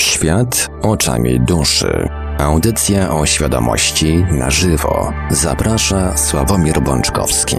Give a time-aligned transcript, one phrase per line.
[0.00, 2.08] Świat oczami duszy.
[2.38, 5.12] Audycja o świadomości na żywo.
[5.30, 7.56] Zaprasza Sławomir Bączkowski.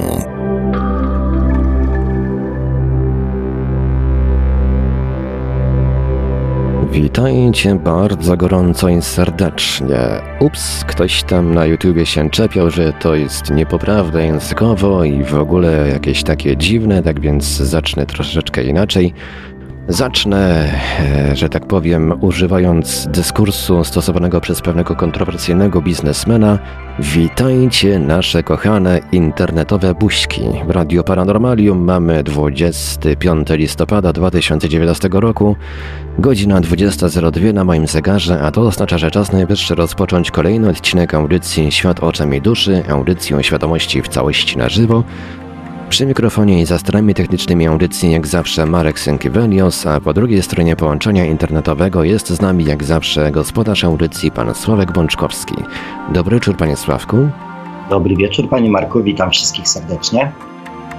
[6.92, 9.98] Witajcie bardzo gorąco i serdecznie.
[10.40, 15.90] Ups, ktoś tam na YouTubie się czepiał, że to jest niepoprawne językowo i w ogóle
[15.90, 19.14] jakieś takie dziwne, tak więc zacznę troszeczkę inaczej.
[19.92, 26.60] Zacznę, e, że tak powiem, używając dyskursu stosowanego przez pewnego kontrowersyjnego biznesmena.
[27.00, 30.42] Witajcie nasze kochane internetowe buźki.
[30.68, 35.56] W Radio Paranormalium mamy 25 listopada 2019 roku,
[36.20, 41.72] godzina 20.02 na moim zegarze, a to oznacza, że czas najwyższy rozpocząć kolejny odcinek audycji
[41.72, 45.04] Świat oczami duszy, audycji o świadomości w całości na żywo,
[45.92, 50.76] przy mikrofonie i za starami technicznymi audycji jak zawsze Marek Sękiewelios, a po drugiej stronie
[50.76, 55.56] połączenia internetowego jest z nami jak zawsze gospodarz audycji pan Sławek Bączkowski.
[56.14, 57.18] Dobry wieczór panie Sławku.
[57.90, 60.32] Dobry wieczór panie Marku, witam wszystkich serdecznie.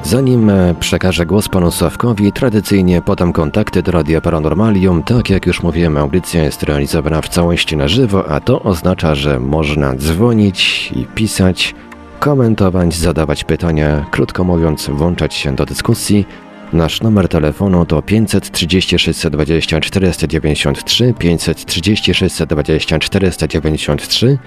[0.03, 5.03] Zanim e, przekażę głos panu Sławkowi, tradycyjnie podam kontakty do Radia Paranormalium.
[5.03, 9.41] Tak jak już mówiłem, audycja jest realizowana w całości na żywo, a to oznacza, że
[9.41, 11.75] można dzwonić i pisać
[12.23, 16.27] komentować, zadawać pytania, krótko mówiąc, włączać się do dyskusji.
[16.73, 24.39] Nasz numer telefonu to 530 620 493, 530 620 493.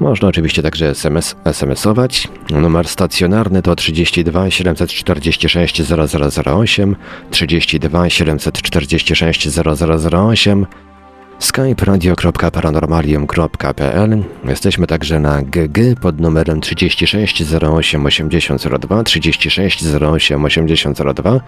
[0.00, 2.28] Można oczywiście także SMS, SMS-ować.
[2.50, 5.82] Numer stacjonarny to 32 746
[6.46, 6.96] 0008,
[7.30, 10.66] 32 746 0008.
[11.42, 21.40] Skype radio.paranormalium.pl Jesteśmy także na GG pod numerem 36 08 8002 36 08 8002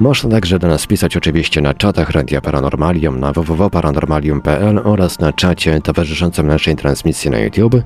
[0.00, 5.80] Można także do nas pisać oczywiście na czatach Radia Paranormalium na www.paranormalium.pl oraz na czacie
[5.80, 7.82] towarzyszącym naszej transmisji na YouTube.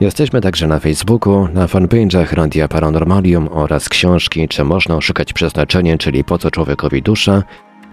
[0.00, 6.24] Jesteśmy także na Facebooku, na fanpage'ach Radia Paranormalium oraz książki Czy można szukać przeznaczenie, czyli
[6.24, 7.42] Po co człowiekowi dusza,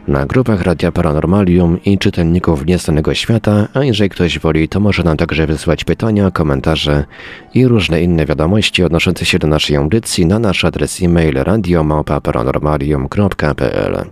[0.08, 5.18] na grupach Radia Paranormalium i czytelników Nieznanego Świata, a jeżeli ktoś woli, to może nam
[5.18, 7.06] także wysłać pytania, komentarze
[7.54, 14.06] i różne inne wiadomości odnoszące się do naszej audycji na nasz adres e-mail radiomałpa-paranormalium.pl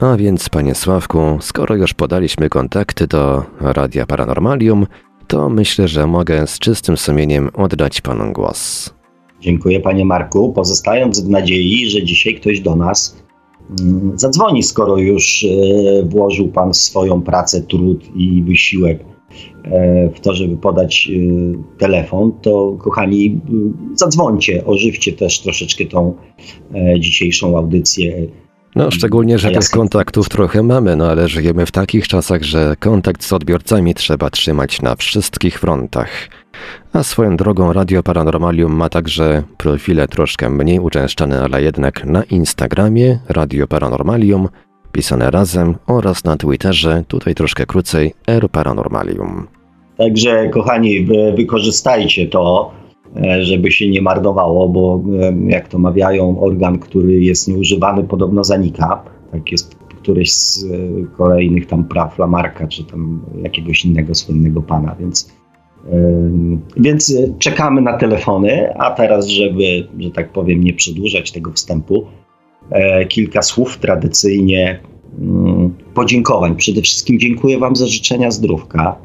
[0.00, 4.86] A więc, panie Sławku, skoro już podaliśmy kontakty do Radia Paranormalium,
[5.26, 8.90] to myślę, że mogę z czystym sumieniem oddać panu głos.
[9.40, 10.52] Dziękuję, panie Marku.
[10.52, 13.23] Pozostając w nadziei, że dzisiaj ktoś do nas
[14.14, 19.04] zadzwoni, skoro już e, włożył Pan swoją pracę, trud i wysiłek
[19.64, 23.40] e, w to, żeby podać e, telefon, to kochani,
[23.94, 26.14] zadzwońcie, ożywcie też troszeczkę tą
[26.98, 28.26] dzisiejszą audycję.
[28.76, 33.24] No, szczególnie, że tych kontaktów trochę mamy, no ale żyjemy w takich czasach, że kontakt
[33.24, 36.10] z odbiorcami trzeba trzymać na wszystkich frontach.
[36.92, 43.18] A swoją drogą Radio Paranormalium ma także profile troszkę mniej uczęszczane, ale jednak na Instagramie
[43.28, 44.48] Radio Paranormalium,
[44.92, 49.46] pisane razem oraz na Twitterze, tutaj troszkę krócej, R Paranormalium.
[49.98, 51.06] Także kochani,
[51.36, 52.72] wykorzystajcie to,
[53.16, 55.02] e, żeby się nie marnowało, bo
[55.46, 59.02] jak to mawiają, organ, który jest nieużywany podobno zanika.
[59.32, 60.68] Tak jest któryś z e,
[61.16, 65.34] kolejnych tam praw Lamarka, czy tam jakiegoś innego słynnego pana, więc
[66.76, 72.06] więc czekamy na telefony, a teraz, żeby, że tak powiem, nie przedłużać tego wstępu,
[72.70, 74.80] e, kilka słów tradycyjnie
[75.18, 76.56] mm, podziękowań.
[76.56, 78.98] Przede wszystkim dziękuję Wam za życzenia zdrówka.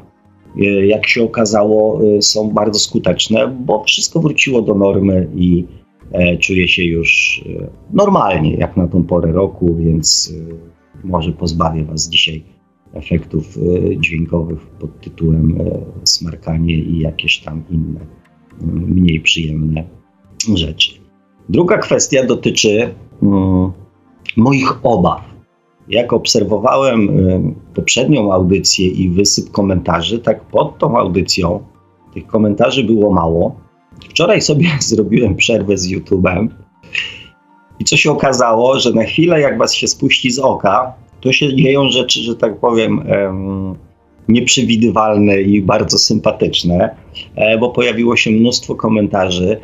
[0.60, 5.64] E, jak się okazało, e, są bardzo skuteczne, bo wszystko wróciło do normy i
[6.40, 7.40] czuję się już
[7.92, 10.34] normalnie, jak na tą porę roku, więc
[11.04, 12.42] może pozbawię Was dzisiaj
[12.92, 18.00] efektów e, dźwiękowych pod tytułem e, smarkanie i jakieś tam inne
[18.60, 19.84] mniej przyjemne
[20.54, 20.90] rzeczy.
[21.48, 22.94] Druga kwestia dotyczy
[24.36, 25.30] moich obaw.
[25.88, 27.42] Jak obserwowałem e,
[27.74, 31.64] poprzednią audycję i wysyp komentarzy, tak pod tą audycją
[32.14, 33.56] tych komentarzy było mało.
[34.08, 36.48] Wczoraj sobie zrobiłem przerwę z YouTube'em
[37.78, 41.56] i co się okazało, że na chwilę jak was się spuści z oka, to się
[41.56, 43.04] dzieją rzeczy, że tak powiem,
[44.30, 46.96] nieprzewidywalne i bardzo sympatyczne,
[47.36, 49.60] e, bo pojawiło się mnóstwo komentarzy,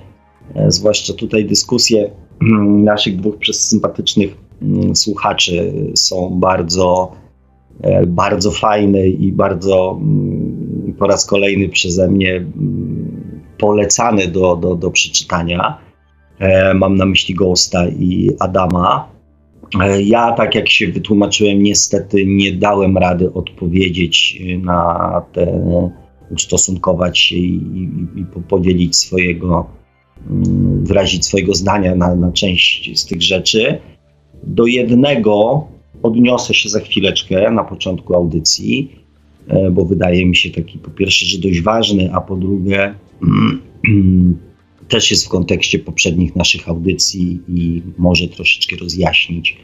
[0.55, 2.11] e, zwłaszcza tutaj dyskusje
[2.43, 7.12] mm, naszych dwóch przez sympatycznych mm, słuchaczy są bardzo,
[7.82, 12.44] e, bardzo fajne i bardzo mm, po raz kolejny przeze mnie
[13.59, 15.79] polecane do, do, do przeczytania.
[16.75, 19.09] Mam na myśli Ghosta i Adama.
[19.81, 25.63] E, ja, tak jak się wytłumaczyłem, niestety nie dałem rady odpowiedzieć na te,
[26.31, 29.67] ustosunkować się i, i, i podzielić swojego,
[30.31, 33.79] mm, wyrazić swojego zdania na, na część z tych rzeczy.
[34.43, 35.67] Do jednego
[36.03, 38.93] odniosę się za chwileczkę na początku audycji,
[39.49, 42.95] e, bo wydaje mi się taki po pierwsze, że dość ważny, a po drugie
[44.88, 49.56] też jest w kontekście poprzednich naszych audycji i może troszeczkę rozjaśnić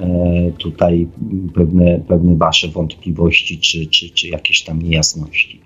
[0.00, 1.06] e, tutaj
[1.54, 5.60] pewne, pewne Wasze wątpliwości czy, czy, czy jakieś tam niejasności.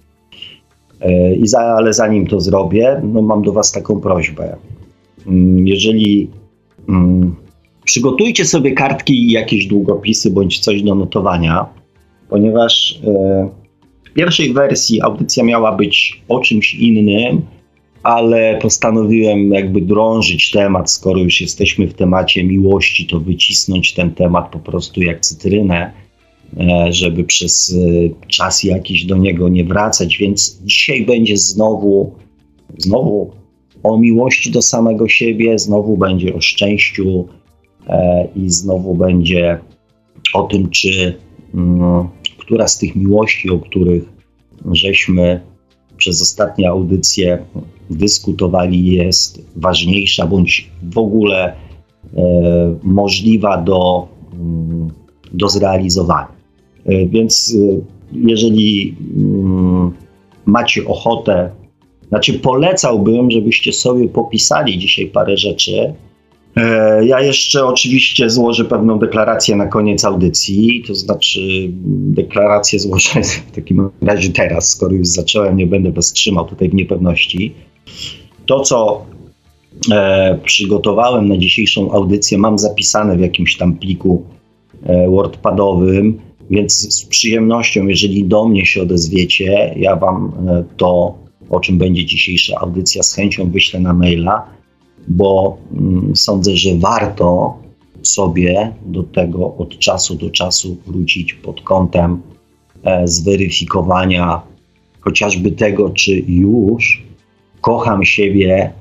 [1.00, 4.56] E, I za, ale zanim to zrobię, no mam do Was taką prośbę.
[5.26, 6.30] Mm, jeżeli
[6.88, 7.36] mm,
[7.84, 11.66] przygotujcie sobie kartki i jakieś długopisy bądź coś do notowania,
[12.28, 13.48] ponieważ e,
[14.04, 17.42] w pierwszej wersji audycja miała być o czymś innym,
[18.02, 24.50] ale postanowiłem jakby drążyć temat, skoro już jesteśmy w temacie miłości, to wycisnąć ten temat
[24.50, 25.92] po prostu jak cytrynę,
[26.60, 32.14] e, żeby przez e, czas jakiś do niego nie wracać, więc dzisiaj będzie znowu,
[32.78, 33.32] znowu
[33.82, 37.28] o miłości do samego siebie, znowu będzie o szczęściu
[37.88, 39.58] e, i znowu będzie
[40.34, 41.14] o tym, czy
[41.54, 42.08] mm,
[42.38, 44.02] która z tych miłości, o których
[44.72, 45.40] żeśmy
[45.96, 47.38] przez ostatnie audycje
[47.90, 51.52] dyskutowali, jest ważniejsza bądź w ogóle
[52.16, 52.22] e,
[52.82, 54.88] możliwa do, mm,
[55.32, 56.28] do zrealizowania.
[56.86, 57.80] E, więc e,
[58.12, 59.92] jeżeli mm,
[60.46, 61.50] macie ochotę,
[62.08, 65.94] znaczy polecałbym, żebyście sobie popisali dzisiaj parę rzeczy,
[67.02, 71.40] ja jeszcze oczywiście złożę pewną deklarację na koniec audycji, to znaczy
[71.88, 76.74] deklarację złożę w takim razie teraz, skoro już zacząłem, nie będę was trzymał tutaj w
[76.74, 77.54] niepewności.
[78.46, 79.06] To, co
[79.92, 84.24] e, przygotowałem na dzisiejszą audycję, mam zapisane w jakimś tam pliku
[84.82, 86.20] e, WordPadowym,
[86.50, 91.14] więc z przyjemnością, jeżeli do mnie się odezwiecie, ja wam e, to,
[91.50, 94.58] o czym będzie dzisiejsza audycja, z chęcią wyślę na maila
[95.08, 97.56] bo mm, sądzę, że warto
[98.02, 102.22] sobie do tego od czasu do czasu wrócić pod kątem
[102.84, 104.42] e, zweryfikowania
[105.00, 107.02] chociażby tego, czy już
[107.60, 108.72] kocham siebie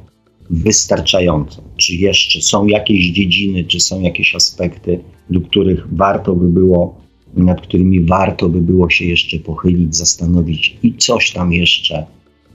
[0.50, 6.96] wystarczająco, czy jeszcze są jakieś dziedziny, czy są jakieś aspekty, do których warto by było,
[7.34, 12.06] nad którymi warto by było się jeszcze pochylić, zastanowić i coś tam jeszcze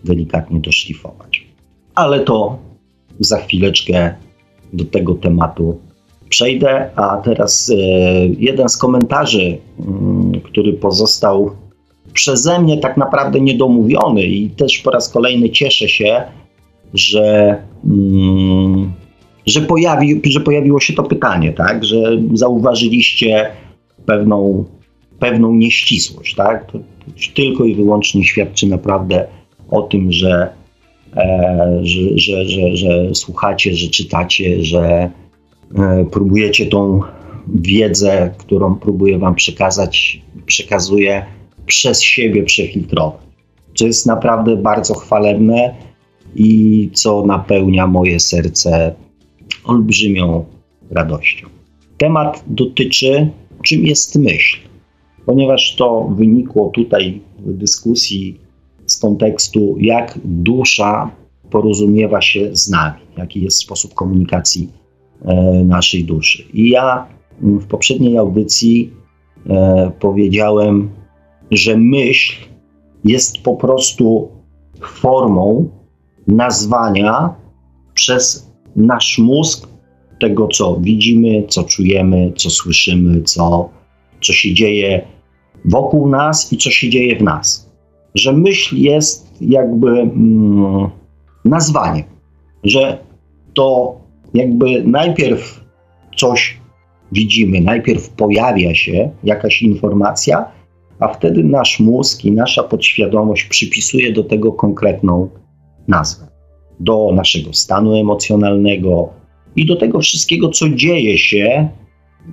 [0.05, 1.47] delikatnie doszlifować.
[1.95, 2.59] Ale to
[3.21, 4.15] za chwileczkę
[4.73, 5.79] do tego tematu
[6.29, 6.91] przejdę.
[6.97, 7.75] A teraz e,
[8.39, 11.51] jeden z komentarzy, mm, który pozostał
[12.12, 16.23] przeze mnie tak naprawdę niedomówiony i też po raz kolejny cieszę się,
[16.94, 18.93] że, mm,
[19.47, 21.85] że, pojawi, że pojawiło się to pytanie, tak?
[21.85, 21.97] że
[22.35, 23.47] zauważyliście
[24.06, 24.64] pewną,
[25.19, 26.35] pewną nieścisłość.
[26.35, 26.73] Tak?
[26.73, 26.79] To
[27.35, 29.26] tylko i wyłącznie świadczy naprawdę
[29.70, 30.62] o tym, że
[31.17, 35.11] E, że, że, że, że słuchacie, że czytacie, że
[35.79, 37.00] e, próbujecie tą
[37.55, 41.25] wiedzę, którą próbuję Wam przekazać, przekazuję
[41.73, 43.21] przez siebie przefiltrować.
[43.75, 45.75] Co jest naprawdę bardzo chwalebne
[46.35, 48.95] i co napełnia moje serce
[49.65, 50.45] olbrzymią
[50.91, 51.47] radością.
[51.99, 53.31] Temat dotyczy,
[53.63, 54.59] czym jest myśl,
[55.27, 58.41] ponieważ to wynikło tutaj w dyskusji
[58.87, 61.11] z kontekstu, jak dusza
[61.50, 64.69] porozumiewa się z nami, jaki jest sposób komunikacji
[65.25, 66.45] e, naszej duszy.
[66.55, 67.07] I ja
[67.41, 68.91] w poprzedniej audycji
[69.50, 71.01] e, powiedziałem,
[71.52, 72.37] że myśl
[73.04, 74.28] jest po prostu
[74.80, 75.68] formą
[76.26, 77.35] nazwania
[77.94, 79.68] przez nasz mózg
[80.21, 83.71] tego, co widzimy, co czujemy, co słyszymy, co,
[84.21, 85.06] co się dzieje
[85.64, 87.73] wokół nas i co się dzieje w nas.
[88.14, 90.90] Że myśl jest jakby mm,
[91.44, 92.04] nazwaniem,
[92.64, 92.99] że
[93.54, 93.97] to
[94.35, 95.64] jakby najpierw
[96.16, 96.56] coś
[97.12, 100.44] widzimy, najpierw pojawia się jakaś informacja,
[101.02, 105.28] a wtedy nasz mózg i nasza podświadomość przypisuje do tego konkretną
[105.88, 106.26] nazwę.
[106.80, 109.09] Do naszego stanu emocjonalnego
[109.56, 111.68] i do tego wszystkiego, co dzieje się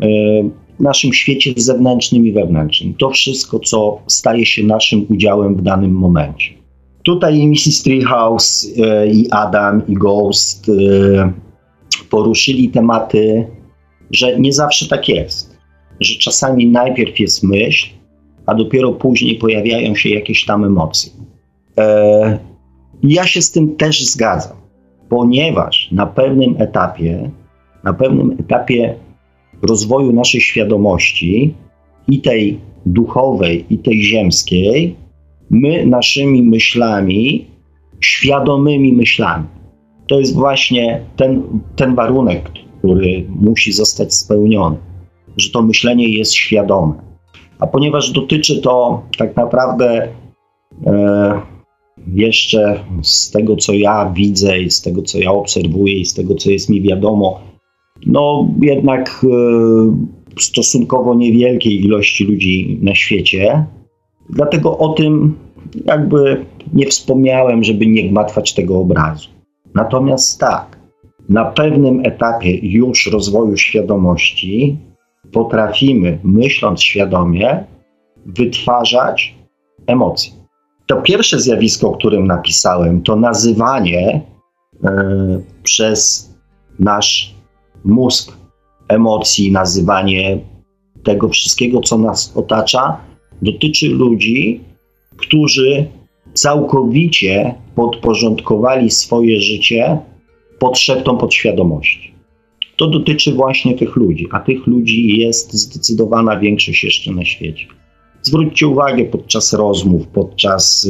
[0.03, 0.49] y,
[0.79, 2.93] naszym świecie zewnętrznym i wewnętrznym.
[2.93, 6.49] To wszystko, co staje się naszym udziałem w danym momencie.
[7.03, 7.83] Tutaj Mrs.
[7.83, 11.31] Treehouse, e, i Adam, i Ghost e,
[12.09, 13.47] poruszyli tematy,
[14.11, 15.57] że nie zawsze tak jest.
[15.99, 17.98] Że czasami najpierw jest myśl,
[18.49, 21.11] a dopiero później pojawiają się jakieś tam emocje.
[21.77, 22.39] E,
[23.03, 24.57] ja się z tym też zgadzam,
[25.09, 27.31] ponieważ na pewnym etapie,
[27.83, 28.95] na pewnym etapie
[29.61, 31.53] rozwoju naszej świadomości
[32.07, 34.95] i tej duchowej, i tej ziemskiej,
[35.49, 37.45] my naszymi myślami,
[37.99, 39.45] świadomymi myślami.
[40.07, 41.43] To jest właśnie ten,
[41.75, 44.77] ten warunek, który musi zostać spełniony,
[45.37, 47.08] że to myślenie jest świadome.
[47.59, 50.07] A ponieważ dotyczy to tak naprawdę
[50.85, 51.41] e,
[52.07, 56.35] jeszcze z tego, co ja widzę i z tego, co ja obserwuję i z tego,
[56.35, 57.39] co jest mi wiadomo,
[58.05, 63.65] no jednak e, stosunkowo niewielkiej ilości ludzi na świecie.
[64.29, 65.35] Dlatego o tym
[65.85, 69.29] jakby nie wspomniałem, żeby nie gmatwać tego obrazu.
[69.75, 70.79] Natomiast tak,
[71.29, 74.77] na pewnym etapie już rozwoju świadomości
[75.31, 77.63] potrafimy, myśląc świadomie,
[78.25, 79.35] wytwarzać
[79.87, 80.31] emocje.
[80.87, 84.21] To pierwsze zjawisko, o którym napisałem, to nazywanie
[84.83, 84.91] e,
[85.63, 86.29] przez
[86.79, 87.35] nasz
[87.85, 88.37] mózg
[88.87, 90.39] emocji, nazywanie
[91.03, 92.97] tego wszystkiego, co nas otacza,
[93.41, 94.61] dotyczy ludzi,
[95.17, 95.87] którzy
[96.33, 99.99] całkowicie podporządkowali swoje życie
[100.59, 102.18] potrzebom podświadomości.
[102.79, 107.65] To dotyczy właśnie tych ludzi, a tych ludzi jest zdecydowana większość jeszcze na świecie.
[108.21, 110.89] Zwróćcie uwagę podczas rozmów, podczas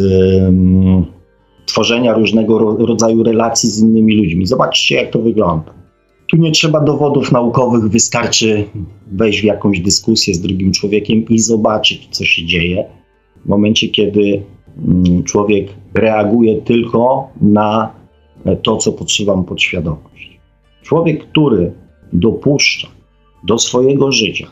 [1.65, 4.45] tworzenia różnego ro rodzaju relacji z innymi ludźmi.
[4.45, 5.73] Zobaczcie, jak to wygląda.
[6.31, 8.65] Tu nie trzeba dowodów naukowych, wystarczy
[9.11, 12.85] wejść w jakąś dyskusję z drugim człowiekiem i zobaczyć, co się dzieje
[13.45, 14.43] w momencie, kiedy
[15.25, 17.93] człowiek reaguje tylko na
[18.63, 20.18] to, co podsyła mu podświadomość.
[20.89, 21.71] Człowiek, który
[22.13, 22.87] dopuszcza
[23.43, 24.47] do swojego życia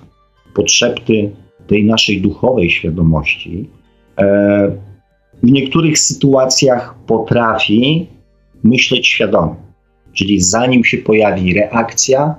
[0.53, 1.31] potrzeby
[1.67, 3.69] tej naszej duchowej świadomości,
[4.17, 4.77] e,
[5.43, 8.07] w niektórych sytuacjach potrafi
[8.63, 9.55] myśleć świadomie.
[10.13, 12.35] Czyli zanim się pojawi reakcja,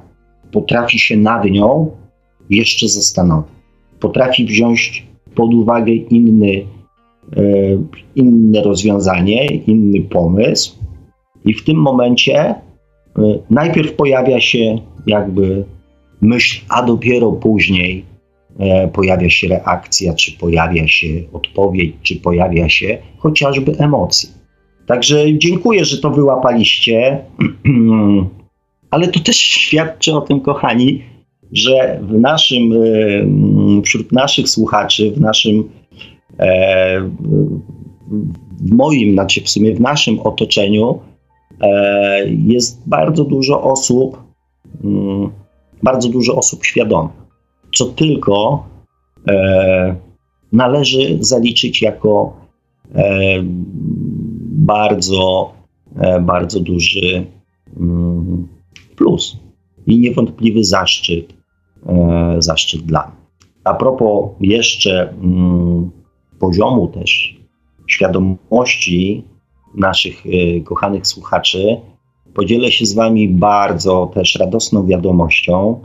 [0.52, 1.90] potrafi się nad nią
[2.50, 3.52] jeszcze zastanowić.
[4.00, 6.66] Potrafi wziąć pod uwagę inny,
[7.36, 7.42] e,
[8.16, 10.78] inne rozwiązanie, inny pomysł,
[11.44, 12.54] i w tym momencie
[13.50, 15.64] najpierw pojawia się jakby
[16.20, 18.04] myśl, a dopiero później
[18.58, 24.30] e, pojawia się reakcja, czy pojawia się odpowiedź, czy pojawia się chociażby emocje.
[24.86, 27.18] Także dziękuję, że to wyłapaliście,
[28.90, 31.02] ale to też świadczy o tym, kochani,
[31.52, 35.68] że w naszym, e, wśród naszych słuchaczy, w naszym,
[38.60, 41.17] w moim, znaczy w sumie w naszym otoczeniu E,
[42.26, 44.22] jest bardzo dużo osób,
[44.84, 45.30] mm,
[45.82, 47.12] bardzo dużo osób świadomych,
[47.74, 48.66] co tylko
[49.28, 49.96] e,
[50.52, 52.36] należy zaliczyć jako
[52.94, 53.18] e,
[54.42, 55.52] bardzo,
[56.20, 57.26] bardzo duży
[57.76, 58.48] mm,
[58.96, 59.36] plus
[59.86, 61.34] i niewątpliwy zaszczyt,
[62.38, 63.16] zaszczyt dla mnie.
[63.64, 65.90] A propos jeszcze mm,
[66.38, 67.38] poziomu też
[67.86, 69.24] świadomości
[69.74, 71.76] naszych y, kochanych słuchaczy.
[72.34, 75.80] Podzielę się z Wami bardzo też radosną wiadomością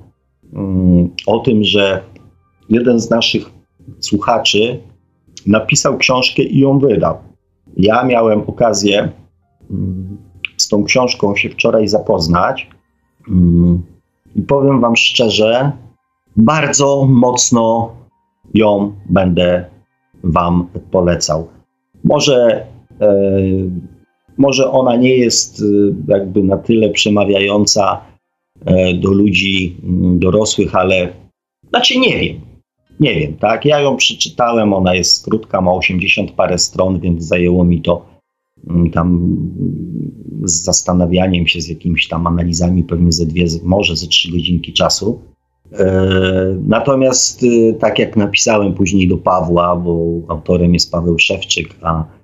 [0.53, 2.03] mm, o tym, że
[2.69, 3.51] jeden z naszych
[3.99, 4.79] słuchaczy
[5.47, 7.17] napisał książkę i ją wydał.
[7.77, 9.11] Ja miałem okazję
[9.71, 10.17] mm,
[10.57, 12.69] z tą książką się wczoraj zapoznać
[13.27, 13.83] mm,
[14.35, 15.71] i powiem Wam szczerze,
[16.35, 17.91] bardzo mocno
[18.53, 19.65] ją będę
[20.23, 21.47] Wam polecał.
[22.03, 22.65] Może
[24.37, 25.63] może ona nie jest e,
[26.07, 28.01] jakby na tyle przemawiająca
[28.65, 31.13] e, do ludzi mm, dorosłych, ale
[31.69, 32.41] znaczy nie wiem.
[32.99, 33.65] Nie wiem, tak?
[33.65, 38.05] Ja ją przeczytałem, ona jest krótka, ma 80 parę stron, więc zajęło mi to
[38.69, 39.37] mm, tam
[40.43, 45.21] z zastanawianiem się, z jakimiś tam analizami, pewnie ze dwie, może ze trzy godzinki czasu.
[46.67, 47.45] Natomiast,
[47.79, 52.22] tak jak napisałem później do Pawła, bo autorem jest Paweł Szewczyk, a E,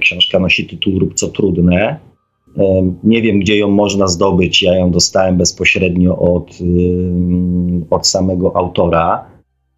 [0.00, 2.08] książka nosi tytuł Rób co trudne.
[2.56, 4.62] E, nie wiem, gdzie ją można zdobyć.
[4.62, 9.24] Ja ją dostałem bezpośrednio od, y, od samego autora,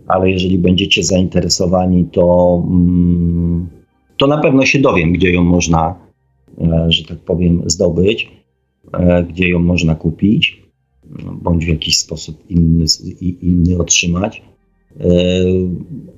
[0.06, 3.68] ale jeżeli będziecie zainteresowani, to, mm,
[4.18, 5.94] to na pewno się dowiem, gdzie ją można,
[6.60, 8.40] e, że tak powiem, zdobyć,
[9.28, 10.62] gdzie ją można kupić,
[11.42, 12.84] bądź w jakiś sposób inny,
[13.42, 14.42] inny otrzymać.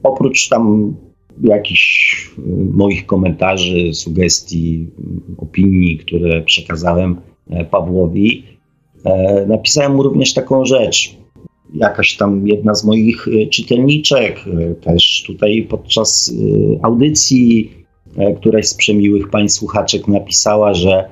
[0.02, 0.94] Oprócz tam
[1.42, 2.42] jakichś y,
[2.74, 4.86] moich komentarzy, sugestii,
[5.38, 7.16] opinii, które przekazałem
[7.50, 8.44] e, Pawłowi,
[9.04, 11.16] e, napisałem mu również taką rzecz.
[11.74, 14.44] Jakaś tam jedna z moich y, czytelniczek,
[14.80, 16.34] też tutaj podczas
[16.82, 17.72] audycji,
[18.16, 21.08] e, któraś z przemiłych pań słuchaczek napisała, że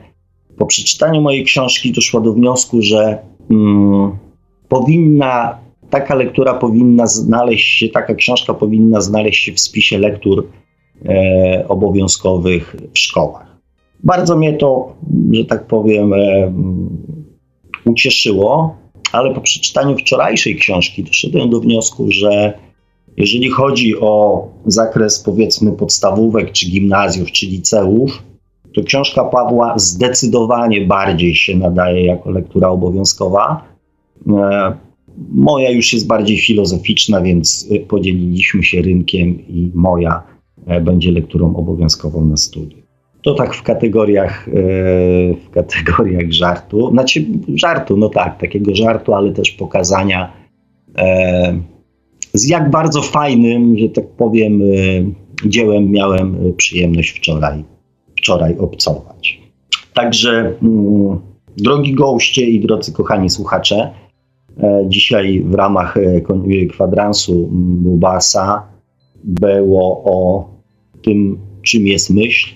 [0.56, 3.18] po przeczytaniu mojej książki doszła do wniosku, że
[3.50, 4.10] mm,
[4.68, 5.58] powinna
[5.90, 10.48] taka lektura powinna znaleźć się, taka książka powinna znaleźć się w spisie lektur
[11.04, 13.46] e, obowiązkowych w szkołach.
[14.04, 14.96] Bardzo mnie to,
[15.32, 16.52] że tak powiem, e,
[17.84, 18.76] ucieszyło,
[19.12, 22.52] ale po przeczytaniu wczorajszej książki doszedłem do wniosku, że
[23.16, 28.22] jeżeli chodzi o zakres powiedzmy podstawówek, czy gimnazjów, czy liceów,
[28.74, 33.64] to książka Pawła zdecydowanie bardziej się nadaje jako lektura obowiązkowa.
[34.28, 34.89] E,
[35.28, 40.22] moja już jest bardziej filozoficzna, więc podzieliliśmy się rynkiem i moja
[40.66, 42.78] e, będzie lekturą obowiązkową na studiu.
[43.22, 44.52] To tak w kategoriach, e,
[45.34, 46.90] w kategoriach żartu.
[46.90, 47.24] Znaczy
[47.54, 50.40] żartu, no tak, takiego żartu, ale też pokazania
[52.34, 54.62] z jak bardzo fajnym, że tak powiem,
[55.46, 57.64] dziełem miałem przyjemność wczoraj
[58.20, 59.40] wczoraj obcować.
[59.94, 61.18] Także, mm,
[61.56, 63.90] drogi goście i drodzy kochani słuchacze, e,
[64.88, 68.68] dzisiaj w ramach e, kwadransu Bubasa
[69.24, 70.48] było o
[71.02, 72.48] tym, czym jest myśl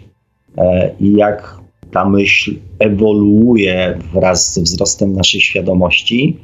[0.58, 1.60] e, i jak
[1.90, 6.36] ta myśl ewoluuje wraz ze wzrostem naszej świadomości.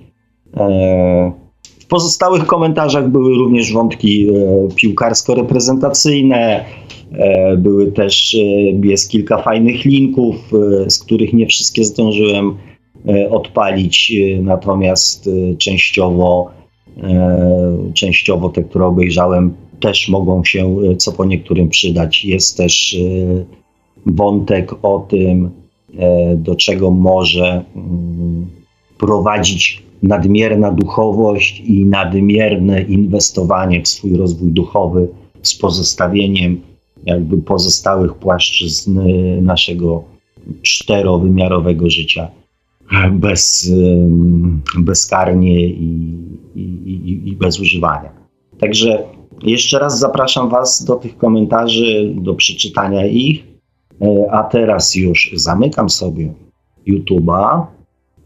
[1.81, 4.29] W pozostałych komentarzach były również wątki
[4.77, 6.65] piłkarsko-reprezentacyjne,
[7.13, 8.39] E, były też, e,
[8.87, 10.37] jest kilka fajnych linków,
[10.85, 12.57] e, z których nie wszystkie zdążyłem
[13.31, 16.51] odpalić, natomiast częściowo,
[17.95, 22.25] częściowo te, które obejrzałem, też mogą się co po niektórym przydać.
[22.25, 22.97] Jest też
[24.07, 25.51] wątek o tym,
[26.37, 28.47] do czego może mm,
[28.99, 35.09] prowadzić nadmierna duchowość i nadmierne inwestowanie w swój rozwój duchowy
[35.43, 36.61] z pozostawieniem
[37.07, 39.01] jakby pozostałych płaszczyzn
[39.43, 40.05] naszego
[40.63, 42.29] czterowymiarowego życia
[43.11, 43.73] bez,
[44.79, 46.17] bezkarnie i,
[46.55, 48.13] i, i, bez używania.
[48.59, 49.05] Także
[49.43, 53.45] jeszcze raz zapraszam Was do tych komentarzy, do przeczytania ich,
[54.03, 56.35] y, a teraz już zamykam sobie
[56.89, 57.67] YouTube'a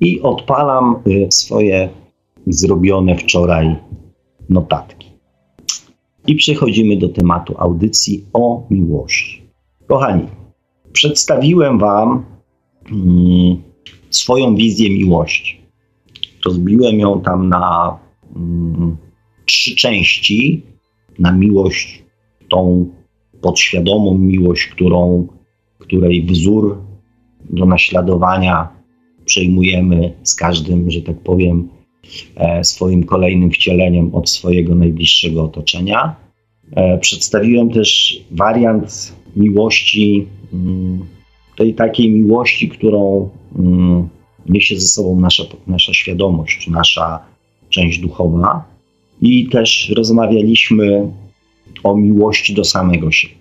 [0.01, 1.89] i odpalam y, swoje
[2.47, 3.77] zrobione wczoraj
[4.49, 5.09] notatki.
[6.27, 9.43] I przechodzimy do tematu audycji o miłości.
[9.87, 10.27] Kochani,
[10.93, 12.25] przedstawiłem Wam
[12.93, 13.74] mm,
[14.17, 15.61] swoją wizję miłości.
[16.47, 17.99] Rozbiłem ją tam na
[18.37, 18.97] mm,
[19.47, 20.63] trzy części.
[21.19, 22.03] Na miłość,
[22.49, 22.89] tą
[23.41, 25.27] podświadomą miłość, którą,
[25.79, 26.79] której wzór
[27.51, 28.69] do naśladowania
[29.25, 31.69] przejmujemy z każdym, że tak powiem,
[32.37, 36.17] E, swoim kolejnym wcieleniem od swojego najbliższego otoczenia.
[36.77, 41.05] E, przedstawiłem też wariant miłości, mm,
[41.57, 44.09] tej takiej miłości, którą mm,
[44.47, 47.21] niesie ze sobą nasza, nasza świadomość, nasza
[47.69, 48.65] część duchowa.
[49.23, 51.11] I też rozmawialiśmy
[51.83, 53.35] o miłości do samego siebie.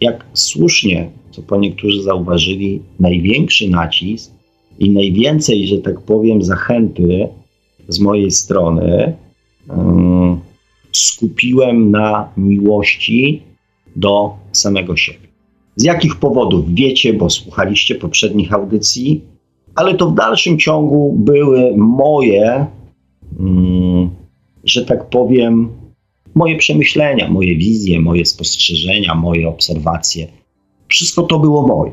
[0.00, 4.32] Jak słusznie, co po niektórzy zauważyli, największy nacisk
[4.78, 7.28] i najwięcej, że tak powiem, zachęty
[7.88, 9.16] z mojej strony
[10.92, 13.42] skupiłem na miłości
[13.96, 15.29] do samego siebie.
[15.76, 19.24] Z jakich powodów wiecie, bo słuchaliście poprzednich audycji,
[19.74, 22.66] ale to w dalszym ciągu były moje,
[24.64, 25.68] że tak powiem,
[26.34, 30.26] moje przemyślenia, moje wizje, moje spostrzeżenia, moje obserwacje.
[30.88, 31.92] Wszystko to było moje.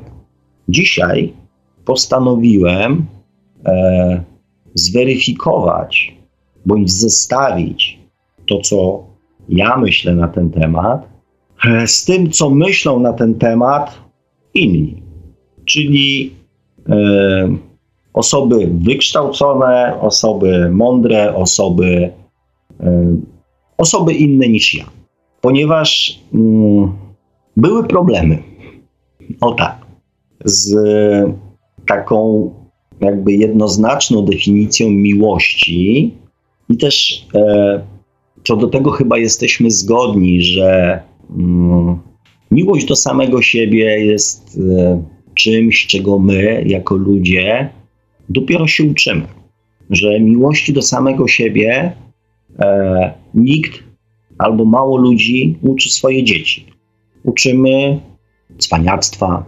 [0.69, 1.33] Dzisiaj
[1.85, 3.05] postanowiłem
[3.65, 4.23] e,
[4.73, 6.17] zweryfikować
[6.65, 7.99] bądź zestawić
[8.47, 9.03] to, co
[9.49, 11.16] ja myślę na ten temat,
[11.85, 14.01] z tym, co myślą na ten temat
[14.53, 15.01] inni,
[15.65, 16.33] czyli
[16.89, 16.95] e,
[18.13, 22.11] osoby wykształcone, osoby mądre, osoby,
[22.79, 23.15] e,
[23.77, 24.85] osoby inne niż ja.
[25.41, 26.91] Ponieważ mm,
[27.57, 28.43] były problemy,
[29.41, 29.85] o tak,
[30.45, 30.75] z
[31.87, 32.49] taką
[32.99, 36.13] jakby jednoznaczną definicją miłości
[36.69, 37.81] i też e,
[38.43, 41.01] co do tego chyba jesteśmy zgodni, że
[42.51, 47.69] miłość do samego siebie jest e, czymś, czego my jako ludzie
[48.29, 49.27] dopiero się uczymy.
[49.89, 51.91] Że miłości do samego siebie
[52.59, 53.83] e, nikt
[54.37, 56.65] albo mało ludzi uczy swoje dzieci.
[57.23, 57.99] Uczymy
[58.57, 59.45] cwaniactwa,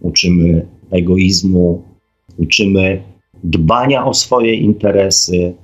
[0.00, 1.82] uczymy egoizmu,
[2.36, 3.02] uczymy
[3.44, 5.54] dbania o swoje interesy,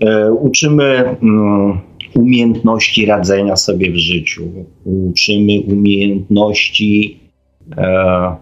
[0.00, 1.80] e, uczymy mm,
[2.14, 4.42] umiejętności radzenia sobie w życiu,
[4.84, 7.20] uczymy umiejętności
[7.76, 8.36] e,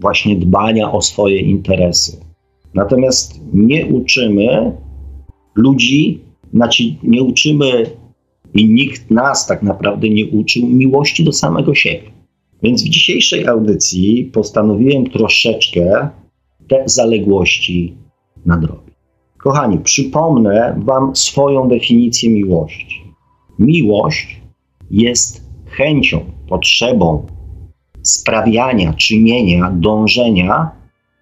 [0.00, 2.20] właśnie dbania o swoje interesy.
[2.74, 4.72] Natomiast nie uczymy
[5.54, 6.24] ludzi
[6.54, 7.86] znaczy nie uczymy
[8.54, 12.10] i nikt nas tak naprawdę nie uczył miłości do samego siebie.
[12.62, 16.08] Więc w dzisiejszej audycji postanowiłem troszeczkę
[16.68, 17.94] te zaległości
[18.46, 18.94] nadrobić.
[19.38, 23.03] Kochani, przypomnę Wam swoją definicję miłości.
[23.58, 24.40] Miłość
[24.90, 27.26] jest chęcią, potrzebą
[28.02, 30.70] sprawiania, czynienia, dążenia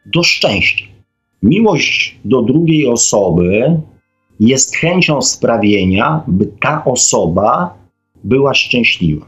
[0.07, 0.87] do szczęścia.
[1.43, 3.81] Miłość do drugiej osoby
[4.41, 7.75] jest chęcią sprawienia, by ta osoba
[8.25, 9.27] była szczęśliwa.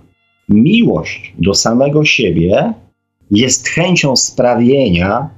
[0.49, 2.73] Miłość do samego siebie
[3.31, 5.31] jest chęcią sprawienia,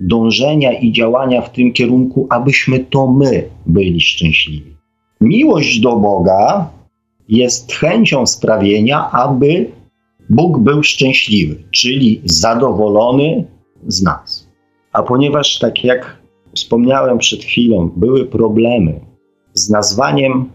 [0.00, 4.74] dążenia i działania w tym kierunku, abyśmy to my byli szczęśliwi.
[5.20, 6.70] Miłość do Boga
[7.28, 9.70] jest chęcią sprawienia, aby
[10.30, 13.46] Bóg był szczęśliwy, czyli zadowolony
[13.86, 14.48] z nas.
[14.92, 16.22] A ponieważ, tak jak
[16.54, 19.00] wspomniałem przed chwilą, były problemy
[19.54, 20.50] z nazwaniem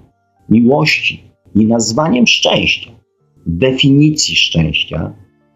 [0.49, 1.23] miłości
[1.55, 2.91] i nazwaniem szczęścia,
[3.47, 5.13] definicji szczęścia,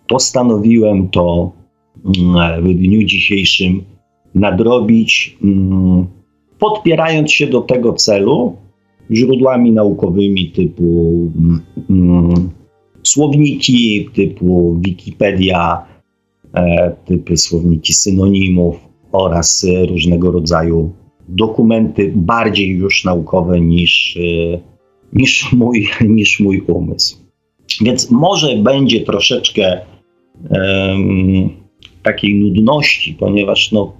[0.08, 1.52] postanowiłem to
[2.06, 3.84] mm, w dniu dzisiejszym
[4.36, 6.08] nadrobić, mm,
[6.60, 8.58] podpierając się do tego celu
[9.11, 11.15] źródłami naukowymi typu
[11.89, 12.49] mm,
[13.03, 15.85] słowniki, typu Wikipedia,
[16.53, 18.75] e, typy słowniki synonimów
[19.11, 20.91] oraz różnego rodzaju
[21.29, 24.59] dokumenty bardziej już naukowe niż, e,
[25.13, 25.87] niż, mój,
[26.17, 27.17] niż mój umysł.
[27.81, 29.81] Więc może będzie troszeczkę
[32.03, 33.93] takiej nudności, ponieważ no,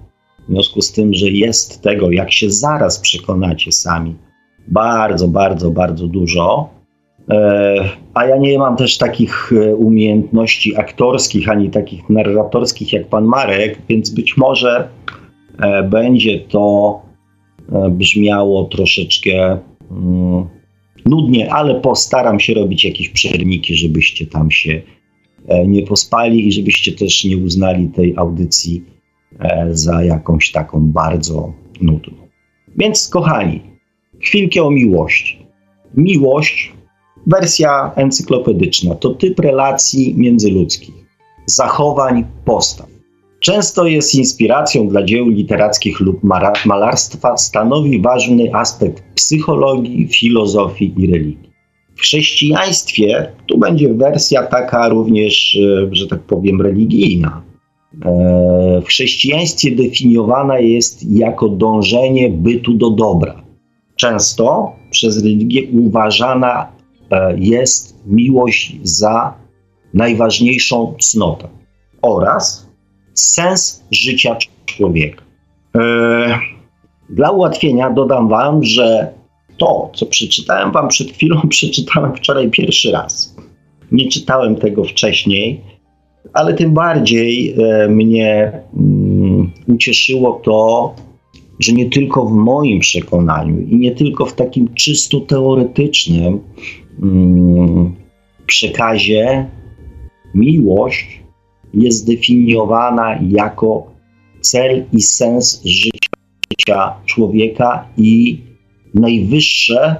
[0.48, 4.14] w związku z tym, że jest tego, jak się zaraz przekonacie sami,
[4.68, 6.74] bardzo, bardzo, bardzo dużo.
[7.30, 13.24] E, a ja nie mam też takich e, umiejętności aktorskich ani takich narratorskich jak pan
[13.24, 14.88] Marek, więc być może
[15.58, 17.02] e, będzie to
[17.90, 19.58] brzmiało troszeczkę
[19.90, 20.46] mm,
[21.06, 24.82] nudnie, ale postaram się robić jakieś przerniki, żebyście tam się
[25.66, 28.84] nie pospali i żebyście też nie uznali tej audycji
[29.70, 32.14] za jakąś taką bardzo nudną.
[32.76, 33.60] Więc kochani,
[34.24, 35.46] chwilkę o miłości.
[35.94, 36.72] Miłość,
[37.26, 40.94] wersja encyklopedyczna, to typ relacji międzyludzkich,
[41.46, 42.86] zachowań, postaw.
[43.40, 46.20] Często jest inspiracją dla dzieł literackich lub
[46.64, 51.50] malarstwa, stanowi ważny aspekt psychologii, filozofii i religii.
[51.96, 57.42] W chrześcijaństwie tu będzie wersja taka również, e, że tak powiem, religijna.
[58.04, 63.43] E, w chrześcijaństwie definiowana jest jako dążenie bytu do dobra
[63.96, 66.68] często przez religię uważana
[67.10, 69.34] e, jest miłość za
[69.94, 71.48] najważniejszą cnotę
[72.02, 72.68] oraz
[73.14, 75.22] sens życia człowieka.
[75.76, 76.38] E,
[77.10, 79.12] dla ułatwienia dodam Wam, że
[79.56, 83.36] to, co przeczytałem Wam przed chwilą, przeczytałem wczoraj pierwszy raz.
[83.92, 85.60] Nie czytałem tego wcześniej,
[86.32, 90.94] ale tym bardziej e, mnie mm, ucieszyło to,
[91.64, 96.40] że nie tylko w moim przekonaniu i nie tylko w takim czysto teoretycznym
[97.02, 97.94] mm,
[98.46, 99.46] przekazie
[100.34, 101.20] miłość
[101.74, 103.86] jest zdefiniowana jako
[104.40, 108.38] cel i sens życia człowieka i
[108.94, 109.96] najwyższe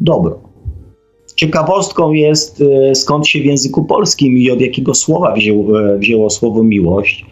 [0.00, 0.40] dobro.
[1.36, 5.64] Ciekawostką jest, e, skąd się w języku polskim i od jakiego słowa wzięło,
[5.98, 7.26] wzięło słowo miłość.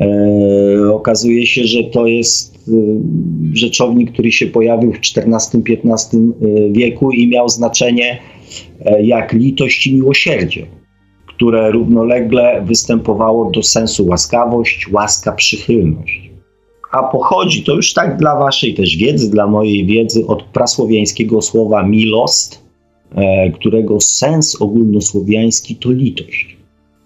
[0.00, 3.00] E, okazuje się, że to jest Y,
[3.52, 8.18] rzeczownik, który się pojawił w XIV-XV y, wieku i miał znaczenie
[8.84, 10.66] e, jak litość i miłosierdzie,
[11.26, 16.30] które równolegle występowało do sensu łaskawość, łaska, przychylność.
[16.92, 21.82] A pochodzi to już tak dla waszej też wiedzy, dla mojej wiedzy od prasłowiańskiego słowa
[21.82, 22.64] milost,
[23.14, 26.56] e, którego sens ogólnosłowiański to litość.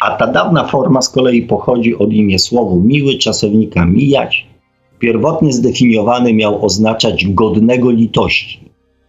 [0.02, 4.51] A ta dawna forma z kolei pochodzi od imię słowu miły, czasownika mijać,
[5.02, 8.60] pierwotnie zdefiniowany miał oznaczać godnego litości,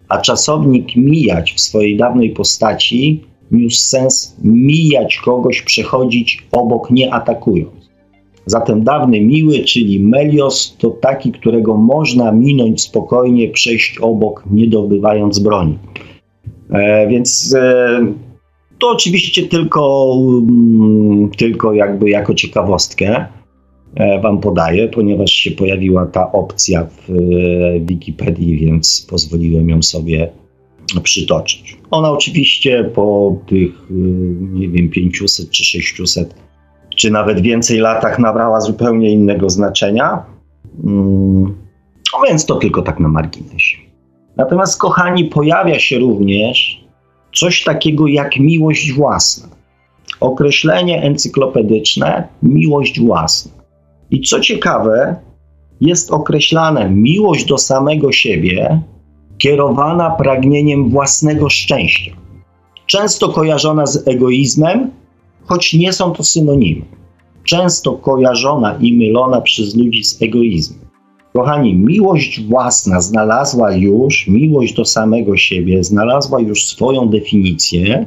[0.10, 7.90] a czasownik mijać w swojej dawnej postaci niósł sens mijać kogoś, przechodzić obok, nie atakując.
[8.46, 15.40] Zatem dawny miły, czyli melios, to taki, którego można minąć spokojnie, przejść obok, nie dobywając
[15.40, 15.78] broni.
[16.70, 18.00] E, więc e,
[18.80, 20.14] to oczywiście tylko,
[20.50, 23.26] mm, tylko jakby jako ciekawostkę.
[23.96, 30.30] E, wam podaję, ponieważ się pojawiła ta opcja w e, Wikipedii, więc pozwoliłem ją sobie
[31.04, 31.78] przytoczyć.
[31.92, 33.94] Ona oczywiście po tych, e,
[34.54, 36.36] nie wiem, 500 czy 600,
[36.96, 40.24] czy nawet więcej latach nabrała zupełnie innego znaczenia.
[40.84, 41.56] Mm,
[42.14, 43.78] no więc to tylko tak na marginesie.
[44.38, 46.84] Natomiast, kochani, pojawia się również
[47.36, 49.48] coś takiego jak miłość własna.
[50.20, 53.63] Określenie encyklopedyczne miłość własna.
[54.14, 55.16] I co ciekawe,
[55.82, 58.82] jest określane miłość do samego siebie,
[59.38, 62.12] kierowana pragnieniem własnego szczęścia.
[62.86, 64.92] Często kojarzona z egoizmem,
[65.46, 66.82] choć nie są to synonimy.
[67.44, 70.80] Często kojarzona i mylona przez ludzi z egoizmem.
[71.34, 78.06] Kochani, miłość własna znalazła już, miłość do samego siebie znalazła już swoją definicję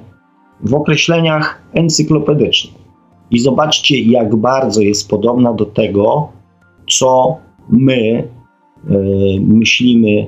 [0.60, 2.85] w określeniach encyklopedycznych.
[3.30, 6.28] I zobaczcie, jak bardzo jest podobna do tego,
[6.90, 7.36] co
[7.70, 8.98] my y,
[9.40, 10.26] myślimy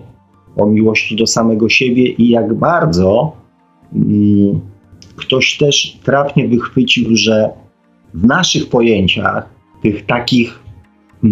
[0.57, 3.33] o miłości do samego siebie i jak bardzo
[3.95, 3.99] y,
[5.17, 7.51] ktoś też trafnie wychwycił, że
[8.15, 9.49] w naszych pojęciach,
[9.83, 10.63] tych takich
[11.25, 11.29] y,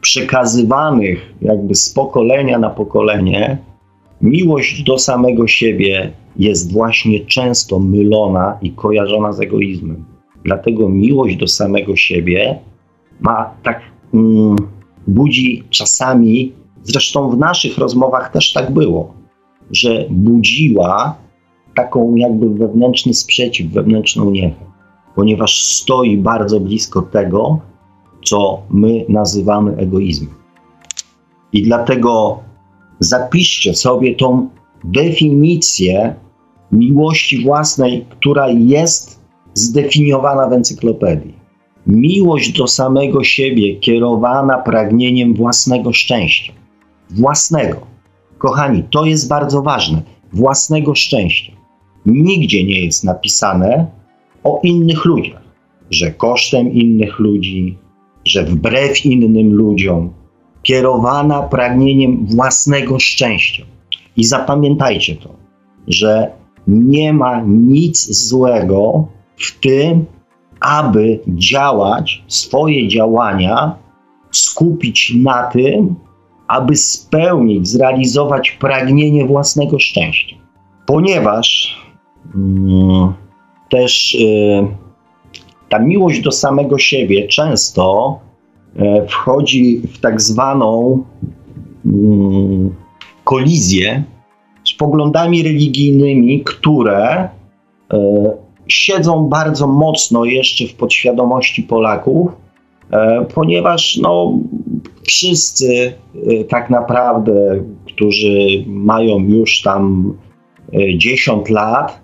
[0.00, 3.58] przekazywanych jakby z pokolenia na pokolenie,
[4.22, 10.04] miłość do samego siebie jest właśnie często mylona i kojarzona z egoizmem.
[10.44, 12.58] Dlatego miłość do samego siebie
[13.20, 13.80] ma tak,
[14.14, 14.56] mm,
[15.06, 19.14] budzi czasami, zresztą w naszych rozmowach też tak było,
[19.70, 21.16] że budziła
[21.74, 24.70] taką jakby wewnętrzny sprzeciw, wewnętrzną niechęć,
[25.14, 27.60] ponieważ stoi bardzo blisko tego,
[28.24, 30.34] co my nazywamy egoizmem.
[31.52, 32.40] I dlatego
[33.00, 34.48] zapiszcie sobie tą
[34.84, 36.14] definicję
[36.72, 39.19] miłości własnej, która jest
[39.54, 41.34] zdefiniowana w encyklopedii.
[41.86, 46.52] Miłość do samego siebie kierowana pragnieniem własnego szczęścia.
[47.10, 47.76] Własnego.
[48.38, 50.02] Kochani, to jest bardzo ważne.
[50.32, 51.52] Własnego szczęścia.
[52.06, 53.86] Nigdzie nie jest napisane
[54.44, 55.42] o innych ludziach,
[55.90, 57.78] że kosztem innych ludzi,
[58.24, 60.10] że wbrew innym ludziom,
[60.62, 63.64] kierowana pragnieniem własnego szczęścia.
[64.16, 65.34] I zapamiętajcie to,
[65.86, 66.30] że
[66.66, 69.08] nie ma nic złego
[69.40, 70.04] w tym,
[70.60, 73.76] aby działać, swoje działania
[74.30, 75.94] skupić na tym,
[76.48, 80.36] aby spełnić, zrealizować pragnienie własnego szczęścia.
[80.86, 81.76] Ponieważ
[82.34, 83.12] mm,
[83.68, 84.66] też y,
[85.68, 88.18] ta miłość do samego siebie często
[88.76, 91.04] y, wchodzi w tak zwaną
[91.86, 91.90] y,
[93.24, 94.02] kolizję
[94.64, 97.28] z poglądami religijnymi, które
[97.92, 97.96] y,
[98.70, 102.30] siedzą bardzo mocno jeszcze w podświadomości Polaków,
[102.90, 104.38] e, ponieważ no,
[105.06, 110.14] wszyscy e, tak naprawdę, którzy mają już tam
[110.96, 112.00] 10 e, lat,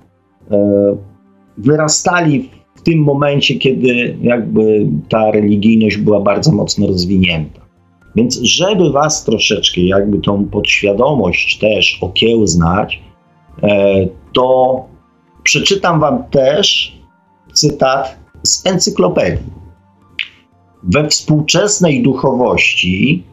[1.58, 7.60] wyrastali w tym momencie, kiedy jakby ta religijność była bardzo mocno rozwinięta.
[8.16, 13.00] Więc żeby was troszeczkę jakby tą podświadomość też okiełznać,
[14.32, 14.84] to
[15.46, 16.96] Przeczytam Wam też
[17.52, 19.52] cytat z encyklopedii.
[20.82, 23.24] We współczesnej duchowości,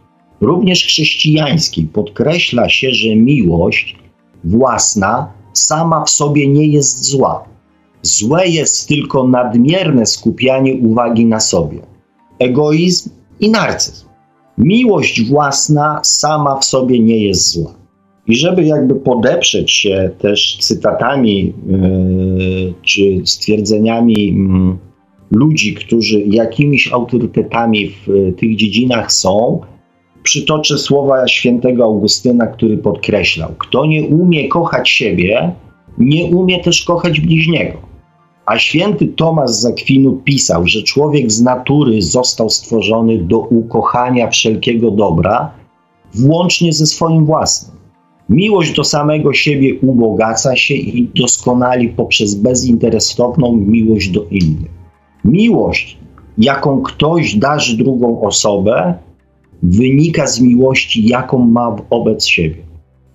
[0.41, 3.97] również chrześcijańskiej, podkreśla się, że miłość
[4.43, 7.43] własna sama w sobie nie jest zła.
[8.02, 11.80] Złe jest tylko nadmierne skupianie uwagi na sobie,
[12.39, 14.08] egoizm i narcyzm.
[14.58, 17.83] Miłość własna sama w sobie nie jest zła.
[18.28, 27.90] I żeby jakby podeprzeć się też cytatami yy, czy stwierdzeniami yy, ludzi, którzy jakimiś autorytetami
[27.90, 29.62] w yy, tych dziedzinach są,
[30.24, 35.52] przytoczę słowa świętego Augustyna, który podkreślał: Kto nie umie kochać siebie,
[35.98, 37.78] nie umie też kochać bliźniego.
[38.46, 44.92] A święty Tomasz z Akwinu pisał, że człowiek z natury został stworzony do ukochania wszelkiego
[44.92, 45.52] dobra,
[46.14, 47.73] włącznie ze swoim własnym.
[48.30, 54.72] Miłość do samego siebie ubogaca się i doskonali poprzez bezinteresowną miłość do innych.
[55.26, 55.98] Miłość,
[56.38, 58.94] jaką ktoś darzy drugą osobę,
[59.64, 62.64] wynika z miłości, jaką ma wobec siebie.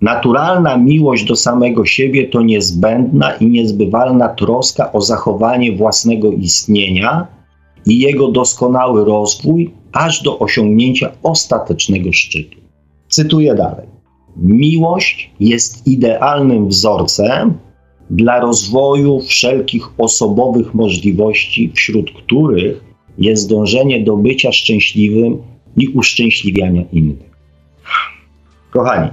[0.01, 7.27] Naturalna miłość do samego siebie to niezbędna i niezbywalna troska o zachowanie własnego istnienia
[7.87, 12.59] i jego doskonały rozwój, aż do osiągnięcia ostatecznego szczytu.
[13.09, 13.98] Cytuję dalej.
[14.39, 17.55] Miłość jest idealnym wzorcem
[18.11, 22.85] dla rozwoju wszelkich osobowych możliwości, wśród których
[23.19, 25.39] jest dążenie do bycia szczęśliwym
[25.77, 27.31] i uszczęśliwiania innych.
[28.71, 29.11] Kochani,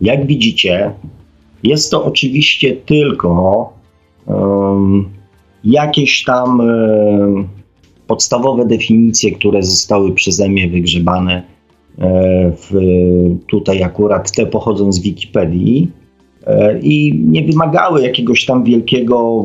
[0.00, 0.92] jak widzicie,
[1.62, 3.72] jest to oczywiście tylko
[4.26, 5.08] um,
[5.64, 7.48] jakieś tam um,
[8.06, 11.53] podstawowe definicje, które zostały przeze mnie wygrzebane
[11.98, 12.70] w,
[13.46, 15.90] tutaj akurat te pochodzą z Wikipedii
[16.82, 19.44] i nie wymagały jakiegoś tam wielkiego,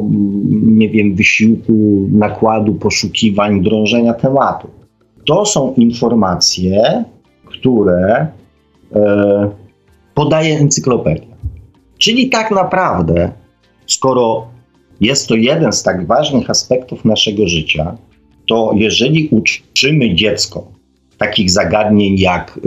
[0.52, 4.68] nie wiem, wysiłku, nakładu, poszukiwań, drążenia tematu.
[5.26, 7.04] To są informacje,
[7.46, 8.28] które
[10.14, 11.36] podaje encyklopedia.
[11.98, 13.32] Czyli tak naprawdę,
[13.86, 14.48] skoro
[15.02, 17.98] jest to jeden z tak ważnych aspektów naszego życia,
[18.48, 20.79] to jeżeli uczymy dziecko
[21.20, 22.60] takich zagadnień jak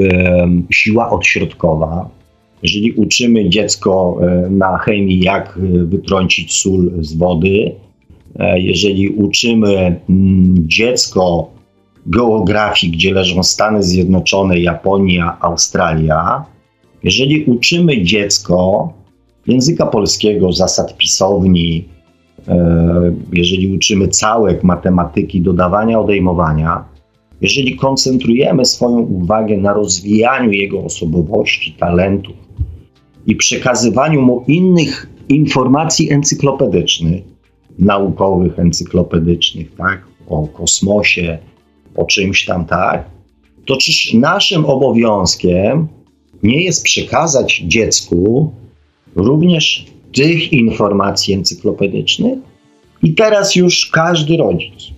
[0.71, 2.09] siła odśrodkowa,
[2.63, 7.73] jeżeli uczymy dziecko na chemii, jak e, wytrącić sól z wody,
[8.39, 11.51] e, jeżeli uczymy mm, dziecko
[12.07, 16.45] geografii, gdzie leżą Stany Zjednoczone, Japonia, Australia,
[17.03, 18.93] jeżeli uczymy dziecko
[19.47, 21.89] języka polskiego, zasad pisowni,
[22.49, 26.85] e, jeżeli uczymy całek matematyki, dodawania, odejmowania,
[27.43, 32.37] jeżeli koncentrujemy swoją uwagę na rozwijaniu jego osobowości, talentów
[33.27, 37.23] i przekazywaniu mu innych informacji encyklopedycznych,
[37.79, 41.39] naukowych, encyklopedycznych, tak, o kosmosie,
[41.97, 43.11] o czymś tam, tak,
[43.67, 45.89] to czyż naszym obowiązkiem
[46.43, 48.53] nie jest przekazać dziecku
[49.17, 52.39] również tych informacji encyklopedycznych?
[53.03, 54.93] I teraz już każdy rodzic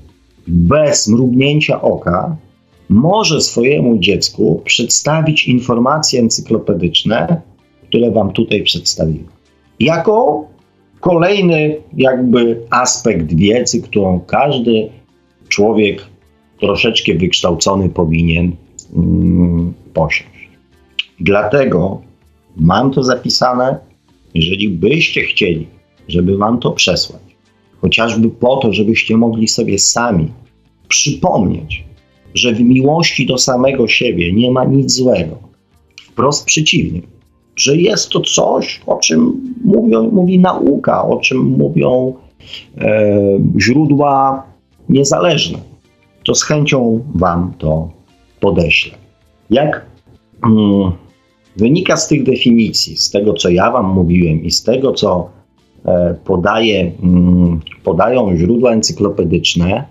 [0.47, 2.37] bez mrugnięcia oka
[2.89, 7.41] może swojemu dziecku przedstawić informacje encyklopedyczne,
[7.89, 9.29] które Wam tutaj przedstawiłem.
[9.81, 10.45] Jako
[11.01, 14.89] kolejny jakby aspekt wiedzy, którą każdy
[15.49, 16.07] człowiek
[16.61, 18.53] troszeczkę wykształcony powinien
[18.97, 20.49] mm, posiąść.
[21.21, 22.01] Dlatego
[22.57, 23.79] mam to zapisane,
[24.35, 25.67] jeżeli byście chcieli,
[26.09, 27.23] żeby Wam to przesłać,
[27.85, 30.29] chociażby po to, żebyście mogli sobie sami
[30.89, 31.85] przypomnieć,
[32.35, 35.39] że w miłości do samego siebie nie ma nic złego.
[36.03, 37.01] Wprost przeciwnie,
[37.57, 42.15] że jest to coś, o czym mówią, mówi nauka, o czym mówią
[42.79, 43.21] e,
[43.59, 44.43] źródła
[44.89, 45.59] niezależne.
[46.25, 47.91] To z chęcią Wam to
[48.41, 48.95] podeślę.
[49.51, 49.87] Jak
[50.47, 50.93] mm,
[51.57, 55.34] wynika z tych definicji, z tego, co ja Wam mówiłem i z tego, co
[56.25, 59.85] podaje, mm, podają źródła encyklopedyczne,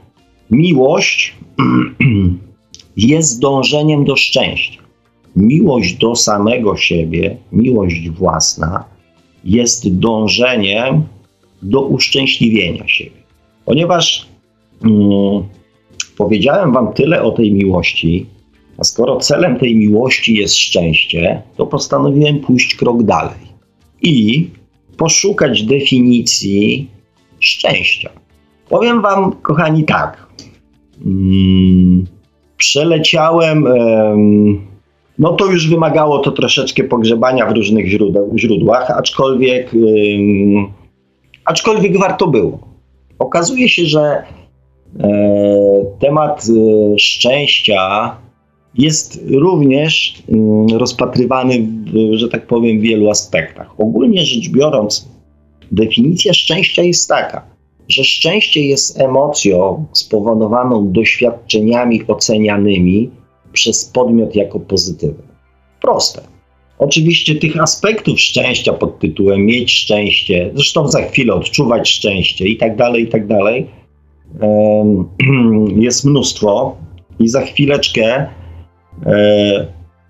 [0.51, 1.35] miłość
[2.97, 4.81] jest dążeniem do szczęścia.
[5.35, 8.83] Miłość do samego siebie, miłość własna
[9.45, 11.03] jest dążeniem
[11.61, 13.23] do uszczęśliwienia siebie.
[13.65, 14.27] Ponieważ
[14.83, 15.43] mm,
[16.17, 18.25] powiedziałem Wam tyle o tej miłości,
[18.77, 23.53] a skoro celem tej miłości jest szczęście, to postanowiłem pójść krok dalej
[24.01, 24.47] i
[24.97, 26.87] poszukać definicji
[27.39, 28.09] szczęścia.
[28.69, 30.27] Powiem Wam, kochani, tak.
[31.03, 32.05] Hmm,
[32.57, 33.67] przeleciałem.
[35.19, 37.87] no to już wymagało to troszeczkę pogrzebania w różnych
[38.35, 39.71] źródłach, aczkolwiek,
[41.45, 42.59] aczkolwiek warto było.
[43.19, 44.23] Okazuje się, że e,
[45.99, 48.15] temat e, szczęścia
[48.75, 53.79] jest również mm, rozpatrywany, w, że tak powiem, w wielu aspektach.
[53.79, 55.09] Ogólnie rzecz biorąc,
[55.71, 57.45] definicja szczęścia jest taka,
[57.87, 63.09] że szczęście jest emocją spowodowaną doświadczeniami ocenianymi
[63.53, 65.33] przez podmiot jako pozytywne.
[65.81, 66.21] Proste.
[66.79, 72.75] Oczywiście tych aspektów szczęścia pod tytułem mieć szczęście, zresztą za chwilę odczuwać szczęście i tak
[72.75, 73.67] dalej, i tak dalej,
[75.85, 76.77] jest mnóstwo
[77.19, 78.27] i za chwileczkę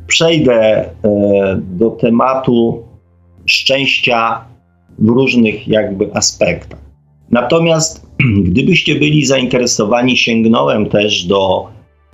[0.08, 0.90] przejdę e,
[1.62, 2.84] do tematu
[3.46, 4.46] szczęścia
[5.00, 6.80] w różnych jakby aspektach.
[7.32, 8.08] Natomiast
[8.50, 11.68] gdybyście byli zainteresowani, sięgnąłem też do,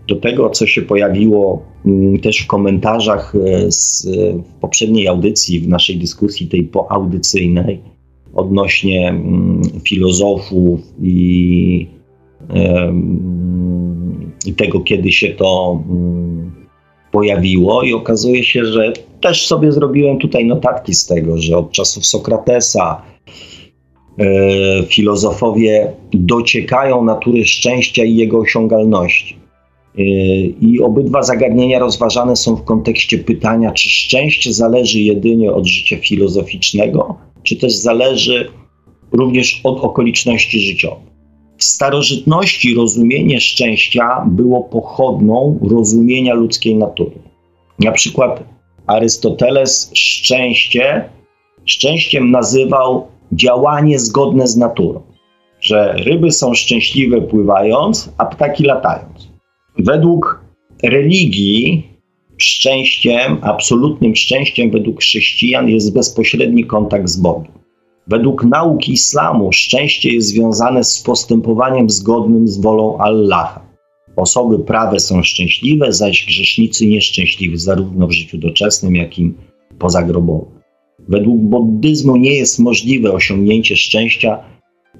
[0.08, 5.68] do tego, co się pojawiło mm, też w komentarzach e, z w poprzedniej audycji, w
[5.68, 7.80] naszej dyskusji tej poaudycyjnej
[8.36, 11.88] odnośnie mm, filozofów i,
[14.46, 16.59] i tego, kiedy się to mm,
[17.12, 22.06] pojawiło i okazuje się, że też sobie zrobiłem tutaj notatki z tego, że od czasów
[22.06, 23.02] Sokratesa
[24.20, 29.36] e, filozofowie dociekają natury szczęścia i jego osiągalności.
[29.98, 30.02] E,
[30.62, 37.16] I obydwa zagadnienia rozważane są w kontekście pytania, czy szczęście zależy jedynie od życia filozoficznego,
[37.44, 38.52] czy też zależy
[39.12, 41.10] również od okoliczności życiowych.
[41.60, 47.16] W starożytności rozumienie szczęścia było pochodną rozumienia ludzkiej natury.
[47.80, 48.44] Na przykład
[48.88, 51.10] Arystoteles szczęście
[51.66, 55.02] szczęściem nazywał działanie zgodne z naturą,
[55.62, 59.30] że ryby są szczęśliwe pływając, a ptaki latając.
[59.78, 60.46] Według
[60.84, 61.88] religii
[62.38, 67.52] szczęściem, absolutnym szczęściem według chrześcijan jest bezpośredni kontakt z Bogiem.
[68.10, 73.70] Według nauki islamu szczęście jest związane z postępowaniem zgodnym z wolą Allaha.
[74.16, 79.34] Osoby prawe są szczęśliwe, zaś grzesznicy nieszczęśliwi zarówno w życiu doczesnym, jak i
[79.80, 80.60] pozagrobowym.
[81.08, 84.40] Według buddyzmu nie jest możliwe osiągnięcie szczęścia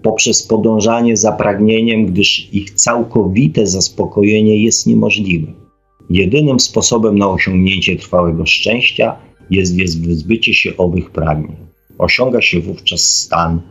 [0.04, 5.54] poprzez podążanie za pragnieniem, gdyż ich całkowite zaspokojenie jest niemożliwe.
[6.10, 9.16] Jedynym sposobem na osiągnięcie trwałego szczęścia
[9.50, 11.70] jest więc wyzbycie się owych pragnień.
[12.00, 13.62] Osiąga się wówczas stan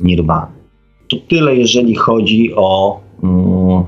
[0.00, 0.52] nirwany.
[1.08, 3.84] To tyle, jeżeli chodzi o mm,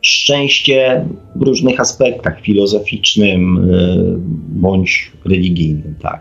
[0.00, 4.16] szczęście w różnych aspektach filozoficznym y,
[4.48, 5.94] bądź religijnym.
[6.02, 6.20] Tak.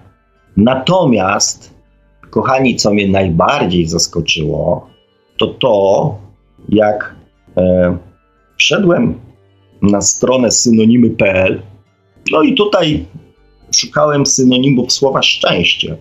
[0.57, 1.73] Natomiast,
[2.29, 4.89] kochani, co mnie najbardziej zaskoczyło,
[5.37, 6.17] to to,
[6.69, 7.15] jak
[7.57, 7.97] e,
[8.57, 9.19] wszedłem
[9.81, 11.61] na stronę synonimy.pl,
[12.31, 13.05] no i tutaj
[13.75, 15.97] szukałem synonimów słowa szczęście.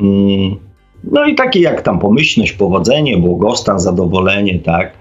[0.00, 0.56] Mm,
[1.04, 4.92] no i takie jak tam pomyślność, powodzenie, błogostan, zadowolenie, tak?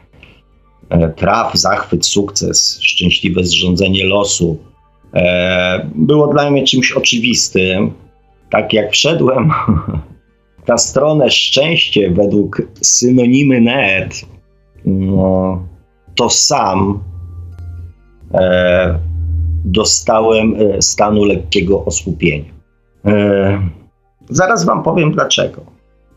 [0.90, 4.58] E, traf, zachwyt, sukces, szczęśliwe zrządzenie losu.
[5.14, 7.92] E, było dla mnie czymś oczywistym.
[8.50, 9.52] Tak jak wszedłem
[10.68, 14.22] na stronę szczęście według synonimy net,
[14.86, 15.64] no,
[16.16, 17.00] to sam
[18.34, 19.00] e,
[19.66, 22.58] dostałem stanu lekkiego osłupienia.
[24.30, 25.62] Zaraz Wam powiem dlaczego.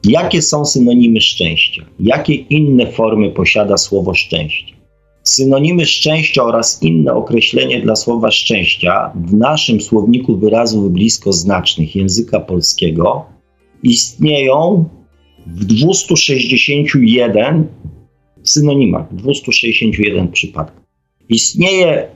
[0.05, 1.85] Jakie są synonimy szczęścia?
[2.01, 4.75] Jakie inne formy posiada słowo szczęście?
[5.23, 12.41] Synonimy szczęścia oraz inne określenie dla słowa szczęścia w naszym słowniku wyrazów blisko znacznych języka
[12.41, 13.25] polskiego
[13.83, 14.85] istnieją
[15.47, 17.67] w 261
[18.43, 20.81] synonimach, 261 przypadkach.
[21.29, 22.09] Istnieje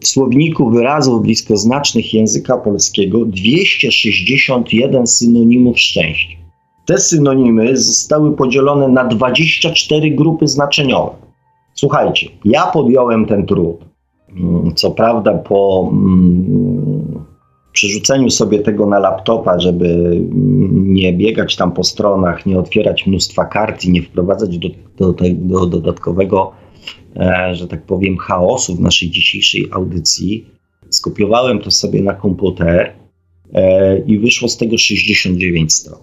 [0.00, 6.36] w słowniku wyrazów bliskoznacznych języka polskiego 261 synonimów szczęścia.
[6.86, 11.10] Te synonimy zostały podzielone na 24 grupy znaczeniowe.
[11.74, 13.76] Słuchajcie, ja podjąłem ten trud.
[14.36, 17.24] Mm, co prawda, po mm,
[17.72, 20.20] przerzuceniu sobie tego na laptopa, żeby
[20.72, 24.68] nie biegać tam po stronach, nie otwierać mnóstwa kart i nie wprowadzać do,
[24.98, 26.73] do, do dodatkowego, e,
[27.52, 30.46] że tak powiem, chaosu w naszej dzisiejszej audycji,
[30.90, 32.92] skopiowałem to sobie na komputer
[33.52, 35.98] e, i wyszło z tego 69 stron.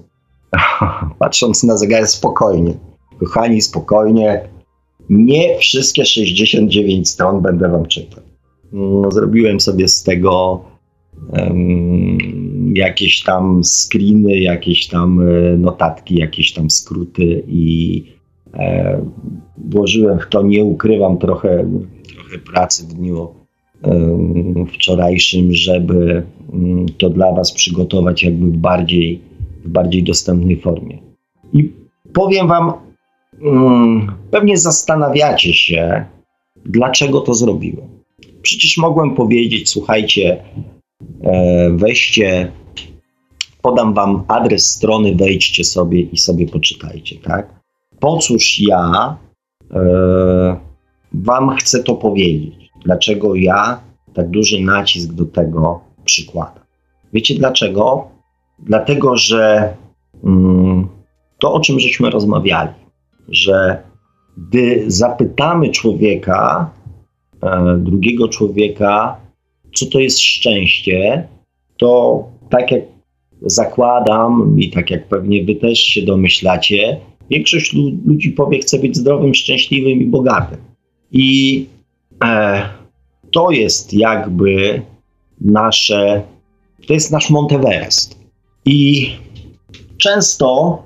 [1.19, 2.73] Patrząc na zegar spokojnie,
[3.19, 4.49] kochani, spokojnie,
[5.09, 8.23] nie wszystkie 69 stron będę wam czytał.
[8.71, 10.61] No, zrobiłem sobie z tego
[12.73, 18.20] jakieś tam screeny, jakieś tam e, notatki, jakieś tam skróty i e,
[19.57, 21.65] włożyłem w to, nie ukrywam, trochę,
[22.15, 23.27] trochę pracy w dniu
[24.73, 26.23] wczorajszym, żeby
[26.53, 29.21] mm, to dla Was przygotować jakby w bardziej,
[29.65, 30.97] w bardziej dostępnej formie.
[31.53, 31.71] I
[32.13, 32.73] powiem Wam,
[33.41, 36.05] mm, pewnie zastanawiacie się,
[36.65, 37.87] dlaczego to zrobiłem.
[38.41, 40.43] Przecież mogłem powiedzieć, słuchajcie,
[41.23, 42.51] E, weźcie,
[43.61, 47.60] podam wam adres strony, wejdźcie sobie i sobie poczytajcie, tak?
[48.01, 49.15] Po cóż ja
[49.71, 49.79] e,
[51.13, 52.69] wam chcę to powiedzieć?
[52.85, 53.81] Dlaczego ja
[54.13, 56.63] tak duży nacisk do tego przykładam?
[57.13, 58.07] Wiecie dlaczego?
[58.59, 59.73] Dlatego, że
[60.23, 60.87] mm,
[61.39, 62.73] to, o czym żeśmy rozmawiali,
[63.29, 63.83] że
[64.37, 66.69] gdy zapytamy człowieka,
[67.43, 69.17] e, drugiego człowieka,
[69.73, 71.27] co to jest szczęście,
[71.77, 72.81] to tak jak
[73.41, 76.97] zakładam i tak jak pewnie wy też się domyślacie,
[77.31, 77.73] większość
[78.05, 80.57] ludzi powie, chce być zdrowym, szczęśliwym i bogatym.
[81.11, 81.65] I
[82.23, 82.63] e,
[83.31, 84.81] to jest jakby
[85.41, 86.21] nasze,
[86.87, 88.19] to jest nasz Monteverest.
[88.65, 89.09] I
[89.97, 90.77] często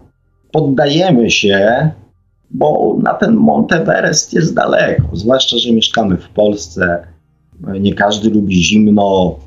[0.51, 1.89] poddajemy się,
[2.51, 7.07] bo na ten Monteverest jest daleko, zwłaszcza, że mieszkamy w Polsce
[7.79, 9.39] nie każdy lubi zimno.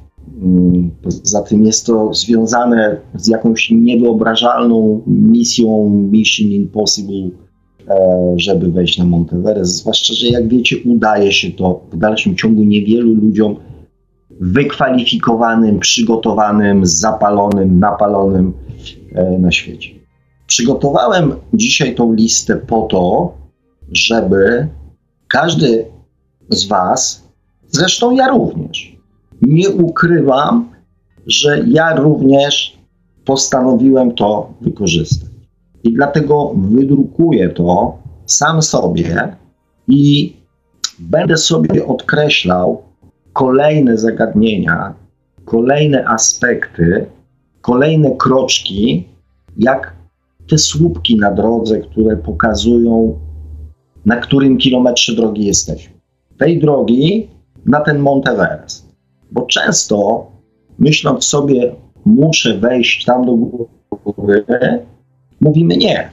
[1.02, 7.30] Poza tym jest to związane z jakąś niewyobrażalną misją Mission Impossible,
[7.88, 9.72] e, żeby wejść na Monteverest.
[9.72, 13.56] Zwłaszcza, że jak wiecie, udaje się to w dalszym ciągu niewielu ludziom
[14.40, 18.52] wykwalifikowanym, przygotowanym, zapalonym, napalonym
[19.14, 19.90] e, na świecie.
[20.46, 23.32] Przygotowałem dzisiaj tą listę po to,
[23.92, 24.68] żeby
[25.28, 25.84] każdy
[26.50, 27.28] z Was
[27.70, 28.97] Zresztą ja również.
[29.42, 30.68] Nie ukrywam,
[31.26, 32.78] że ja również
[33.24, 35.30] postanowiłem to wykorzystać.
[35.84, 39.36] I dlatego wydrukuję to sam sobie
[39.88, 40.32] i
[40.98, 42.82] będę sobie odkreślał
[43.32, 44.94] kolejne zagadnienia,
[45.44, 47.06] kolejne aspekty,
[47.60, 49.08] kolejne kroczki,
[49.58, 49.92] jak
[50.50, 53.18] te słupki na drodze, które pokazują,
[54.06, 55.94] na którym kilometrze drogi jesteśmy.
[56.38, 57.28] Tej drogi
[57.66, 58.87] na ten Mount Everest.
[59.32, 60.26] Bo często
[60.78, 61.74] myśląc sobie,
[62.04, 64.44] muszę wejść tam do góry,
[65.40, 66.10] mówimy nie,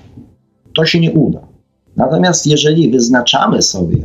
[0.76, 1.47] to się nie uda.
[1.95, 3.97] Natomiast jeżeli wyznaczamy sobie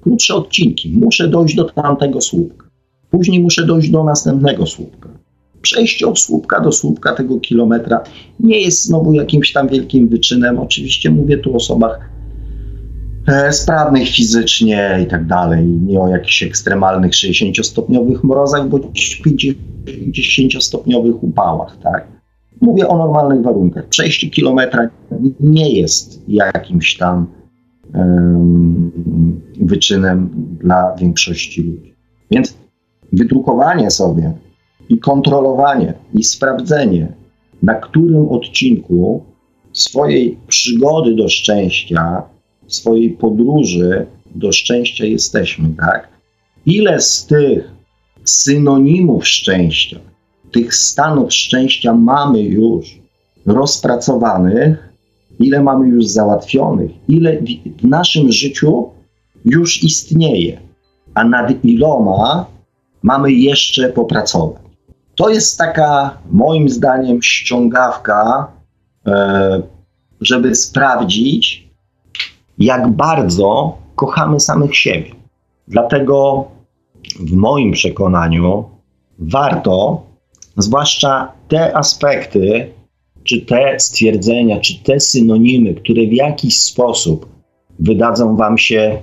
[0.00, 2.68] krótsze odcinki, muszę dojść do tamtego słupka,
[3.10, 5.08] później muszę dojść do następnego słupka.
[5.62, 8.00] Przejście od słupka do słupka tego kilometra
[8.40, 10.58] nie jest znowu jakimś tam wielkim wyczynem.
[10.58, 12.10] Oczywiście mówię tu o osobach
[13.50, 22.06] sprawnych fizycznie i tak dalej, nie o jakichś ekstremalnych 60-stopniowych mrozach bądź 50-stopniowych upałach, tak?
[22.60, 23.86] Mówię o normalnych warunkach.
[23.86, 24.88] Przejście kilometra
[25.40, 27.26] nie jest jakimś tam
[27.94, 31.94] um, wyczynem dla większości ludzi.
[32.30, 32.56] Więc
[33.12, 34.32] wydrukowanie sobie
[34.88, 37.12] i kontrolowanie i sprawdzenie,
[37.62, 39.24] na którym odcinku
[39.72, 42.22] swojej przygody do szczęścia,
[42.68, 46.08] swojej podróży do szczęścia jesteśmy, tak?
[46.66, 47.70] Ile z tych
[48.24, 49.98] synonimów szczęścia,
[50.52, 52.98] tych stanów szczęścia mamy już
[53.46, 54.88] rozpracowanych,
[55.40, 57.40] ile mamy już załatwionych, ile
[57.78, 58.90] w naszym życiu
[59.44, 60.60] już istnieje,
[61.14, 62.46] a nad iloma
[63.02, 64.62] mamy jeszcze popracować.
[65.14, 68.52] To jest taka, moim zdaniem, ściągawka,
[69.06, 69.62] e,
[70.20, 71.67] żeby sprawdzić,
[72.58, 75.10] jak bardzo kochamy samych siebie.
[75.68, 76.44] Dlatego
[77.20, 78.64] w moim przekonaniu
[79.18, 80.02] warto,
[80.56, 82.72] zwłaszcza te aspekty,
[83.24, 87.28] czy te stwierdzenia, czy te synonimy, które w jakiś sposób
[87.78, 88.98] wydadzą Wam się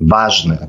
[0.00, 0.68] ważne,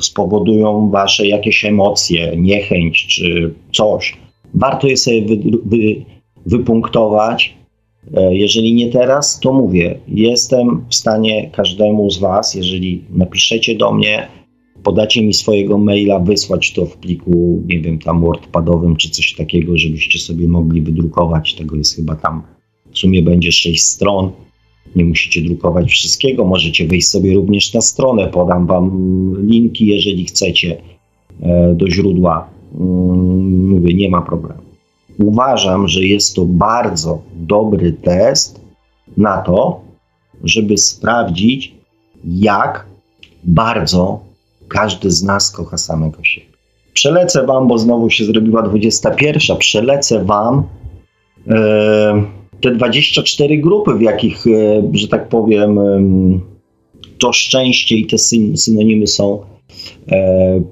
[0.00, 4.16] spowodują Wasze jakieś emocje, niechęć czy coś,
[4.54, 6.04] warto je sobie wy, wy,
[6.46, 7.59] wypunktować.
[8.14, 13.92] E, jeżeli nie teraz, to mówię, jestem w stanie każdemu z Was, jeżeli napiszecie do
[13.92, 14.28] mnie,
[14.82, 19.78] podacie mi swojego maila, wysłać to w pliku, nie wiem, tam wordpadowym czy coś takiego,
[19.78, 21.54] żebyście sobie mogli wydrukować.
[21.54, 22.42] Tego jest chyba tam
[22.92, 24.30] w sumie będzie 6 stron.
[24.96, 28.90] Nie musicie drukować wszystkiego, możecie wejść sobie również na stronę, podam Wam
[29.46, 30.82] linki, jeżeli chcecie,
[31.42, 32.50] e, do źródła.
[32.80, 34.69] Mm, mówię, nie ma problemu.
[35.24, 38.60] Uważam, że jest to bardzo dobry test
[39.16, 39.80] na to,
[40.44, 41.74] żeby sprawdzić,
[42.24, 42.86] jak
[43.44, 44.20] bardzo
[44.68, 46.46] każdy z nas kocha samego siebie.
[46.92, 49.56] Przelecę Wam, bo znowu się zrobiła 21.
[49.56, 50.62] Przelecę Wam
[51.48, 52.24] e,
[52.60, 56.02] te 24 grupy, w jakich, e, że tak powiem, e,
[57.18, 59.42] to szczęście i te syn, synonimy są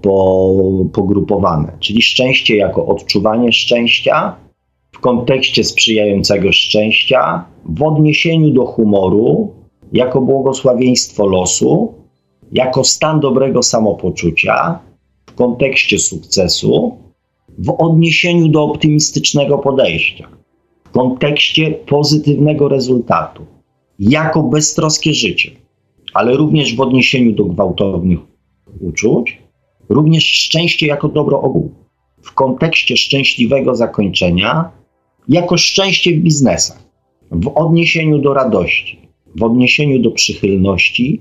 [0.02, 0.54] po,
[0.92, 1.72] pogrupowane.
[1.80, 4.36] Czyli szczęście jako odczuwanie szczęścia
[4.92, 9.52] w kontekście sprzyjającego szczęścia, w odniesieniu do humoru,
[9.92, 11.94] jako błogosławieństwo losu,
[12.52, 14.78] jako stan dobrego samopoczucia
[15.26, 16.96] w kontekście sukcesu,
[17.58, 20.28] w odniesieniu do optymistycznego podejścia,
[20.84, 23.46] w kontekście pozytywnego rezultatu,
[23.98, 25.50] jako beztroskie życie,
[26.14, 28.18] ale również w odniesieniu do gwałtownych
[28.80, 29.38] uczuć,
[29.88, 31.70] również szczęście jako dobro ogółu,
[32.22, 34.70] w kontekście szczęśliwego zakończenia,
[35.28, 36.82] jako szczęście w biznesach,
[37.30, 38.98] w odniesieniu do radości,
[39.36, 41.20] w odniesieniu do przychylności,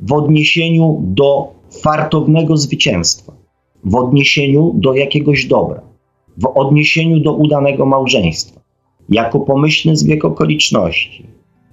[0.00, 1.52] w odniesieniu do
[1.82, 3.32] fartownego zwycięstwa,
[3.84, 5.82] w odniesieniu do jakiegoś dobra,
[6.36, 8.60] w odniesieniu do udanego małżeństwa,
[9.08, 11.26] jako pomyślny zbieg okoliczności,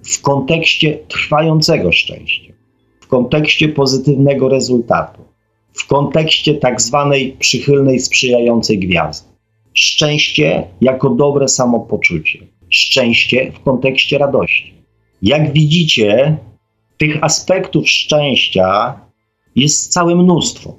[0.03, 2.53] w kontekście trwającego szczęścia,
[3.05, 5.21] w kontekście pozytywnego rezultatu,
[5.73, 9.29] w kontekście tak zwanej przychylnej, sprzyjającej gwiazdy.
[9.73, 12.39] Szczęście jako dobre samopoczucie,
[12.69, 14.73] szczęście w kontekście radości.
[15.21, 16.37] Jak widzicie,
[16.97, 18.99] tych aspektów szczęścia
[19.55, 20.75] jest całe mnóstwo.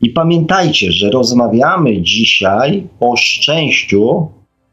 [0.00, 4.28] I pamiętajcie, że rozmawiamy dzisiaj o szczęściu,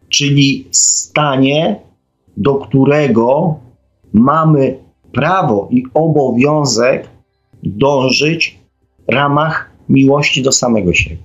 [0.09, 1.79] czyli stanie,
[2.37, 3.55] do którego
[4.13, 7.09] mamy prawo i obowiązek
[7.64, 8.59] dążyć
[9.09, 11.18] w ramach miłości do samego siebie.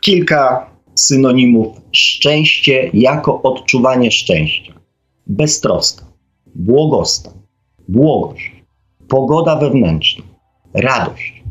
[0.00, 4.72] Kilka synonimów szczęście jako odczuwanie szczęścia.
[5.26, 6.06] Beztroska,
[6.54, 7.32] błogostan,
[7.88, 8.52] błogość,
[9.08, 10.24] pogoda wewnętrzna,
[10.74, 11.44] radość,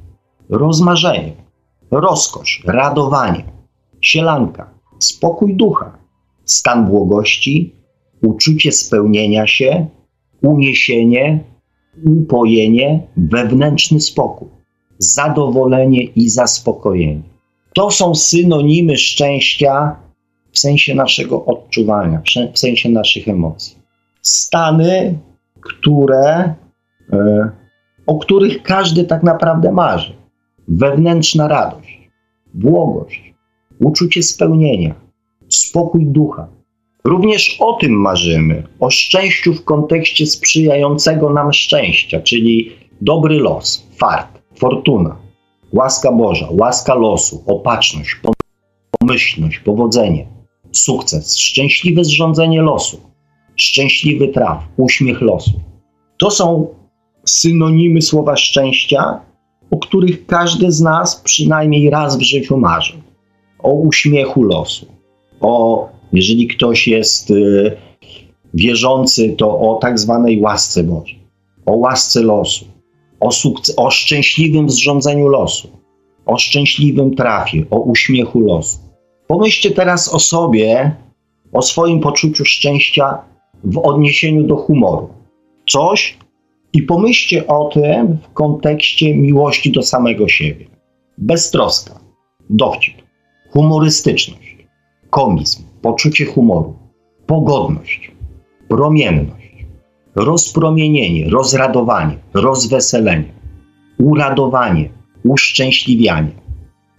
[0.50, 1.34] rozmarzenie,
[1.92, 3.44] rozkosz, radowanie,
[4.02, 4.70] sielanka,
[5.00, 5.98] spokój ducha,
[6.46, 7.76] stan błogości,
[8.22, 9.88] uczucie spełnienia się,
[10.42, 11.44] uniesienie,
[12.06, 14.48] upojenie, wewnętrzny spokój,
[14.98, 17.22] zadowolenie i zaspokojenie.
[17.74, 19.96] To są synonimy szczęścia
[20.52, 22.22] w sensie naszego odczuwania,
[22.54, 23.78] w sensie naszych emocji.
[24.22, 25.20] Stany,
[25.62, 26.54] które,
[27.14, 27.50] e,
[28.08, 30.14] o których każdy tak naprawdę marzy.
[30.68, 32.10] Wewnętrzna radość,
[32.54, 33.34] błogość,
[33.80, 34.96] uczucie spełnienia,
[35.50, 36.48] spokój ducha.
[37.08, 44.42] Również o tym marzymy, o szczęściu w kontekście sprzyjającego nam szczęścia, czyli dobry los, fart,
[44.56, 45.16] fortuna,
[45.74, 48.22] łaska Boża, łaska losu, opatrzność,
[49.00, 50.28] pomyślność, powodzenie,
[50.72, 52.98] sukces, szczęśliwe zrządzenie losu,
[53.56, 55.52] szczęśliwy traf, uśmiech losu.
[56.18, 56.68] To są
[57.26, 59.20] synonimy słowa szczęścia,
[59.72, 62.94] o których każdy z nas przynajmniej raz w życiu marzy.
[63.60, 64.86] O uśmiechu losu,
[65.42, 67.78] o, jeżeli ktoś jest y,
[68.54, 71.20] wierzący, to o tak zwanej łasce Bożej,
[71.66, 72.66] o łasce losu,
[73.20, 73.30] o,
[73.78, 75.68] o szczęśliwym zrządzeniu losu,
[76.26, 78.78] o szczęśliwym trafie, o uśmiechu losu.
[79.28, 80.96] Pomyślcie teraz o sobie,
[81.54, 83.18] o swoim poczuciu szczęścia
[83.64, 85.10] w odniesieniu do humoru.
[85.70, 86.18] Coś
[86.74, 90.66] i pomyślcie o tym w kontekście miłości do samego siebie.
[91.18, 92.00] Beztroska,
[92.50, 92.96] dowcip,
[93.50, 94.58] humorystyczność,
[95.10, 96.76] komizm, poczucie humoru,
[97.26, 98.12] pogodność,
[98.70, 99.66] promienność,
[100.16, 103.34] rozpromienienie, rozradowanie, rozweselenie,
[104.00, 104.90] uradowanie,
[105.24, 106.32] uszczęśliwianie,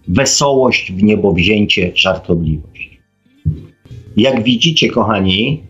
[0.08, 3.00] wesołość w niebo wzięcie, żartobliwość.
[4.16, 5.62] Jak widzicie, kochani,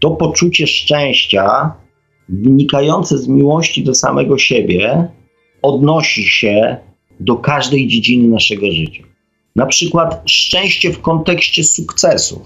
[0.00, 1.72] to poczucie szczęścia
[2.28, 5.08] wynikające z miłości do samego siebie
[5.62, 6.76] odnosi się
[7.20, 9.11] do każdej dziedziny naszego życia.
[9.56, 12.40] Na przykład szczęście w kontekście sukcesu.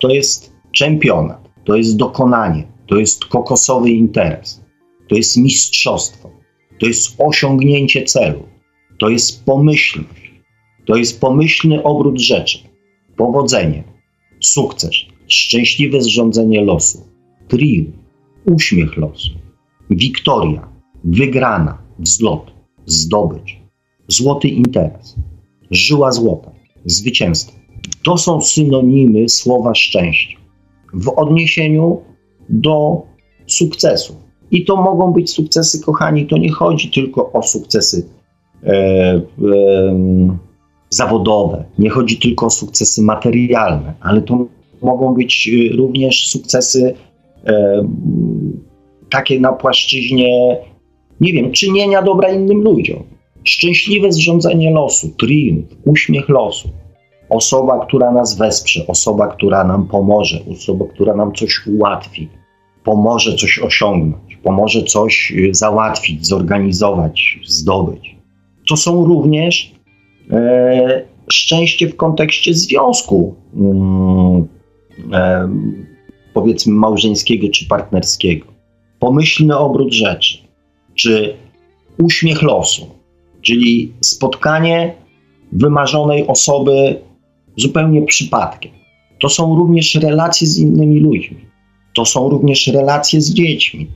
[0.00, 4.62] To jest czempionat, to jest dokonanie, to jest kokosowy interes,
[5.08, 6.30] to jest mistrzostwo,
[6.80, 8.48] to jest osiągnięcie celu,
[8.98, 10.32] to jest pomyślność,
[10.86, 12.58] to jest pomyślny obrót rzeczy,
[13.16, 13.84] powodzenie,
[14.40, 14.94] sukces,
[15.26, 17.08] szczęśliwe zrządzenie losu,
[17.48, 17.94] triumf,
[18.44, 19.30] uśmiech losu,
[19.90, 20.68] wiktoria,
[21.04, 22.52] wygrana, wzlot,
[22.86, 23.56] zdobycz,
[24.08, 25.16] złoty interes,
[25.70, 26.50] żyła złota,
[26.84, 27.52] zwycięstwo.
[28.04, 30.38] To są synonimy słowa szczęścia
[30.94, 32.00] w odniesieniu
[32.48, 33.02] do
[33.46, 34.16] sukcesu.
[34.50, 38.08] I to mogą być sukcesy, kochani, to nie chodzi tylko o sukcesy
[38.62, 39.20] e, e,
[40.90, 44.46] zawodowe, nie chodzi tylko o sukcesy materialne, ale to
[44.82, 46.94] mogą być y, również sukcesy
[47.46, 47.82] e,
[49.10, 50.56] takie na płaszczyźnie,
[51.20, 53.02] nie wiem, czynienia dobra innym ludziom.
[53.44, 56.68] Szczęśliwe zrządzenie losu, triumf, uśmiech losu.
[57.28, 62.28] Osoba, która nas wesprze, osoba, która nam pomoże, osoba, która nam coś ułatwi,
[62.84, 68.16] pomoże coś osiągnąć, pomoże coś y, załatwić, zorganizować, zdobyć.
[68.68, 69.72] To są również
[70.30, 74.48] e, szczęście w kontekście związku, mm,
[75.12, 75.48] e,
[76.34, 78.46] powiedzmy małżeńskiego czy partnerskiego.
[78.98, 80.38] Pomyślny obrót rzeczy,
[80.94, 81.34] czy
[81.98, 82.86] uśmiech losu,
[83.44, 84.94] czyli spotkanie
[85.52, 87.00] wymarzonej osoby
[87.56, 88.72] zupełnie przypadkiem.
[89.20, 91.36] To są również relacje z innymi ludźmi.
[91.94, 93.86] To są również relacje z dziećmi.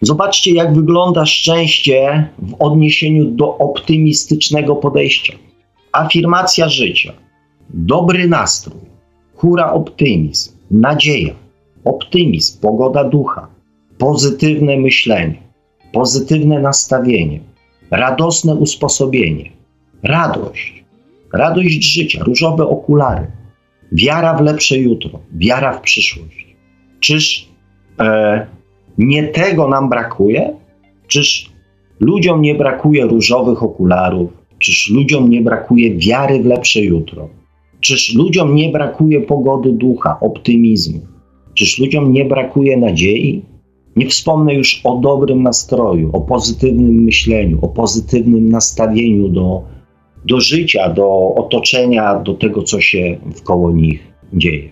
[0.00, 5.32] Zobaczcie, jak wygląda szczęście w odniesieniu do optymistycznego podejścia.
[5.92, 7.12] Afirmacja życia,
[7.70, 8.80] dobry nastrój,
[9.34, 11.34] hura optymizm, nadzieja,
[11.84, 13.48] optymizm, pogoda ducha,
[13.98, 15.42] pozytywne myślenie,
[15.92, 17.40] pozytywne nastawienie,
[17.92, 19.50] radosne usposobienie,
[20.02, 20.84] radość,
[21.32, 23.26] radość życia, różowe okulary,
[23.92, 26.46] wiara w lepsze jutro, wiara w przyszłość.
[27.00, 27.48] Czyż
[28.00, 28.46] e,
[28.98, 30.56] nie tego nam brakuje?
[31.06, 31.52] Czyż
[32.00, 34.30] ludziom nie brakuje różowych okularów?
[34.58, 37.28] Czyż ludziom nie brakuje wiary w lepsze jutro?
[37.80, 41.00] Czyż ludziom nie brakuje pogody ducha, optymizmu?
[41.54, 43.42] Czyż ludziom nie brakuje nadziei?
[43.96, 49.62] Nie wspomnę już o dobrym nastroju, o pozytywnym myśleniu, o pozytywnym nastawieniu do,
[50.24, 54.70] do życia, do otoczenia, do tego, co się wkoło nich dzieje.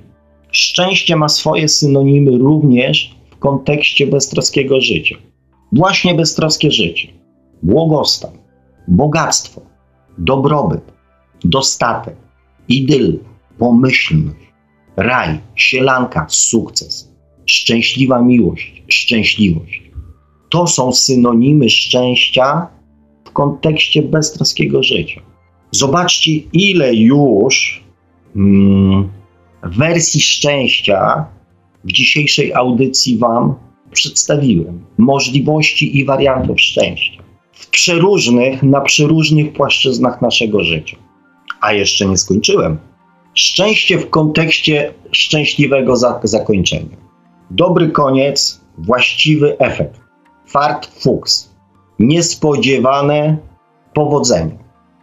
[0.51, 5.17] Szczęście ma swoje synonimy również w kontekście beztroskiego życia.
[5.73, 7.09] Właśnie beztroskie życie,
[7.63, 8.31] błogostan,
[8.89, 9.61] bogactwo,
[10.19, 10.93] dobrobyt,
[11.45, 12.17] dostatek,
[12.69, 13.19] idyl,
[13.59, 14.53] pomyślność,
[14.97, 17.10] raj, sielanka, sukces,
[17.47, 19.83] szczęśliwa miłość, szczęśliwość.
[20.51, 22.67] To są synonimy szczęścia
[23.25, 25.21] w kontekście beztroskiego życia.
[25.71, 27.85] Zobaczcie, ile już
[28.37, 29.09] mm,
[29.63, 31.25] wersji szczęścia
[31.85, 33.55] w dzisiejszej audycji Wam
[33.93, 34.85] przedstawiłem.
[34.99, 37.23] Możliwości i wariantów szczęścia.
[37.53, 40.97] W przeróżnych, na przeróżnych płaszczyznach naszego życia.
[41.61, 42.79] A jeszcze nie skończyłem.
[43.35, 47.10] Szczęście w kontekście szczęśliwego za zakończenia.
[47.51, 50.01] Dobry koniec, właściwy efekt.
[50.47, 51.51] Fart fuchs.
[51.99, 53.37] Niespodziewane
[53.95, 54.59] powodzenie.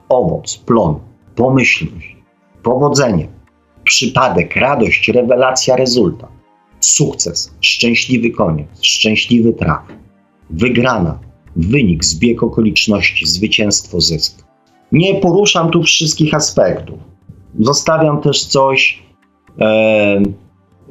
[0.09, 0.99] Owoc, plon,
[1.35, 2.17] pomyślność,
[2.63, 3.27] powodzenie,
[3.83, 6.29] przypadek, radość, rewelacja, rezultat.
[6.79, 9.81] Sukces, szczęśliwy koniec, szczęśliwy traf.
[10.49, 11.19] Wygrana,
[11.55, 14.43] wynik, zbieg okoliczności, zwycięstwo, zysk.
[14.91, 16.99] Nie poruszam tu wszystkich aspektów.
[17.59, 19.03] Zostawiam też coś,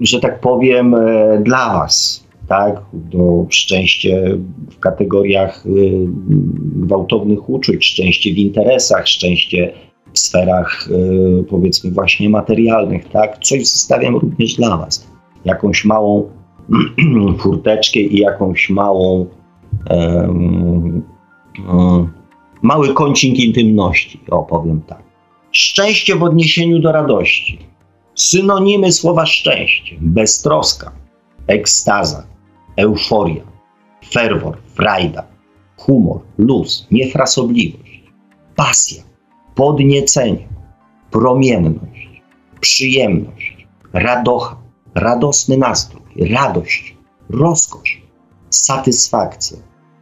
[0.01, 2.83] że tak powiem, e, dla Was, tak?
[2.93, 4.39] Do szczęście
[4.71, 5.71] w kategoriach e,
[6.87, 9.73] gwałtownych uczuć, szczęście w interesach, szczęście
[10.13, 13.39] w sferach, e, powiedzmy, właśnie materialnych, tak?
[13.39, 15.07] Coś zostawiam również dla Was.
[15.45, 16.31] Jakąś małą
[17.39, 19.27] furteczkę i jakąś małą
[22.63, 25.03] mały kącik intymności, opowiem tak.
[25.53, 27.59] Szczęście w odniesieniu do radości.
[28.17, 30.93] Synonimy słowa szczęście, beztroska,
[31.47, 32.27] ekstaza,
[32.77, 33.43] euforia,
[34.13, 35.25] ferwor, frajda,
[35.77, 38.03] humor, luz, niefrasobliwość,
[38.57, 39.03] pasja,
[39.55, 40.49] podniecenie,
[41.11, 42.23] promienność,
[42.61, 44.57] przyjemność, radocha,
[44.95, 46.97] radosny nastrój, radość,
[47.31, 48.03] rozkosz,
[48.51, 49.59] satysfakcja,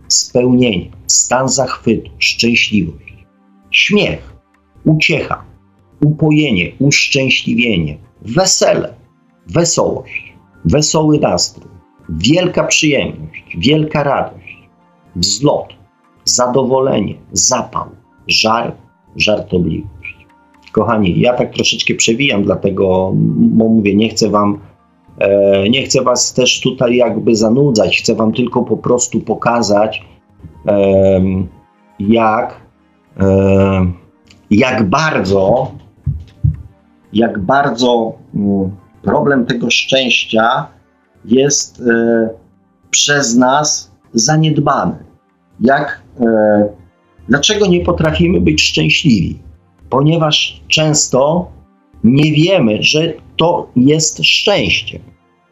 [0.09, 3.15] spełnienie, stan zachwytu, szczęśliwość,
[3.71, 4.35] śmiech,
[4.85, 5.45] uciecha,
[6.05, 8.95] upojenie, uszczęśliwienie, wesele,
[9.47, 11.70] wesołość, wesoły nastrój,
[12.09, 14.68] wielka przyjemność, wielka radość,
[15.16, 15.75] wzlot,
[16.25, 17.87] zadowolenie, zapał,
[18.27, 18.72] żar,
[19.16, 20.27] żartobliwość.
[20.72, 24.59] Kochani, ja tak troszeczkę przewijam, dlatego, bo mówię, nie chcę wam
[25.18, 30.05] E, nie chcę Was też tutaj jakby zanudzać, chcę Wam tylko po prostu pokazać,
[31.99, 32.61] jak,
[34.51, 35.72] jak bardzo,
[37.15, 38.71] jak bardzo mm,
[39.03, 40.67] problem tego szczęścia
[41.25, 42.29] jest e,
[42.91, 44.95] przez nas zaniedbany.
[45.61, 46.69] Jak, e,
[47.29, 49.39] dlaczego nie potrafimy być szczęśliwi?
[49.91, 51.49] Ponieważ często
[52.05, 55.01] nie wiemy, że to jest szczęście.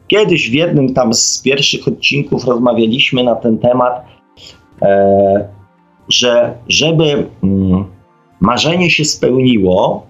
[0.07, 4.05] Kiedyś w jednym tam z pierwszych odcinków rozmawialiśmy na ten temat,
[4.81, 5.49] e,
[6.09, 7.85] że żeby mm,
[8.39, 10.07] marzenie się spełniło,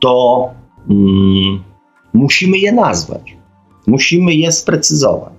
[0.00, 0.50] to
[0.90, 1.62] mm,
[2.14, 3.36] musimy je nazwać,
[3.86, 5.32] musimy je sprecyzować.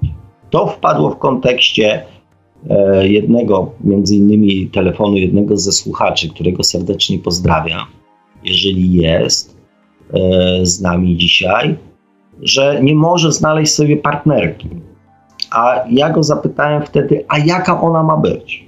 [0.49, 2.05] To wpadło w kontekście
[2.69, 7.85] e, jednego, między innymi telefonu jednego ze słuchaczy, którego serdecznie pozdrawiam,
[8.43, 9.57] jeżeli jest
[10.13, 11.75] E, z nami dzisiaj,
[12.41, 14.69] że nie może znaleźć sobie partnerki.
[15.51, 18.65] A ja go zapytałem wtedy, a jaka ona ma być?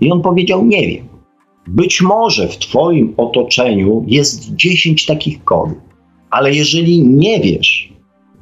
[0.00, 1.08] I on powiedział, nie wiem.
[1.66, 5.78] Być może w Twoim otoczeniu jest 10 takich kodów,
[6.30, 7.92] ale jeżeli nie wiesz,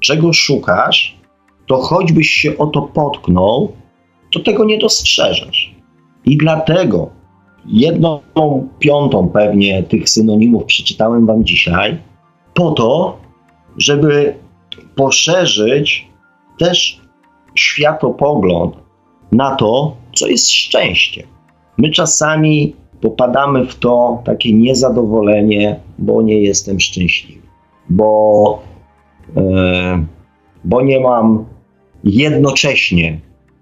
[0.01, 1.19] czego szukasz,
[1.67, 3.73] to choćbyś się o to potknął,
[4.33, 5.75] to tego nie dostrzeżesz.
[6.27, 7.11] I dlatego
[7.67, 8.21] jedną
[8.79, 11.99] piątą pewnie tych synonimów przeczytałem Wam dzisiaj,
[12.55, 13.19] po to,
[13.77, 14.35] żeby
[14.97, 16.09] poszerzyć
[16.59, 17.01] też
[17.55, 18.77] światopogląd
[19.33, 21.27] na to, co jest szczęście.
[21.79, 27.38] My czasami popadamy w to takie niezadowolenie, bo nie jestem szczęśliwy,
[27.91, 28.63] bo,
[29.37, 30.05] e,
[30.65, 31.45] bo nie mam
[32.05, 33.21] jednocześnie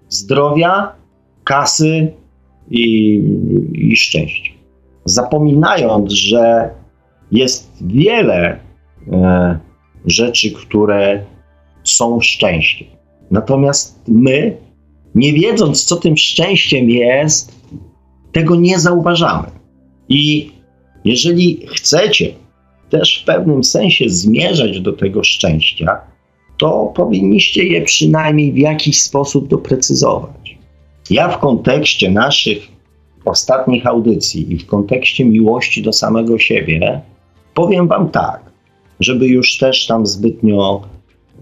[0.09, 0.91] zdrowia,
[1.43, 2.13] kasy
[2.69, 3.15] i,
[3.73, 4.51] i szczęścia.
[5.05, 6.69] Zapominając, że
[7.31, 8.59] jest wiele
[9.11, 9.59] e,
[10.05, 11.25] rzeczy, które
[11.83, 12.87] są szczęściem.
[13.31, 14.57] Natomiast my,
[15.15, 17.57] nie wiedząc, co tym szczęściem jest,
[18.31, 19.47] tego nie zauważamy.
[20.09, 20.51] I
[21.05, 22.33] jeżeli chcecie
[22.89, 26.01] też w pewnym sensie zmierzać do tego szczęścia,
[26.57, 30.57] to powinniście je przynajmniej w jakiś sposób doprecyzować.
[31.09, 32.67] Ja w kontekście naszych
[33.25, 37.01] ostatnich audycji i w kontekście miłości do samego siebie
[37.53, 38.47] powiem Wam tak
[38.99, 40.81] żeby już też tam zbytnio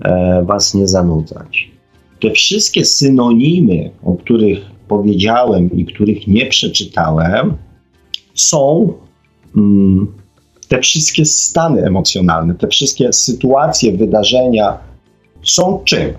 [0.01, 1.71] e, Was nie zanudzać.
[2.19, 7.53] Te wszystkie synonimy, o których powiedziałem i których nie przeczytałem,
[8.33, 8.93] są
[9.57, 10.07] mm,
[10.75, 14.77] te wszystkie stany emocjonalne, te wszystkie sytuacje, wydarzenia
[15.43, 16.13] są czym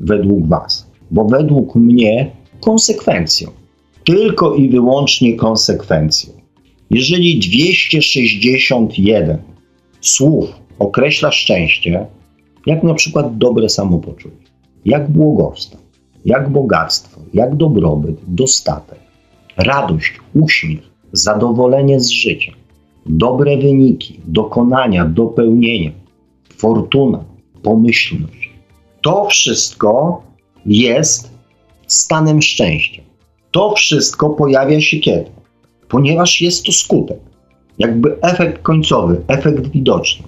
[0.00, 0.86] według Was?
[1.10, 2.30] Bo według mnie
[2.60, 3.50] konsekwencją.
[4.04, 6.32] Tylko i wyłącznie konsekwencją.
[6.90, 9.38] Jeżeli 261
[10.00, 12.06] słów określa szczęście
[12.66, 14.46] jak na przykład dobre samopoczucie,
[14.84, 15.80] jak błogostan,
[16.24, 18.98] jak bogactwo, jak dobrobyt, dostatek,
[19.56, 22.52] radość, uśmiech, zadowolenie z życia,
[23.06, 25.90] dobre wyniki, dokonania, dopełnienia.
[26.56, 27.24] fortuna,
[27.62, 28.50] pomyślność.
[29.02, 30.22] To wszystko
[30.66, 31.30] jest
[31.86, 33.02] stanem szczęścia.
[33.50, 35.30] To wszystko pojawia się kiedy?
[35.88, 37.18] Ponieważ jest to skutek,
[37.78, 40.26] jakby efekt końcowy, efekt widoczny.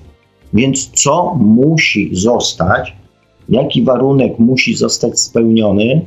[0.52, 2.96] Więc co musi zostać,
[3.48, 6.02] jaki warunek musi zostać spełniony,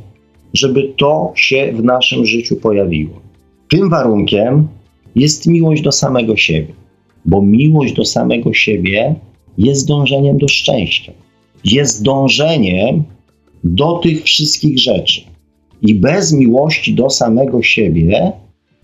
[0.54, 3.14] żeby to się w naszym życiu pojawiło?
[3.70, 4.68] Tym warunkiem
[5.18, 6.74] jest miłość do samego siebie,
[7.26, 9.16] bo miłość do samego siebie
[9.58, 11.12] jest dążeniem do szczęścia,
[11.64, 13.04] jest dążeniem
[13.64, 15.22] do tych wszystkich rzeczy.
[15.82, 18.32] I bez miłości do samego siebie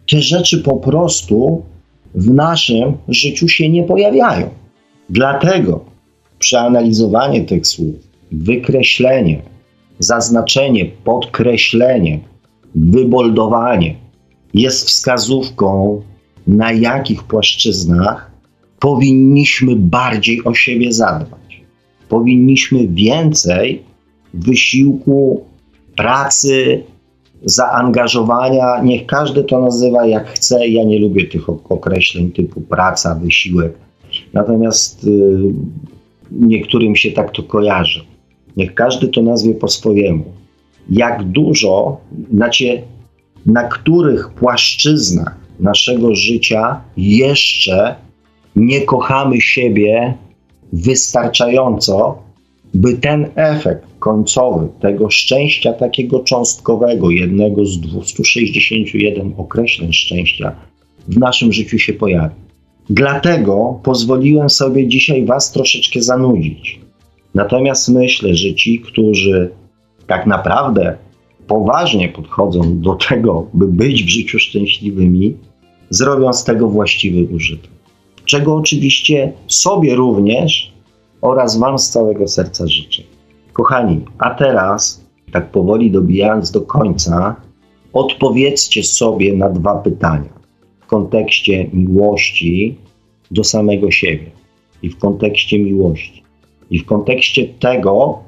[0.09, 1.63] te rzeczy po prostu
[2.15, 4.49] w naszym życiu się nie pojawiają.
[5.09, 5.85] Dlatego
[6.39, 7.95] przeanalizowanie tych słów,
[8.31, 9.41] wykreślenie,
[9.99, 12.19] zaznaczenie, podkreślenie,
[12.75, 13.95] wyboldowanie
[14.53, 16.01] jest wskazówką,
[16.47, 18.31] na jakich płaszczyznach
[18.79, 21.63] powinniśmy bardziej o siebie zadbać.
[22.09, 23.83] Powinniśmy więcej
[24.33, 25.43] wysiłku,
[25.97, 26.83] pracy,
[27.45, 28.81] zaangażowania.
[28.83, 30.67] Niech każdy to nazywa jak chce.
[30.67, 33.73] Ja nie lubię tych określeń typu praca, wysiłek.
[34.33, 35.09] Natomiast y,
[36.31, 38.01] niektórym się tak to kojarzy.
[38.57, 40.23] Niech każdy to nazwie po swojemu.
[40.89, 41.97] Jak dużo,
[42.33, 42.81] znaczy,
[43.45, 47.95] na których płaszczyznach naszego życia jeszcze
[48.55, 50.13] nie kochamy siebie
[50.73, 52.23] wystarczająco,
[52.73, 60.55] by ten efekt końcowy tego szczęścia takiego cząstkowego, jednego z 261 określeń szczęścia,
[61.07, 62.35] w naszym życiu się pojawi.
[62.89, 66.79] Dlatego pozwoliłem sobie dzisiaj Was troszeczkę zanudzić.
[67.35, 69.49] Natomiast myślę, że ci, którzy
[70.07, 70.97] tak naprawdę
[71.47, 75.37] poważnie podchodzą do tego, by być w życiu szczęśliwymi,
[75.95, 77.71] zrobią z tego właściwy użytek.
[78.25, 80.73] Czego oczywiście sobie również
[81.21, 83.03] oraz Wam z całego serca życzę.
[83.53, 87.35] Kochani, a teraz, tak powoli dobijając do końca,
[87.93, 90.29] odpowiedzcie sobie na dwa pytania
[90.81, 92.77] w kontekście miłości
[93.31, 94.31] do samego siebie
[94.81, 96.23] i w kontekście miłości
[96.71, 98.19] i w kontekście tego,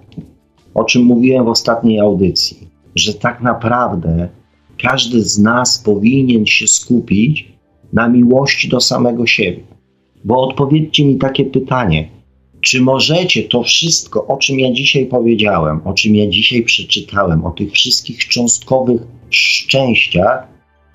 [0.74, 4.30] o czym mówiłem w ostatniej audycji, że tak naprawdę
[4.78, 7.55] każdy z nas powinien się skupić
[7.96, 9.64] na miłości do samego siebie.
[10.24, 12.10] Bo odpowiedzcie mi takie pytanie:
[12.62, 17.52] czy możecie to wszystko, o czym ja dzisiaj powiedziałem, o czym ja dzisiaj przeczytałem, o
[17.52, 20.48] tych wszystkich cząstkowych szczęściach,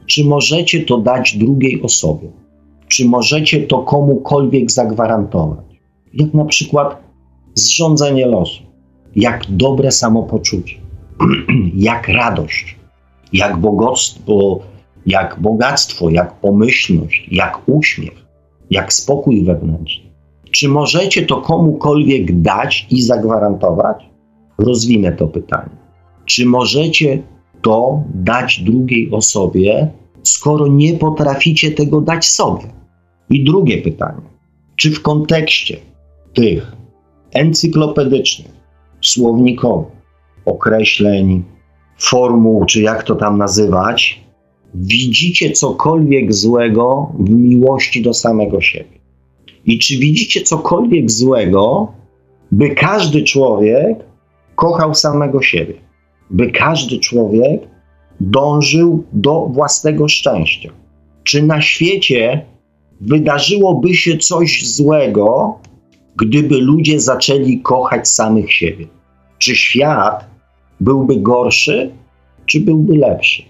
[0.07, 2.28] czy możecie to dać drugiej osobie?
[2.88, 5.66] Czy możecie to komukolwiek zagwarantować?
[6.14, 7.03] Jak na przykład
[7.55, 8.62] zrządzenie losu,
[9.16, 10.74] jak dobre samopoczucie,
[11.90, 12.76] jak radość,
[13.32, 14.61] jak bogactwo,
[15.07, 18.26] jak bogactwo, jak pomyślność, jak uśmiech,
[18.70, 20.11] jak spokój wewnętrzny.
[20.51, 24.11] Czy możecie to komukolwiek dać i zagwarantować?
[24.59, 25.76] Rozwinę to pytanie.
[26.24, 27.22] Czy możecie
[27.62, 29.88] to dać drugiej osobie,
[30.22, 32.64] skoro nie potraficie tego dać sobie?
[33.30, 34.22] I drugie pytanie.
[34.76, 35.76] Czy w kontekście
[36.34, 36.72] tych
[37.32, 38.51] encyklopedycznych,
[39.01, 40.01] słownikowych
[40.44, 41.44] określeń,
[41.98, 44.24] formuł, czy jak to tam nazywać,
[44.75, 49.01] widzicie cokolwiek złego w miłości do samego siebie?
[49.66, 51.93] I czy widzicie cokolwiek złego,
[52.53, 53.99] by każdy człowiek
[54.57, 55.75] kochał samego siebie?
[56.31, 57.61] By każdy człowiek
[58.21, 60.71] dążył do własnego szczęścia?
[61.25, 62.45] Czy na świecie
[63.01, 65.59] wydarzyłoby się coś złego,
[66.16, 68.87] gdyby ludzie zaczęli kochać samych siebie?
[69.39, 70.25] Czy świat
[70.81, 71.91] byłby gorszy,
[72.47, 73.43] czy byłby lepszy?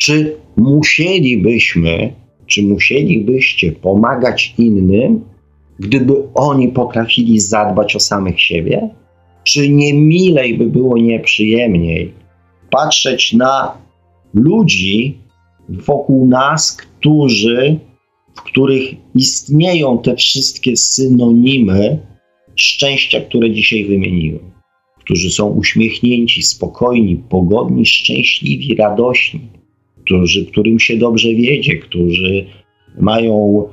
[0.00, 2.12] Czy musielibyśmy,
[2.46, 5.24] czy musielibyście pomagać innym,
[5.78, 8.90] gdyby oni potrafili zadbać o samych siebie?
[9.44, 12.14] Czy nie milej by było nieprzyjemniej
[12.70, 13.78] patrzeć na
[14.34, 15.18] ludzi
[15.68, 17.78] wokół nas, którzy,
[18.36, 18.82] w których
[19.14, 21.98] istnieją te wszystkie synonimy
[22.56, 24.50] szczęścia, które dzisiaj wymieniłem?
[24.98, 29.59] Którzy są uśmiechnięci, spokojni, pogodni, szczęśliwi, radośni,
[30.10, 32.46] którzy, którym się dobrze wiedzie, którzy
[32.98, 33.64] mają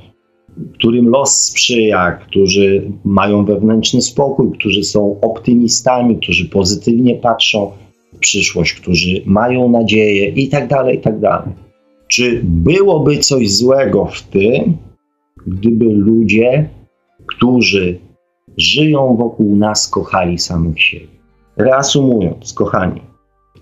[0.74, 7.72] którym los sprzyja, którzy mają wewnętrzny spokój, którzy są optymistami, którzy pozytywnie patrzą
[8.14, 11.54] w przyszłość, którzy mają nadzieję i tak dalej, i tak dalej.
[12.08, 14.78] Czy byłoby coś złego w tym,
[15.48, 16.70] gdyby ludzie,
[17.26, 18.00] którzy
[18.58, 21.08] żyją wokół nas, kochali samych siebie?
[21.58, 23.02] Reasumując, kochani,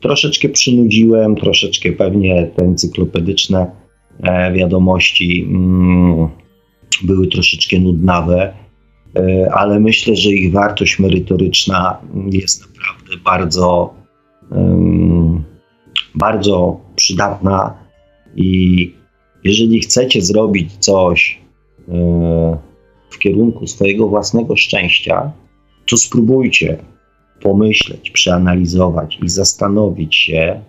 [0.02, 3.72] troszeczkę przynudziłem, troszeczkę pewnie te encyklopedyczne
[4.24, 5.46] e, wiadomości.
[5.50, 6.28] Mm,
[7.04, 8.54] były troszeczkę nudnawe.
[9.16, 11.98] e, ale myślę, że ich wartość merytoryczna
[12.32, 13.93] jest naprawdę bardzo,
[16.16, 17.74] bardzo przydatna
[18.36, 18.91] i
[19.43, 21.39] jeżeli chcecie zrobić coś
[21.89, 22.58] e,
[23.10, 25.32] w kierunku swojego własnego szczęścia,
[25.86, 26.78] to spróbujcie
[27.42, 30.62] pomyśleć, przeanalizować i zastanowić się,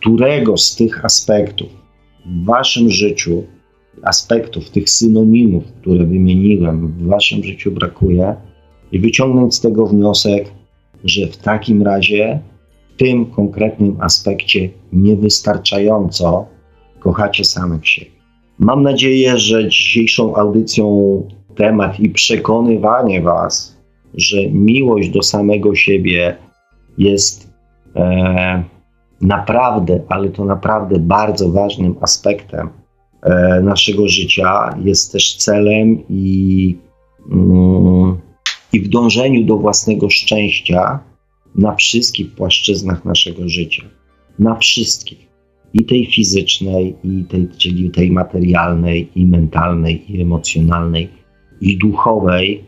[0.00, 1.68] którego z tych aspektów
[2.26, 3.44] w waszym życiu,
[4.02, 8.34] aspektów, tych synonimów, które wymieniłem, w waszym życiu brakuje,
[8.92, 10.50] i wyciągnąć z tego wniosek,
[11.04, 12.40] że w takim razie
[12.94, 16.46] w tym konkretnym aspekcie niewystarczająco
[17.00, 18.10] kochacie samych siebie.
[18.58, 21.22] Mam nadzieję, że dzisiejszą audycją
[21.54, 23.71] temat i przekonywanie Was,
[24.14, 26.36] że miłość do samego siebie
[26.98, 27.52] jest
[27.96, 28.64] e,
[29.20, 32.68] naprawdę, ale to naprawdę bardzo ważnym aspektem
[33.22, 36.76] e, naszego życia, jest też celem i,
[37.32, 38.16] mm,
[38.72, 41.00] i w dążeniu do własnego szczęścia
[41.54, 43.82] na wszystkich płaszczyznach naszego życia.
[44.38, 45.32] Na wszystkich
[45.74, 51.08] i tej fizycznej, i tej, czyli tej materialnej, i mentalnej, i emocjonalnej,
[51.60, 52.64] i duchowej,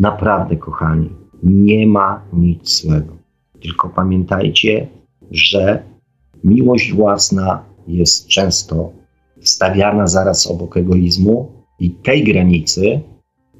[0.00, 1.08] naprawdę, kochani,
[1.42, 3.16] nie ma nic złego.
[3.62, 4.88] Tylko pamiętajcie,
[5.30, 5.82] że
[6.44, 8.92] miłość własna jest często
[9.40, 13.00] stawiana zaraz obok egoizmu, i tej granicy,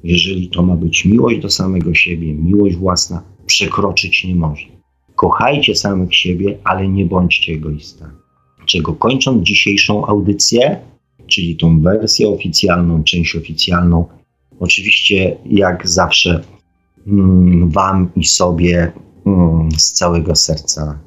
[0.05, 4.67] jeżeli to ma być miłość do samego siebie, miłość własna, przekroczyć nie może.
[5.15, 8.21] Kochajcie samych siebie, ale nie bądźcie egoistami
[8.71, 10.81] czego kończąc dzisiejszą audycję,
[11.27, 14.05] czyli tą wersję oficjalną, część oficjalną,
[14.61, 16.45] oczywiście jak zawsze
[17.07, 18.93] mm, Wam i sobie
[19.27, 20.99] mm, z całego serca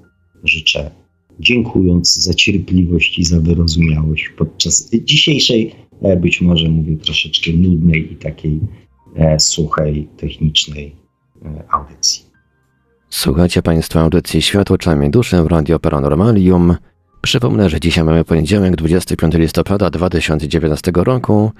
[0.43, 0.91] życzę,
[1.39, 8.15] dziękując za cierpliwość i za wyrozumiałość podczas dzisiejszej, e, być może mówię troszeczkę nudnej i
[8.15, 8.59] takiej
[9.15, 10.95] e, suchej, technicznej
[11.45, 12.23] e, audycji.
[13.09, 16.75] Słuchajcie Państwo audycji Światło Czami Duszy w Radio Paranormalium.
[17.21, 21.51] Przypomnę, że dzisiaj mamy poniedziałek, 25 listopada 2019 roku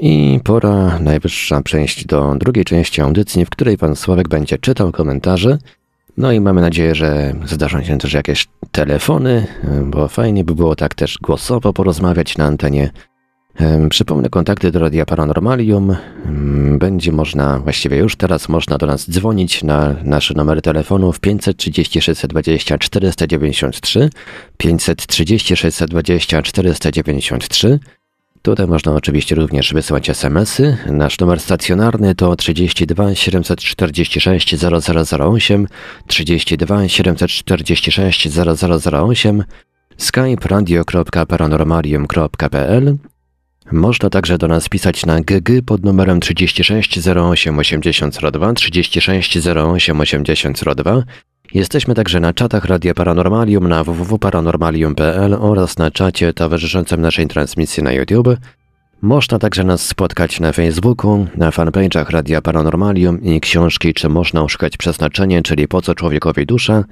[0.00, 5.58] i pora najwyższa przejść do drugiej części audycji, w której pan Sławek będzie czytał komentarze.
[6.16, 9.46] No i mamy nadzieję, że zdarzą się też jakieś telefony,
[9.84, 12.90] bo fajnie by było tak też głosowo porozmawiać na antenie
[13.90, 15.96] Przypomnę kontakty do Radia Paranormalium.
[16.78, 22.78] Będzie można, właściwie już teraz można do nas dzwonić na nasze numery telefonów 530 620
[22.78, 24.10] 493,
[24.56, 27.78] 530 620 493.
[28.42, 30.76] Tutaj można oczywiście również wysyłać SMS-y.
[30.86, 34.54] Nasz numer stacjonarny to 32 746
[35.10, 35.66] 0008,
[36.06, 39.44] 32 746 0008,
[39.96, 42.96] skype radio.paranormalium.pl
[43.72, 51.02] można także do nas pisać na GG pod numerem 36 08 8002 36 08 8002.
[51.54, 57.92] Jesteśmy także na czatach Radia Paranormalium na www.paranormalium.pl oraz na czacie towarzyszącym naszej transmisji na
[57.92, 58.36] YouTube.
[59.02, 64.76] Można także nas spotkać na Facebooku, na fanpage'ach Radia Paranormalium i książki Czy można uszukać
[64.76, 66.84] przeznaczenie, czyli Po co człowiekowi dusza,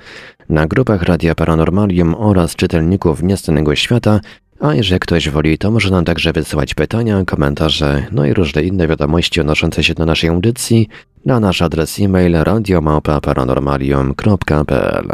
[0.49, 4.21] na grupach Radia Paranormalium oraz czytelników Niestanego Świata
[4.61, 8.89] a jeżeli ktoś woli, to może nam także wysyłać pytania, komentarze, no i różne inne
[8.89, 10.89] wiadomości odnoszące się do naszej audycji
[11.27, 15.09] na nasz adres e-mail radiomałpa.paranormalium.pl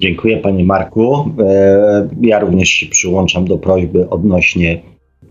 [0.00, 1.30] Dziękuję Panie Marku.
[1.40, 4.82] E, ja również się przyłączam do prośby odnośnie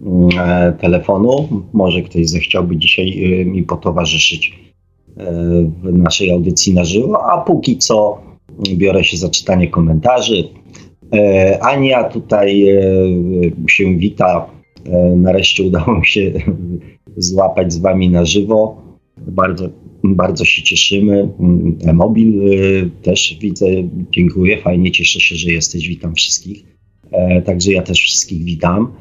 [0.01, 1.49] mm, e, telefonu.
[1.73, 4.63] Może ktoś zechciałby dzisiaj e, mi potowarzyszyć
[5.83, 8.21] w naszej audycji na żywo, a póki co
[8.75, 10.43] biorę się za czytanie komentarzy,
[11.61, 12.81] Ania tutaj e,
[13.67, 14.49] się wita.
[14.85, 16.31] E, nareszcie udało mi się
[17.17, 18.81] złapać z Wami na żywo.
[19.17, 19.69] Bardzo,
[20.03, 21.29] bardzo się cieszymy.
[21.85, 22.33] E-mobil
[23.01, 23.65] też widzę.
[24.11, 24.57] Dziękuję.
[24.57, 25.87] Fajnie cieszę się, że jesteś.
[25.87, 26.63] Witam wszystkich.
[27.45, 28.93] Także ja też wszystkich witam.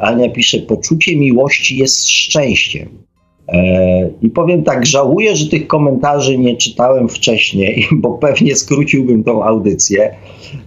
[0.00, 2.88] Ania pisze: Poczucie miłości jest szczęściem.
[3.48, 9.44] E, I powiem tak, żałuję, że tych komentarzy nie czytałem wcześniej, bo pewnie skróciłbym tą
[9.44, 10.14] audycję,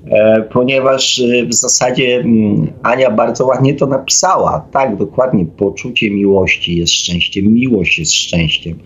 [0.06, 4.68] e, ponieważ e, w zasadzie mm, Ania bardzo ładnie to napisała.
[4.72, 8.80] Tak, dokładnie, poczucie miłości jest szczęściem, miłość jest szczęściem,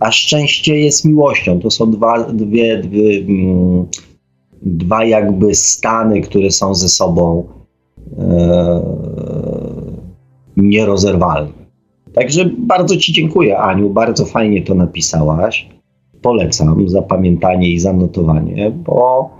[0.00, 1.60] a szczęście jest miłością.
[1.60, 3.86] To są dwa, dwie, dwie mm,
[4.62, 7.48] dwa jakby stany, które są ze sobą
[10.56, 11.59] nierozerwalne.
[12.14, 13.90] Także bardzo Ci dziękuję, Aniu.
[13.90, 15.68] Bardzo fajnie to napisałaś.
[16.22, 19.30] Polecam zapamiętanie i zanotowanie, bo,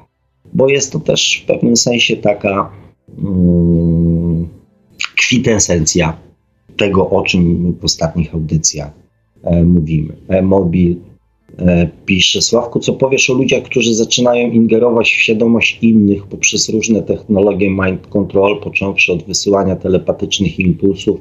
[0.53, 2.71] bo jest to też w pewnym sensie taka
[3.19, 4.49] mm,
[5.17, 6.17] kwintesencja
[6.77, 8.91] tego, o czym w ostatnich audycjach
[9.43, 10.17] e, mówimy.
[10.29, 10.97] E-mobil
[11.59, 17.03] e, pisze, Sławku, co powiesz o ludziach, którzy zaczynają ingerować w świadomość innych poprzez różne
[17.03, 21.21] technologie mind control, począwszy od wysyłania telepatycznych impulsów,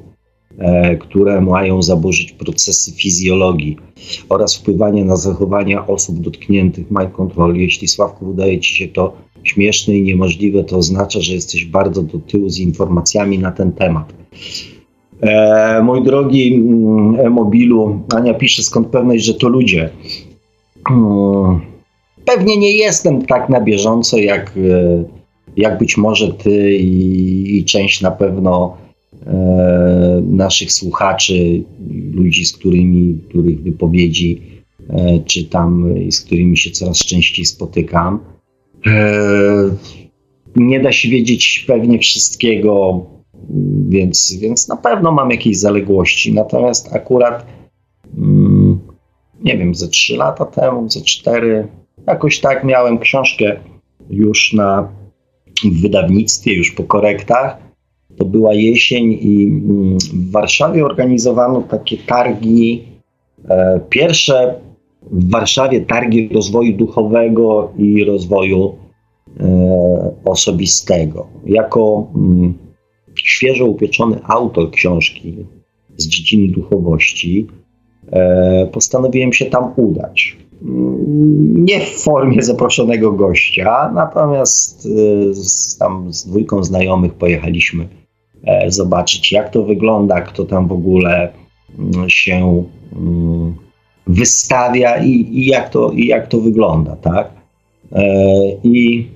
[0.99, 3.77] które mają zaburzyć procesy fizjologii
[4.29, 7.55] oraz wpływanie na zachowania osób dotkniętych mind control.
[7.55, 12.19] Jeśli Sławku wydaje Ci się to śmieszne i niemożliwe, to oznacza, że jesteś bardzo do
[12.19, 14.13] tyłu z informacjami na ten temat.
[15.21, 19.89] E, mój drogi mm, e-mobilu, Ania pisze skąd pewność, że to ludzie.
[20.91, 21.59] Mm,
[22.25, 25.03] pewnie nie jestem tak na bieżąco, jak, e,
[25.57, 28.77] jak być może ty i, i część na pewno
[29.27, 29.68] e,
[30.21, 31.63] naszych słuchaczy,
[32.13, 34.41] ludzi, z którymi, których wypowiedzi
[34.89, 38.19] e, czytam i z którymi się coraz częściej spotykam.
[38.87, 39.75] E,
[40.55, 43.05] nie da się wiedzieć pewnie wszystkiego,
[43.89, 46.33] więc, więc na pewno mam jakieś zaległości.
[46.33, 47.45] Natomiast akurat,
[48.17, 48.79] mm,
[49.43, 51.67] nie wiem, ze 3 lata temu, ze 4,
[52.07, 53.59] jakoś tak miałem książkę
[54.09, 54.89] już na
[55.63, 57.68] w wydawnictwie, już po korektach.
[58.17, 62.83] To była jesień i mm, w Warszawie organizowano takie targi,
[63.49, 64.55] e, pierwsze
[65.11, 68.75] w Warszawie targi rozwoju duchowego i rozwoju
[69.39, 71.27] e, osobistego.
[71.45, 72.53] Jako mm,
[73.15, 75.35] świeżo upieczony autor książki
[75.97, 77.47] z dziedziny duchowości,
[78.11, 80.37] e, postanowiłem się tam udać.
[80.61, 84.87] Mm, nie w formie zaproszonego gościa, natomiast
[85.31, 87.98] z, tam z dwójką znajomych pojechaliśmy
[88.67, 91.29] zobaczyć, jak to wygląda, kto tam w ogóle
[91.79, 92.63] mm, się
[92.95, 93.55] mm,
[94.07, 97.29] wystawia i, i, jak, to, i jak to wygląda, tak?
[98.63, 99.07] I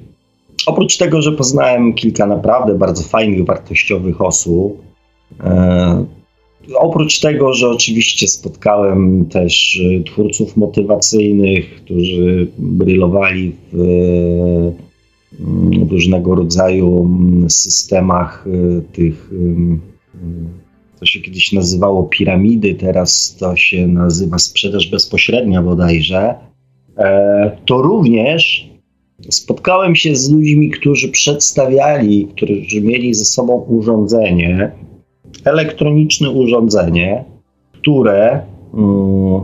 [0.66, 4.82] oprócz tego, że poznałem kilka naprawdę bardzo fajnych, wartościowych osób,
[5.44, 6.06] e,
[6.76, 14.74] oprócz tego, że oczywiście spotkałem też e, twórców motywacyjnych, którzy brylowali w
[15.90, 17.10] różnego rodzaju
[17.50, 19.32] systemach e, tych,
[20.96, 26.36] co się kiedyś nazywało piramidy, teraz to się nazywa sprzedaż bezpośrednia bodajże,
[27.66, 28.70] to również
[29.30, 34.72] spotkałem się z ludźmi, którzy przedstawiali, którzy mieli ze sobą urządzenie,
[35.46, 37.26] elektroniczne urządzenie,
[37.72, 38.42] które
[38.74, 39.42] mm,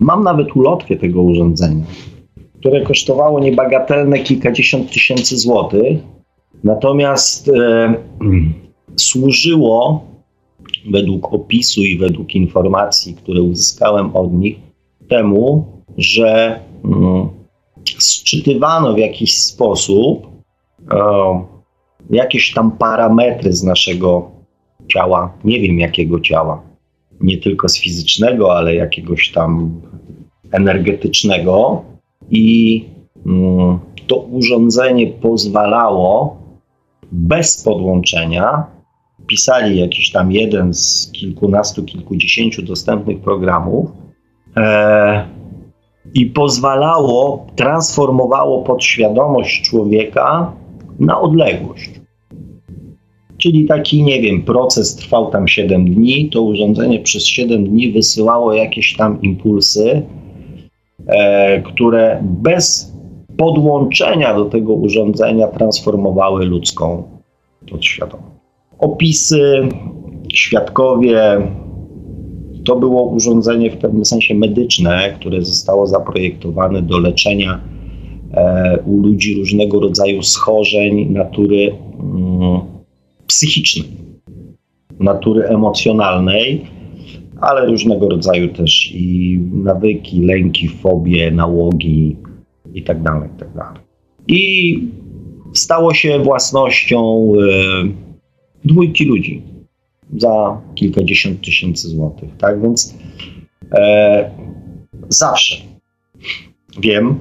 [0.00, 1.84] mam nawet ulotkę tego urządzenia,
[2.62, 5.98] które kosztowało niebagatelne kilkadziesiąt tysięcy złotych,
[6.64, 7.94] natomiast e,
[8.96, 10.04] służyło
[10.90, 14.56] według opisu i według informacji, które uzyskałem od nich,
[15.08, 15.66] temu,
[15.98, 17.28] że mm,
[17.98, 20.26] sczytywano w jakiś sposób
[20.92, 21.44] e,
[22.10, 24.30] jakieś tam parametry z naszego
[24.92, 26.62] ciała, nie wiem jakiego ciała,
[27.20, 29.80] nie tylko z fizycznego, ale jakiegoś tam
[30.52, 31.84] energetycznego
[32.30, 32.84] i
[33.26, 36.36] mm, to urządzenie pozwalało
[37.12, 38.66] bez podłączenia,
[39.26, 43.90] pisali jakiś tam jeden z kilkunastu, kilkudziesięciu dostępnych programów,
[44.56, 45.26] e,
[46.14, 50.52] i pozwalało, transformowało podświadomość człowieka
[51.00, 51.90] na odległość.
[53.38, 58.52] Czyli taki, nie wiem, proces trwał tam 7 dni, to urządzenie przez 7 dni wysyłało
[58.52, 60.02] jakieś tam impulsy,
[61.64, 62.92] które bez
[63.36, 67.02] podłączenia do tego urządzenia transformowały ludzką
[67.70, 68.32] podświadomość.
[68.78, 69.68] Opisy,
[70.32, 71.22] świadkowie,
[72.64, 77.60] to było urządzenie w pewnym sensie medyczne, które zostało zaprojektowane do leczenia
[78.34, 82.60] e, u ludzi różnego rodzaju schorzeń natury mm,
[83.26, 83.84] psychicznej,
[85.00, 86.66] natury emocjonalnej,
[87.42, 92.16] ale różnego rodzaju też i nawyki, lęki, fobie, nałogi
[92.74, 93.02] itd.
[93.04, 93.52] Tak itd.
[93.54, 93.80] Tak
[94.28, 94.78] I
[95.54, 97.88] stało się własnością e,
[98.64, 99.42] dwójki ludzi
[100.16, 102.30] za kilkadziesiąt tysięcy złotych.
[102.38, 102.98] Tak więc
[103.72, 104.30] e,
[105.08, 105.56] zawsze
[106.80, 107.20] wiem,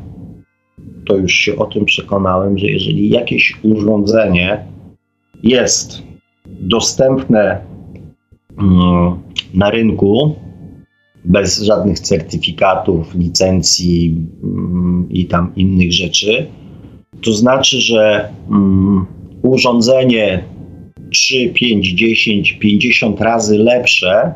[1.05, 4.65] to już się o tym przekonałem, że jeżeli jakieś urządzenie
[5.43, 6.03] jest
[6.45, 7.70] dostępne
[9.53, 10.35] na rynku
[11.25, 16.47] bez żadnych certyfikatów, licencji mm, i tam innych rzeczy,
[17.21, 19.05] to znaczy, że mm,
[19.43, 20.43] urządzenie
[21.11, 24.33] 3, 5, 10, 50 razy lepsze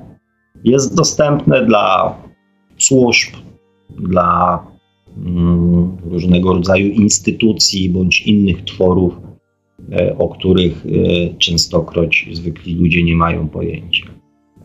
[0.63, 2.15] jest dostępne dla
[2.77, 3.29] służb,
[3.89, 4.65] dla
[5.17, 9.13] mm, różnego rodzaju instytucji bądź innych tworów,
[9.91, 10.89] e, o których e,
[11.37, 14.14] częstokroć zwykli ludzie nie mają pojęcia.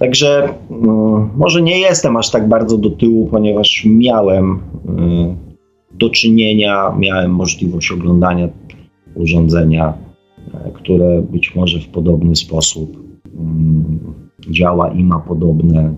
[0.01, 6.93] Także mm, może nie jestem aż tak bardzo do tyłu, ponieważ miałem y, do czynienia,
[6.99, 8.49] miałem możliwość oglądania
[9.15, 9.95] urządzenia,
[10.55, 12.97] e, które być może w podobny sposób
[13.39, 13.99] mm,
[14.51, 15.95] działa i ma podobne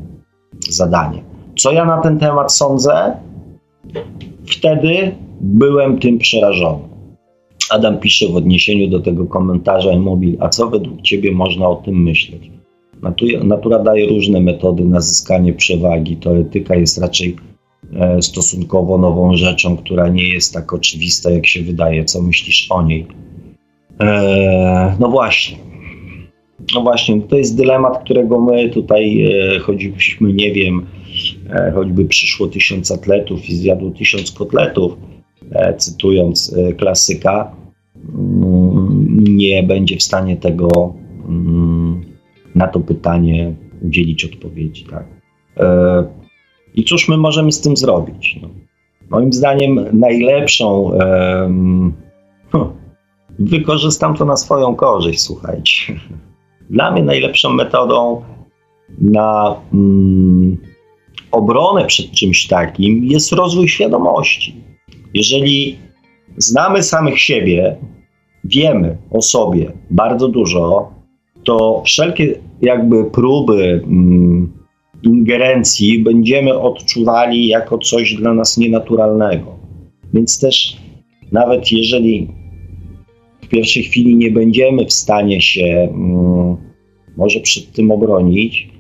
[0.69, 1.23] zadanie.
[1.59, 3.17] Co ja na ten temat sądzę?
[4.47, 6.83] Wtedy byłem tym przerażony.
[7.71, 12.03] Adam pisze w odniesieniu do tego komentarza Mobil, a co według Ciebie można o tym
[12.03, 12.62] myśleć?
[13.45, 16.17] Natura daje różne metody na zyskanie przewagi.
[16.17, 17.37] Teoretyka jest raczej
[17.95, 22.05] e, stosunkowo nową rzeczą, która nie jest tak oczywista, jak się wydaje.
[22.05, 23.07] Co myślisz o niej?
[23.99, 25.57] Eee, no właśnie.
[26.75, 30.87] No właśnie, to jest dylemat, którego my tutaj, e, choćbyśmy, nie wiem,
[31.51, 34.97] e, choćby przyszło tysiąc atletów i zjadło tysiąc kotletów,
[35.53, 37.57] e, cytując e, klasyka,
[38.15, 39.07] mm,
[39.37, 40.95] nie będzie w stanie tego
[41.29, 42.12] mm,
[42.55, 44.85] na to pytanie udzielić odpowiedzi.
[44.85, 45.05] Tak?
[45.57, 46.05] E,
[46.75, 48.39] I cóż my możemy z tym zrobić?
[48.43, 48.49] No,
[49.11, 50.91] moim zdaniem najlepszą,
[52.53, 52.69] huh,
[53.39, 56.01] wykorzystam to na swoją korzyść, słuchajcie.
[56.71, 58.23] Dla mnie najlepszą metodą
[58.99, 60.57] na mm,
[61.31, 64.55] obronę przed czymś takim jest rozwój świadomości.
[65.15, 65.79] Jeżeli
[66.37, 67.77] znamy samych siebie,
[68.45, 70.93] wiemy o sobie bardzo dużo,
[71.45, 74.53] to wszelkie jakby próby mm,
[75.03, 79.55] ingerencji będziemy odczuwali jako coś dla nas nienaturalnego.
[80.15, 80.77] Więc też
[81.33, 82.29] nawet jeżeli
[83.43, 86.57] w pierwszej chwili nie będziemy w stanie się mm,
[87.17, 88.73] może przed tym obronić,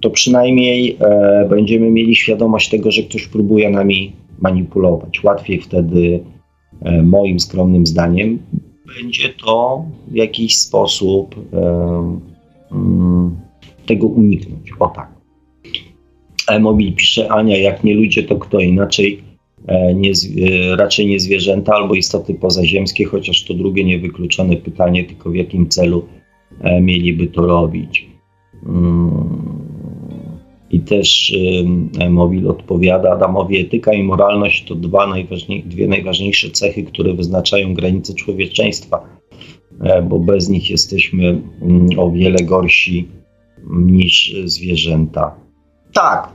[0.00, 5.24] to przynajmniej e, będziemy mieli świadomość tego, że ktoś próbuje nami manipulować.
[5.24, 6.20] Łatwiej wtedy,
[6.82, 8.38] e, moim skromnym zdaniem,
[8.94, 11.34] będzie to w jakiś sposób
[12.70, 13.36] um,
[13.86, 14.70] tego uniknąć.
[14.78, 15.16] O tak.
[16.48, 19.22] E-mobil pisze Ania, jak nie ludzie, to kto inaczej?
[19.66, 25.30] E, nie, e, raczej nie zwierzęta albo istoty pozaziemskie, chociaż to drugie niewykluczone pytanie, tylko
[25.30, 26.06] w jakim celu
[26.60, 28.06] e, mieliby to robić.
[28.66, 29.65] Mm.
[30.76, 31.34] I też
[32.10, 38.14] Mobil odpowiada Adamowi, etyka i moralność to dwa najważniej, dwie najważniejsze cechy, które wyznaczają granice
[38.14, 39.04] człowieczeństwa,
[39.80, 43.08] e, bo bez nich jesteśmy mm, o wiele gorsi
[43.70, 45.34] niż zwierzęta.
[45.92, 46.32] Tak,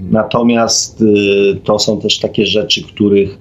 [0.00, 3.38] natomiast y, to są też takie rzeczy, których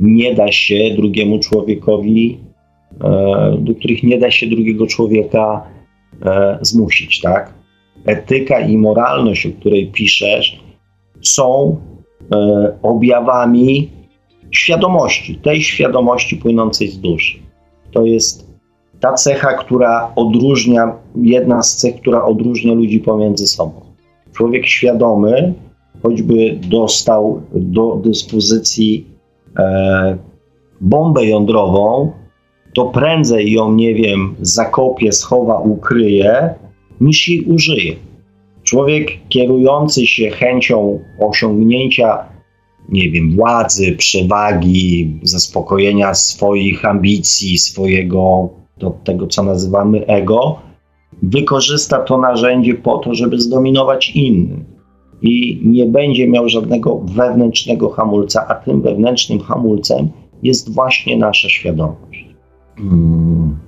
[0.00, 2.38] nie da się drugiemu człowiekowi,
[3.00, 5.66] e, do których nie da się drugiego człowieka
[6.22, 7.63] e, zmusić, tak?
[8.06, 10.60] Etyka i moralność, o której piszesz,
[11.22, 11.76] są
[12.32, 13.90] e, objawami
[14.50, 17.38] świadomości, tej świadomości płynącej z duszy.
[17.92, 18.54] To jest
[19.00, 23.80] ta cecha, która odróżnia, jedna z cech, która odróżnia ludzi pomiędzy sobą.
[24.32, 25.54] Człowiek świadomy,
[26.02, 29.06] choćby dostał do dyspozycji
[29.58, 30.18] e,
[30.80, 32.12] bombę jądrową,
[32.74, 36.54] to prędzej ją, nie wiem, zakopie, schowa, ukryje,
[37.00, 37.96] niż jej użyje.
[38.62, 42.24] Człowiek kierujący się chęcią osiągnięcia,
[42.88, 48.48] nie wiem, władzy, przewagi, zaspokojenia swoich ambicji, swojego,
[48.78, 50.58] to, tego co nazywamy ego,
[51.22, 54.74] wykorzysta to narzędzie po to, żeby zdominować innych.
[55.22, 60.08] I nie będzie miał żadnego wewnętrznego hamulca, a tym wewnętrznym hamulcem
[60.42, 62.26] jest właśnie nasza świadomość.
[62.76, 63.58] Hmm.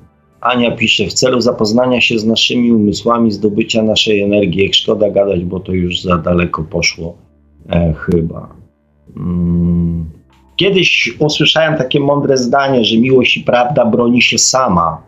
[0.41, 4.63] Ania pisze, w celu zapoznania się z naszymi umysłami, zdobycia naszej energii.
[4.63, 7.17] Jak szkoda gadać, bo to już za daleko poszło
[7.71, 8.49] e, chyba.
[9.17, 10.11] Mm.
[10.57, 15.03] Kiedyś usłyszałem takie mądre zdanie, że miłość i prawda broni się sama.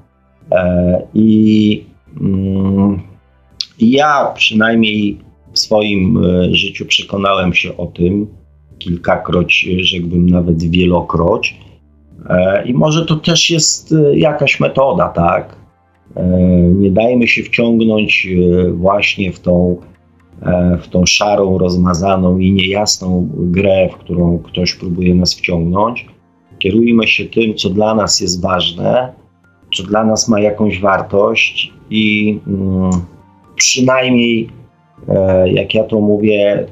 [0.53, 1.85] E, I
[2.21, 3.01] mm,
[3.81, 5.19] ja przynajmniej
[5.53, 8.27] w swoim e, życiu przekonałem się o tym
[8.79, 11.68] kilkakroć, rzekłbym nawet wielokroć E,
[12.65, 15.57] I może to też jest e, jakaś metoda, tak?
[16.17, 16.27] E,
[16.63, 18.29] nie dajmy się wciągnąć
[18.73, 19.77] właśnie w tą,
[20.83, 26.07] w tą szarą, rozmazaną i niejasną grę, w którą ktoś próbuje nas wciągnąć.
[26.59, 29.13] Kierujmy się tym, co dla nas jest ważne,
[29.75, 32.91] co dla nas ma jakąś wartość i mm,
[33.57, 34.49] przynajmniej,
[35.47, 36.67] jak ja to mówię,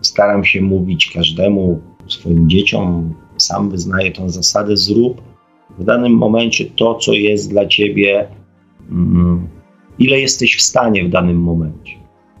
[0.00, 5.22] staram się mówić każdemu swoim dzieciom, sam wyznaję tę zasadę, zrób
[5.78, 8.28] w danym momencie to, co jest dla ciebie,
[8.90, 9.48] mm,
[9.98, 11.92] ile jesteś w stanie w danym momencie.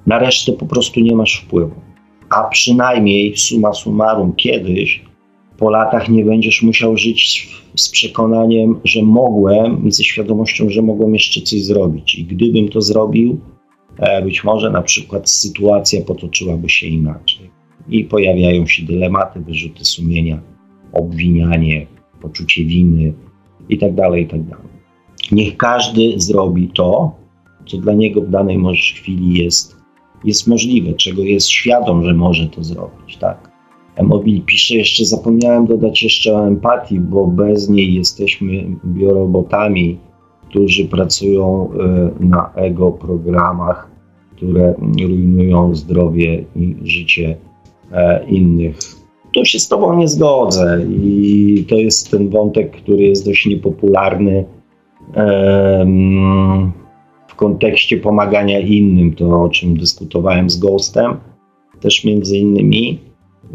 [0.06, 1.74] Na resztę po prostu nie masz wpływu.
[2.30, 5.02] A przynajmniej suma summarum kiedyś
[5.60, 11.14] po latach nie będziesz musiał żyć z przekonaniem, że mogłem i ze świadomością, że mogłem
[11.14, 12.14] jeszcze coś zrobić.
[12.14, 13.40] I gdybym to zrobił,
[13.98, 17.50] e, być może na przykład sytuacja potoczyłaby się inaczej.
[17.88, 20.40] I pojawiają się dylematy, wyrzuty sumienia,
[20.92, 21.86] obwinianie,
[22.20, 23.12] poczucie winy
[23.68, 23.96] itd.
[23.96, 24.50] Tak itd.
[24.50, 24.60] Tak
[25.32, 27.12] Niech każdy zrobi to,
[27.66, 29.76] co dla niego w danej chwili jest,
[30.24, 33.16] jest możliwe, czego jest świadom, że może to zrobić.
[33.16, 33.50] Tak?
[34.02, 39.98] Mobil pisze jeszcze, zapomniałem dodać jeszcze o empatii, bo bez niej jesteśmy biorobotami,
[40.48, 43.90] którzy pracują e, na ego programach,
[44.36, 47.36] które rujnują zdrowie i życie
[47.92, 48.99] e, innych.
[49.34, 50.86] Tu się z Tobą nie zgodzę.
[50.88, 54.44] I to jest ten wątek, który jest dość niepopularny
[57.28, 61.16] w kontekście pomagania innym, to o czym dyskutowałem z Ghostem,
[61.80, 62.98] też między innymi,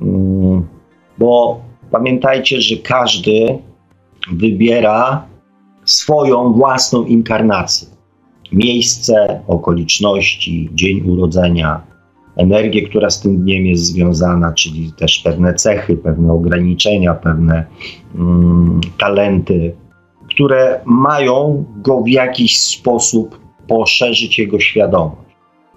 [0.01, 0.67] mm,
[1.17, 1.61] bo
[1.91, 3.59] pamiętajcie, że każdy
[4.31, 5.25] wybiera
[5.85, 7.87] swoją własną inkarnację.
[8.51, 11.81] Miejsce, okoliczności, dzień urodzenia,
[12.35, 17.65] energię, która z tym dniem jest związana, czyli też pewne cechy, pewne ograniczenia, pewne
[18.15, 19.75] mm, talenty,
[20.29, 25.21] które mają go w jakiś sposób poszerzyć jego świadomość.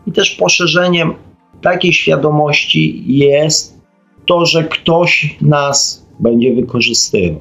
[0.06, 1.14] I też poszerzeniem
[1.62, 3.80] takiej świadomości jest
[4.26, 7.40] to, że ktoś nas będzie wykorzystywał,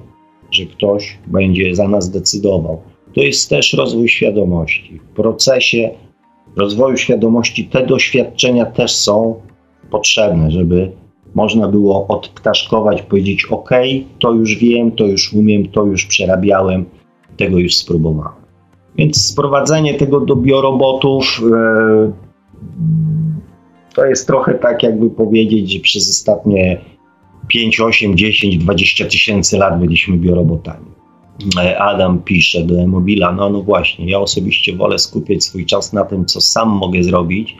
[0.52, 2.82] że ktoś będzie za nas decydował.
[3.16, 5.00] To jest też rozwój świadomości.
[5.12, 5.90] W procesie
[6.58, 9.42] rozwoju świadomości te doświadczenia też są
[9.92, 10.92] potrzebne, żeby
[11.36, 13.70] można było odptaszkować, powiedzieć: OK,
[14.20, 16.86] to już wiem, to już umiem, to już przerabiałem,
[17.38, 18.34] tego już spróbowałem.
[18.98, 22.12] Więc sprowadzenie tego do biorobotów e,
[23.96, 26.82] to jest trochę tak, jakby powiedzieć, że przez ostatnie
[27.48, 30.97] 5, 8, 10, 20 tysięcy lat byliśmy biorobotami.
[31.60, 36.04] E, Adam pisze do Emobila, no, no właśnie, ja osobiście wolę skupiać swój czas na
[36.04, 37.58] tym, co sam mogę zrobić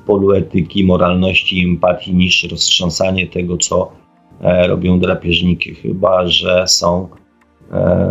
[0.00, 3.92] w polu etyki, moralności i empatii, niż roztrząsanie tego, co
[4.40, 7.08] e, robią drapieżniki, chyba że są
[7.72, 8.10] e,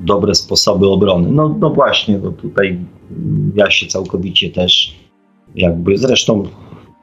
[0.00, 1.32] dobre sposoby obrony.
[1.32, 2.78] No, no właśnie, no tutaj
[3.54, 4.96] ja się całkowicie też
[5.54, 6.42] jakby, zresztą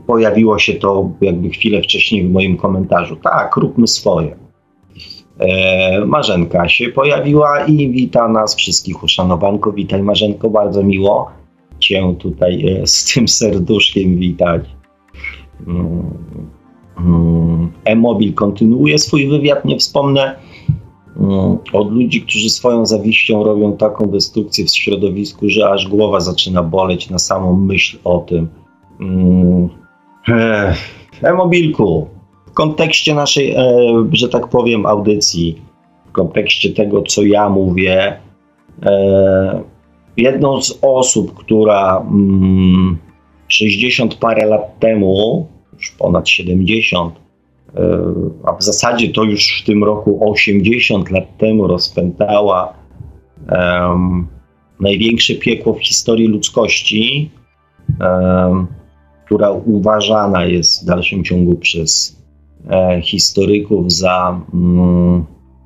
[0.07, 3.15] pojawiło się to jakby chwilę wcześniej w moim komentarzu.
[3.15, 4.47] Tak, róbmy swoje.
[5.40, 9.72] E, Marzenka się pojawiła i wita nas wszystkich uszanowanko.
[9.72, 11.32] Witaj Marzenko, bardzo miło
[11.80, 14.62] Cię tutaj e, z tym serduszkiem witać.
[15.68, 16.04] Mm,
[17.00, 17.72] mm.
[17.86, 20.36] E-mobil kontynuuje swój wywiad, nie wspomnę
[21.20, 26.64] Mm, od ludzi, którzy swoją zawiścią robią taką destrukcję w środowisku, że aż głowa zaczyna
[26.64, 28.48] boleć na samą myśl o tym.
[29.00, 29.70] Mm,
[31.24, 32.08] e-mobilku,
[32.58, 33.64] kontekście naszej, e,
[34.12, 35.62] że tak powiem, audycji,
[36.10, 38.18] w kontekście tego, co ja mówię,
[38.84, 39.64] e,
[40.18, 42.98] jedną z osób, która mm,
[43.48, 47.14] 60 parę lat temu, już ponad 70,
[48.44, 52.74] a w zasadzie to już w tym roku 80 lat temu rozpętała
[54.80, 57.32] największe piekło w historii ludzkości,
[59.26, 62.16] która uważana jest w dalszym ciągu przez e,
[63.02, 65.26] historyków za um,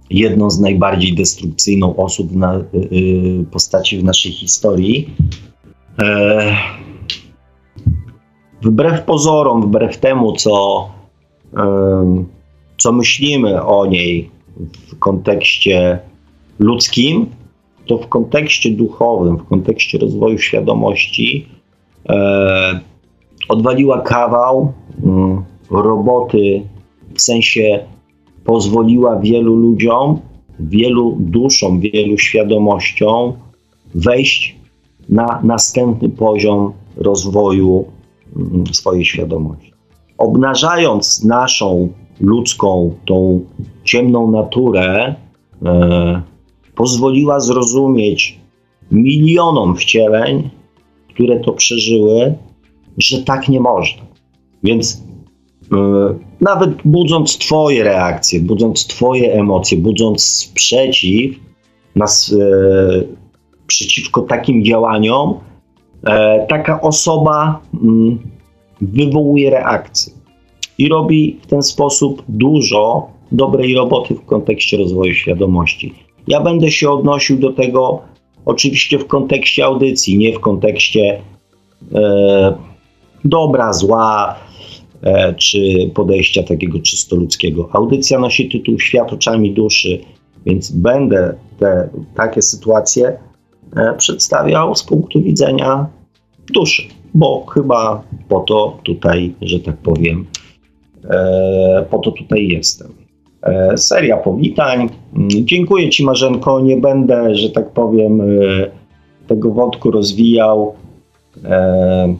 [0.10, 5.10] jedną z najbardziej destrukcyjną osób na, y, y, postaci w naszej historii.
[6.02, 6.56] E,
[8.62, 10.88] wbrew pozorom, wbrew temu, co
[12.78, 14.30] co myślimy o niej
[14.88, 16.00] w kontekście
[16.60, 17.26] ludzkim,
[17.86, 21.48] to w kontekście duchowym, w kontekście rozwoju świadomości
[22.10, 22.80] e,
[23.50, 24.74] odwaliła kawał
[25.04, 26.62] mm, roboty,
[27.22, 27.80] w sensie
[28.46, 30.20] pozwoliła wielu ludziom,
[30.60, 33.34] wielu duszom, wielu świadomościom
[33.96, 34.56] wejść
[35.10, 37.86] na następny poziom rozwoju
[38.36, 39.72] mm, swojej świadomości
[40.22, 41.90] obnażając naszą
[42.20, 43.46] ludzką, tą
[43.84, 45.16] ciemną naturę,
[45.66, 46.22] e,
[46.76, 48.40] pozwoliła zrozumieć
[48.92, 50.50] milionom wcieleń,
[51.10, 52.36] które to przeżyły,
[52.98, 54.04] że tak nie można.
[54.64, 55.04] Więc
[56.42, 61.36] nawet budząc Twoje reakcje, budząc Twoje emocje, budząc sprzeciw
[61.96, 63.04] nas, e,
[63.68, 65.34] przeciwko takim działaniom,
[66.04, 67.60] e, taka osoba.
[67.84, 68.20] Mm,
[68.82, 70.14] wywołuje reakcję
[70.78, 75.94] i robi w ten sposób dużo dobrej roboty w kontekście rozwoju świadomości.
[76.28, 78.02] Ja będę się odnosił do tego
[78.46, 81.22] oczywiście w kontekście audycji, nie w kontekście
[81.96, 82.54] e,
[83.26, 84.51] dobra, zła e,
[85.38, 87.70] czy podejścia takiego czysto ludzkiego.
[87.74, 90.00] Audycja nosi tytuł Świat oczami duszy,
[90.46, 93.18] więc będę te takie sytuacje
[93.76, 95.88] e, przedstawiał z punktu widzenia
[96.54, 96.84] duszy
[97.14, 100.26] bo chyba po to tutaj, że tak powiem,
[101.10, 102.94] e, po to tutaj jestem.
[103.44, 104.90] E, seria powitań.
[105.44, 106.60] Dziękuję Ci, Marzenko.
[106.60, 108.26] Nie będę, że tak powiem, e,
[109.28, 110.74] tego wątku rozwijał.
[111.44, 112.16] E,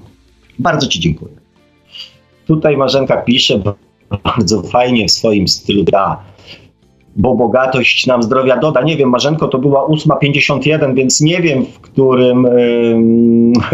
[0.60, 1.41] bardzo Ci dziękuję.
[2.52, 3.62] Tutaj Marzenka pisze
[4.24, 6.24] bardzo fajnie w swoim stylu da
[7.16, 8.82] bo bogatość nam zdrowia doda.
[8.82, 12.48] Nie wiem, Marzenko, to była 8.51, więc nie wiem, w którym,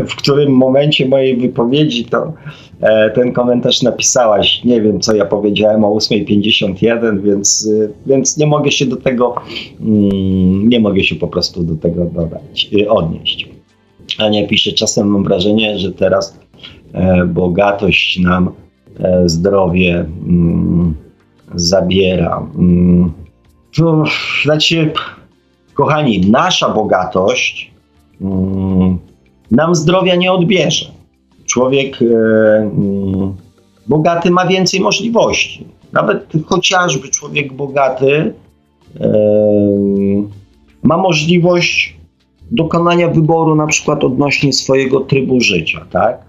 [0.07, 2.33] w którym momencie mojej wypowiedzi to
[2.81, 4.63] e, ten komentarz napisałaś.
[4.63, 9.35] Nie wiem, co ja powiedziałem o 8.51, więc, e, więc nie mogę się do tego,
[9.81, 13.49] mm, nie mogę się po prostu do tego dodać, e, odnieść.
[14.17, 16.39] Ania pisze, czasem mam wrażenie, że teraz
[17.27, 18.51] bogatość nam
[19.25, 20.95] zdrowie mm,
[21.55, 22.47] zabiera.
[22.55, 23.11] Mm,
[23.75, 24.03] to
[24.43, 24.91] znaczy,
[25.73, 27.71] kochani, nasza bogatość
[28.21, 28.97] mm,
[29.51, 30.91] nam zdrowia nie odbierze.
[31.45, 33.35] Człowiek e, mm,
[33.87, 35.65] bogaty ma więcej możliwości.
[35.93, 38.33] Nawet chociażby człowiek bogaty
[38.99, 39.09] e,
[40.83, 41.97] ma możliwość
[42.51, 46.26] dokonania wyboru na przykład odnośnie swojego trybu życia, tak?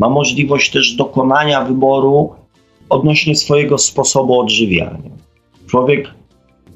[0.00, 2.32] Ma możliwość też dokonania wyboru
[2.88, 5.10] odnośnie swojego sposobu odżywiania.
[5.66, 6.08] Człowiek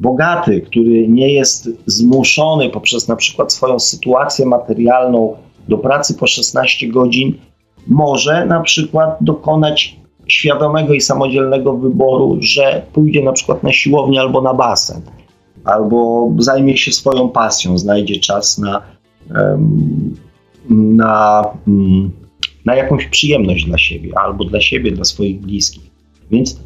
[0.00, 5.36] bogaty, który nie jest zmuszony poprzez na przykład swoją sytuację materialną
[5.68, 7.34] do pracy po 16 godzin,
[7.86, 9.96] może na przykład dokonać
[10.26, 15.00] świadomego i samodzielnego wyboru, że pójdzie na przykład na siłownię albo na basen,
[15.64, 18.82] albo zajmie się swoją pasją, znajdzie czas na,
[20.70, 22.23] na, mm,
[22.64, 25.90] na jakąś przyjemność dla siebie, albo dla siebie, dla swoich bliskich.
[26.30, 26.60] Więc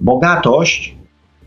[0.00, 0.94] bogatość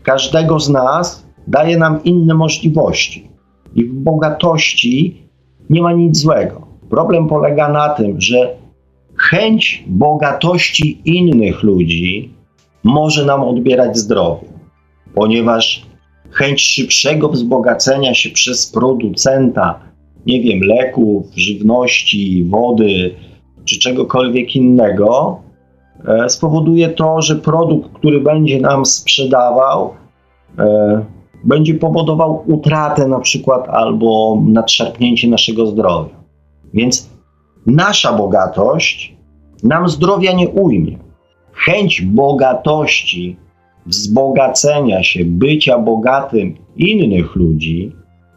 [0.02, 3.28] każdego z nas daje nam inne możliwości.
[3.74, 5.22] I w bogatości
[5.70, 6.66] nie ma nic złego.
[6.90, 8.56] Problem polega na tym, że
[9.16, 12.30] chęć bogatości innych ludzi
[12.84, 14.48] może nam odbierać zdrowie,
[15.14, 15.86] ponieważ
[16.30, 19.80] chęć szybszego wzbogacenia się przez producenta,
[20.26, 23.14] nie wiem, leków, żywności, wody
[23.70, 25.40] czy czegokolwiek innego,
[26.08, 29.94] E, spowoduje to, że produkt, który będzie nam sprzedawał,
[30.58, 31.04] e,
[31.44, 36.14] będzie powodował utratę na przykład albo nadszarpnięcie naszego zdrowia.
[36.74, 37.10] Więc
[37.66, 39.16] nasza bogatość
[39.62, 40.98] nam zdrowia nie ujmie.
[41.52, 43.36] Chęć bogatości,
[43.86, 47.92] wzbogacenia się, bycia bogatym innych ludzi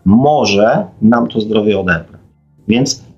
[0.06, 2.22] może nam to zdrowie odebrać.
[2.68, 3.13] Więc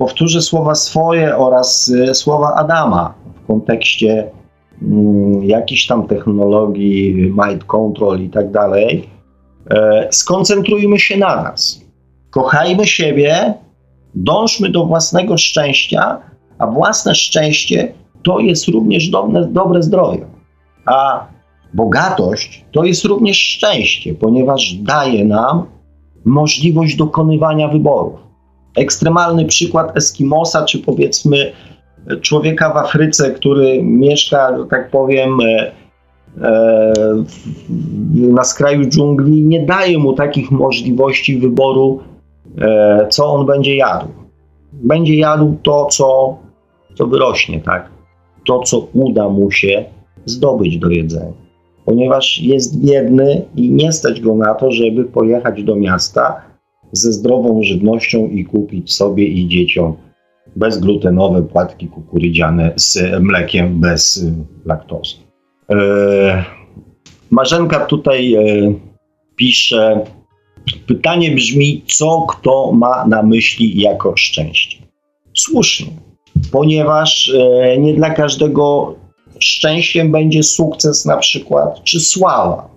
[0.00, 3.14] powtórzę słowa swoje oraz e, słowa Adama
[3.46, 4.30] kontekście
[4.82, 9.08] mm, jakichś tam technologii, mind control i tak dalej,
[9.70, 11.80] e, skoncentrujmy się na nas.
[12.30, 13.54] Kochajmy siebie,
[14.14, 16.20] dążmy do własnego szczęścia,
[16.58, 20.26] a własne szczęście to jest również dobre, dobre zdrowie.
[20.86, 21.26] A
[21.74, 25.66] bogatość to jest również szczęście, ponieważ daje nam
[26.24, 28.29] możliwość dokonywania wyborów.
[28.76, 31.52] Ekstremalny przykład Eskimosa, czy powiedzmy
[32.20, 35.72] człowieka w Afryce, który mieszka, że tak powiem, e,
[36.42, 36.92] e,
[38.14, 42.00] na skraju dżungli, nie daje mu takich możliwości wyboru,
[42.58, 44.06] e, co on będzie jadł.
[44.72, 46.38] Będzie jadł to, co,
[46.94, 47.90] co wyrośnie, tak?
[48.46, 49.84] To, co uda mu się
[50.24, 51.32] zdobyć do jedzenia.
[51.84, 56.49] Ponieważ jest biedny i nie stać go na to, żeby pojechać do miasta
[56.92, 59.96] ze zdrową żywnością i kupić sobie i dzieciom
[60.56, 64.32] bezglutenowe płatki kukurydziane z mlekiem bez y,
[64.64, 65.16] laktozy.
[65.70, 66.44] E,
[67.30, 68.74] Marzenka tutaj e,
[69.36, 70.04] pisze,
[70.86, 74.78] pytanie brzmi, co kto ma na myśli jako szczęście?
[75.34, 75.86] Słusznie,
[76.52, 78.94] ponieważ e, nie dla każdego
[79.38, 82.70] szczęściem będzie sukces na przykład, czy sława.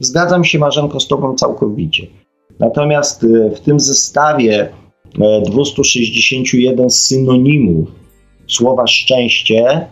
[0.00, 2.06] Zgadzam się Marzenko z Tobą całkowicie.
[2.60, 3.26] Natomiast
[3.56, 4.68] w tym zestawie
[5.46, 7.88] 261 synonimów
[8.46, 9.86] słowa szczęście,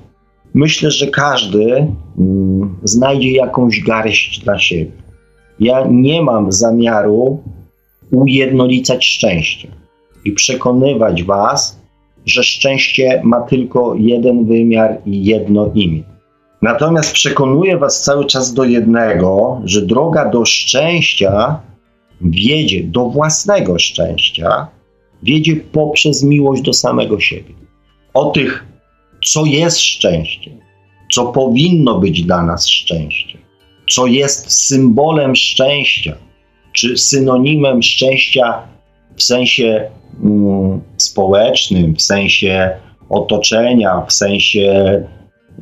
[0.54, 1.86] myślę, że każdy
[2.18, 4.90] mm, znajdzie jakąś garść dla siebie.
[5.60, 7.42] Ja nie mam zamiaru
[8.12, 9.68] ujednolicać szczęścia
[10.24, 11.80] i przekonywać Was,
[12.26, 16.02] że szczęście ma tylko jeden wymiar i jedno imię.
[16.62, 21.60] Natomiast przekonuję Was cały czas do jednego, że droga do szczęścia
[22.20, 24.68] wiedzie do własnego szczęścia,
[25.22, 27.54] wiedzie poprzez miłość do samego siebie.
[28.14, 28.66] O tych,
[29.24, 30.50] co jest szczęście,
[31.12, 33.38] co powinno być dla nas szczęście,
[33.90, 36.16] co jest symbolem szczęścia,
[36.72, 38.62] czy synonimem szczęścia
[39.16, 39.90] w sensie
[40.22, 42.70] mm, społecznym, w sensie
[43.08, 45.02] otoczenia, w sensie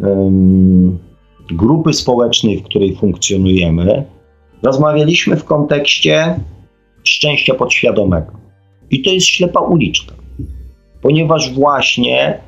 [0.01, 0.99] um,
[1.51, 4.05] grupy społecznej, w której funkcjonujemy,
[4.63, 6.41] rozmawialiśmy w kontekście
[7.05, 8.33] szczęścia podświadomego.
[8.91, 10.15] I to jest ślepa uliczka,
[11.03, 12.39] ponieważ właśnie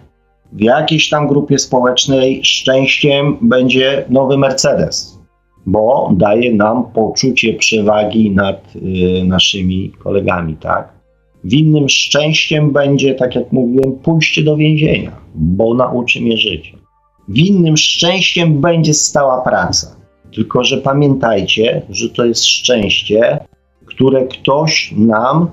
[0.52, 5.18] w jakiejś tam grupie społecznej szczęściem będzie nowy Mercedes,
[5.66, 11.00] bo daje nam poczucie przewagi nad y, naszymi kolegami, tak?
[11.44, 16.78] W innym szczęściem będzie, tak jak mówiłem, pójście do więzienia, bo nauczy mnie życia.
[17.28, 19.99] W innym szczęściem będzie stała praca.
[20.34, 23.38] Tylko, że pamiętajcie, że to jest szczęście,
[23.86, 25.50] które ktoś nam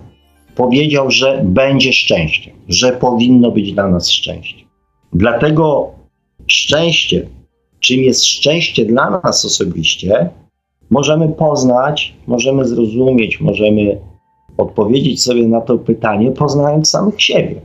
[0.56, 4.66] powiedział, że będzie szczęście, że powinno być dla nas szczęście.
[5.14, 5.92] Dlatego
[6.48, 7.28] szczęście,
[7.80, 10.30] czym jest szczęście dla nas osobiście,
[10.90, 13.98] możemy poznać, możemy zrozumieć, możemy
[14.58, 17.62] odpowiedzieć sobie na to pytanie, poznając samych siebie.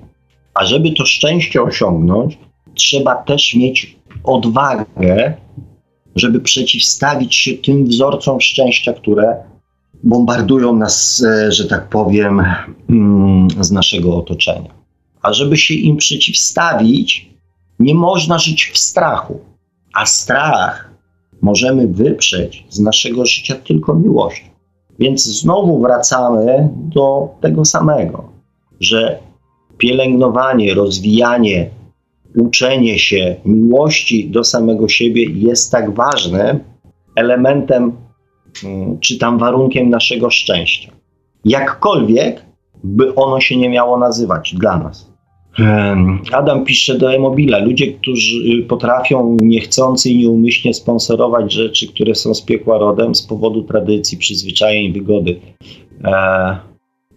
[0.55, 2.39] A żeby to szczęście osiągnąć,
[2.75, 5.35] trzeba też mieć odwagę,
[6.17, 9.37] żeby przeciwstawić się tym wzorcom szczęścia, które
[10.03, 12.43] bombardują nas, e, że tak powiem,
[12.91, 14.71] mm, z naszego otoczenia.
[15.23, 17.31] A żeby się im przeciwstawić,
[17.79, 19.41] nie można żyć w strachu.
[19.95, 20.91] A strach
[21.43, 24.45] możemy wyprzeć z naszego życia tylko miłością.
[24.99, 28.33] Więc znowu wracamy do tego samego,
[28.81, 29.19] że
[29.79, 31.71] pielęgnowanie, rozwijanie,
[32.37, 36.61] uczenie się miłości do samego siebie jest tak ważnym
[37.17, 37.93] elementem,
[38.65, 40.93] mm, czy tam warunkiem naszego szczęścia.
[41.45, 42.43] Jakkolwiek
[42.85, 45.13] by ono się nie miało nazywać dla nas.
[46.33, 47.59] Adam pisze do Emobila.
[47.59, 53.63] Ludzie, którzy potrafią niechcący i nieumyślnie sponsorować rzeczy, które są z piekła rodem z powodu
[53.63, 55.41] tradycji, przyzwyczajeń wygody.
[56.05, 56.57] E,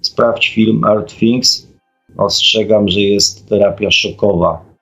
[0.02, 1.72] sprawdź film Art Things.
[2.18, 4.74] Ostrzegam, że jest terapia szokowa.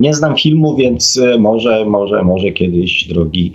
[0.00, 3.54] Nie znam filmu, więc e, może, może, może kiedyś, drogi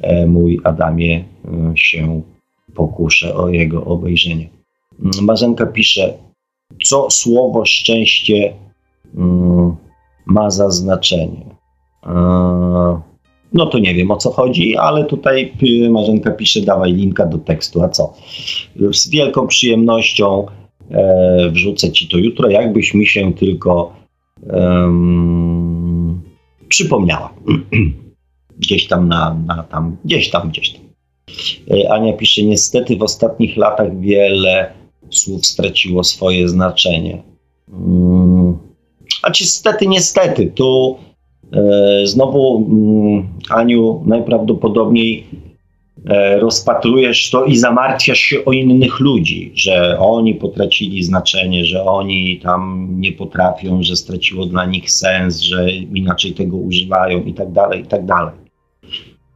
[0.00, 2.22] e, mój Adamie, e, się
[2.74, 4.48] pokuszę o jego obejrzenie.
[5.22, 6.14] Marzenka pisze,
[6.84, 8.52] co słowo szczęście
[9.16, 9.76] mm,
[10.26, 11.44] ma za znaczenie.
[13.52, 15.52] No to nie wiem o co chodzi, ale tutaj
[15.90, 18.14] Marzenka pisze, dawaj linka do tekstu, a co?
[18.92, 20.46] Z wielką przyjemnością
[21.52, 24.01] wrzucę ci to jutro, jakbyś mi się tylko
[24.42, 26.22] um,
[26.68, 27.32] przypomniała.
[28.58, 30.82] gdzieś tam na, na tam, gdzieś tam, gdzieś tam.
[31.70, 34.72] E, Ania pisze, niestety w ostatnich latach wiele
[35.10, 37.22] słów straciło swoje znaczenie.
[37.70, 38.58] Hmm.
[39.22, 40.96] A niestety, niestety, tu
[41.52, 45.26] e, znowu mm, Aniu najprawdopodobniej
[46.40, 52.88] rozpatrujesz to i zamartwiasz się o innych ludzi, że oni potracili znaczenie, że oni tam
[53.00, 57.86] nie potrafią, że straciło dla nich sens, że inaczej tego używają i tak dalej, i
[57.86, 58.34] tak dalej.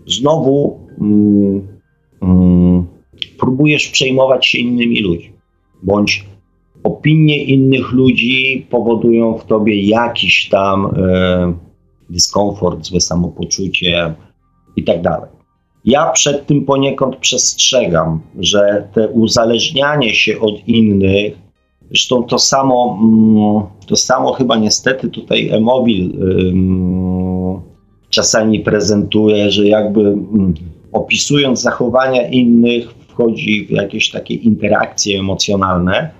[0.06, 1.68] Znowu mm,
[2.22, 2.86] mm,
[3.38, 5.36] próbujesz przejmować się innymi ludźmi
[5.82, 6.24] bądź
[6.84, 11.52] opinie innych ludzi powodują w tobie jakiś tam e,
[12.10, 14.14] dyskomfort, złe samopoczucie
[14.76, 15.35] i tak dalej.
[15.86, 21.34] Ja przed tym poniekąd przestrzegam, że te uzależnianie się od innych,
[21.88, 26.12] zresztą to samo, mm, to samo chyba niestety tutaj Emobil
[28.10, 30.54] czasami prezentuje, że jakby mm,
[30.92, 36.10] opisując zachowania innych, wchodzi w jakieś takie interakcje emocjonalne,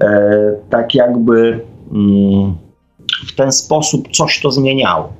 [0.00, 1.60] e, tak jakby
[1.92, 2.54] mm,
[3.26, 5.12] w ten sposób coś to zmieniało.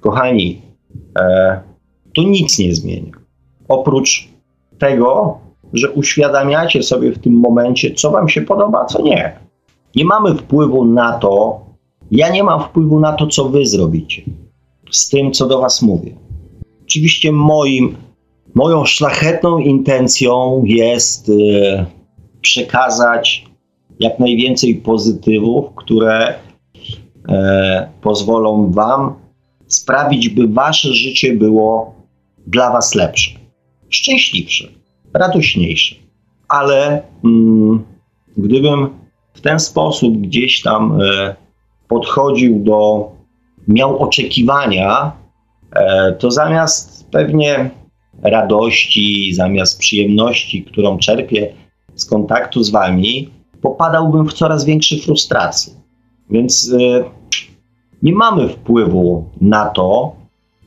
[0.00, 0.62] Kochani,
[1.18, 1.60] e,
[2.14, 3.27] to nic nie zmienia.
[3.68, 4.28] Oprócz
[4.78, 5.38] tego,
[5.72, 9.38] że uświadamiacie sobie w tym momencie, co Wam się podoba, co nie.
[9.96, 11.60] Nie mamy wpływu na to,
[12.10, 14.22] ja nie mam wpływu na to, co Wy zrobicie
[14.90, 16.14] z tym, co do Was mówię.
[16.84, 17.96] Oczywiście moim
[18.54, 21.84] Moją szlachetną intencją jest y,
[22.40, 23.46] przekazać
[24.00, 26.34] jak najwięcej pozytywów, które
[27.28, 29.14] e, pozwolą Wam
[29.66, 31.94] sprawić, by Wasze życie było
[32.46, 33.30] dla Was lepsze,
[33.88, 34.68] szczęśliwsze,
[35.14, 35.96] radośniejsze.
[36.48, 37.84] Ale mm,
[38.36, 38.88] gdybym
[39.34, 41.36] w ten sposób gdzieś tam e,
[41.88, 43.10] podchodził do,
[43.68, 45.12] miał oczekiwania,
[45.72, 47.70] e, to zamiast pewnie
[48.22, 51.52] radości, zamiast przyjemności, którą czerpię
[51.94, 53.30] z kontaktu z wami,
[53.62, 55.72] popadałbym w coraz większe frustracje.
[56.30, 57.04] Więc y,
[58.02, 60.16] nie mamy wpływu na to,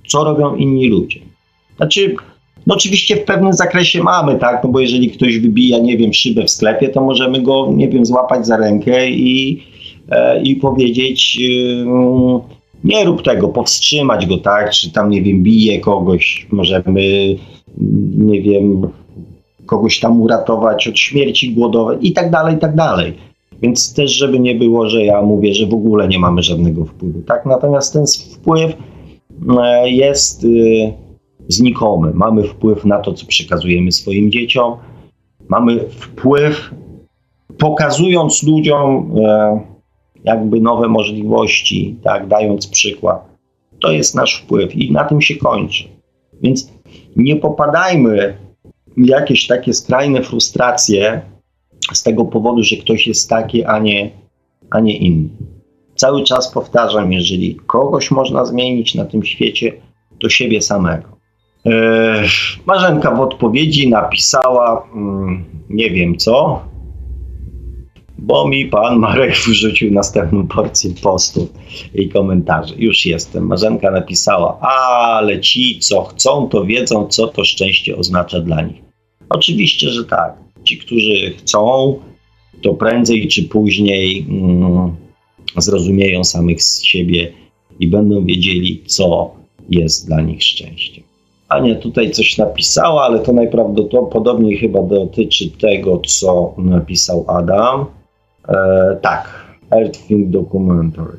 [0.07, 1.19] co robią inni ludzie.
[1.77, 2.15] Znaczy,
[2.71, 6.43] no oczywiście w pewnym zakresie mamy, tak, no bo jeżeli ktoś wybija, nie wiem, szybę
[6.43, 9.63] w sklepie, to możemy go, nie wiem, złapać za rękę i
[10.09, 11.39] e, i powiedzieć
[12.83, 17.01] nie rób tego, powstrzymać go, tak, czy tam, nie wiem, bije kogoś, możemy,
[18.17, 18.87] nie wiem,
[19.65, 23.13] kogoś tam uratować od śmierci głodowej i tak dalej, i tak dalej.
[23.61, 27.21] Więc też, żeby nie było, że ja mówię, że w ogóle nie mamy żadnego wpływu,
[27.21, 28.73] tak, natomiast ten wpływ
[29.61, 30.93] e, jest y,
[31.51, 32.11] znikomy.
[32.13, 34.77] Mamy wpływ na to, co przekazujemy swoim dzieciom,
[35.49, 36.71] mamy wpływ,
[37.57, 39.61] pokazując ludziom, e,
[40.23, 43.31] jakby nowe możliwości, tak, dając przykład.
[43.79, 45.83] To jest nasz wpływ i na tym się kończy.
[46.41, 46.71] Więc
[47.15, 48.37] nie popadajmy
[48.97, 51.21] w jakieś takie skrajne frustracje
[51.93, 54.11] z tego powodu, że ktoś jest taki, a nie,
[54.69, 55.29] a nie inny.
[55.95, 59.73] Cały czas powtarzam, jeżeli kogoś można zmienić na tym świecie,
[60.19, 61.20] to siebie samego.
[62.65, 66.61] Marzenka w odpowiedzi napisała, mm, nie wiem co,
[68.17, 71.49] bo mi pan Marek wrzucił następną porcję postów
[71.95, 72.75] i komentarzy.
[72.77, 73.47] Już jestem.
[73.47, 78.81] Marzenka napisała, ale ci, co chcą, to wiedzą, co to szczęście oznacza dla nich.
[79.29, 80.33] Oczywiście, że tak.
[80.63, 81.99] Ci, którzy chcą,
[82.61, 84.95] to prędzej czy później mm,
[85.57, 87.33] zrozumieją samych z siebie
[87.79, 89.31] i będą wiedzieli, co
[89.69, 91.10] jest dla nich szczęściem.
[91.51, 97.85] Ania tutaj coś napisała, ale to najprawdopodobniej chyba dotyczy tego, co napisał Adam.
[98.47, 101.17] E, tak, Earthling Documentary.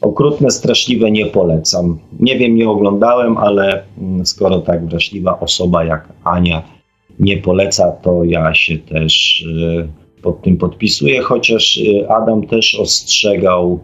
[0.00, 1.98] Okrutne, straszliwe nie polecam.
[2.20, 6.62] Nie wiem, nie oglądałem, ale mm, skoro tak wrażliwa osoba jak Ania
[7.20, 9.44] nie poleca, to ja się też
[9.78, 13.78] e, pod tym podpisuję, chociaż e, Adam też ostrzegał,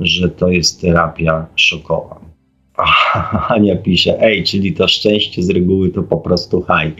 [0.00, 2.20] że to jest terapia szokowa.
[3.48, 6.94] Ania pisze, ej, czyli to szczęście z reguły to po prostu haj.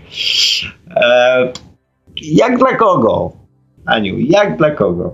[0.96, 1.52] E,
[2.22, 3.32] jak dla kogo?
[3.86, 5.12] Aniu, jak dla kogo?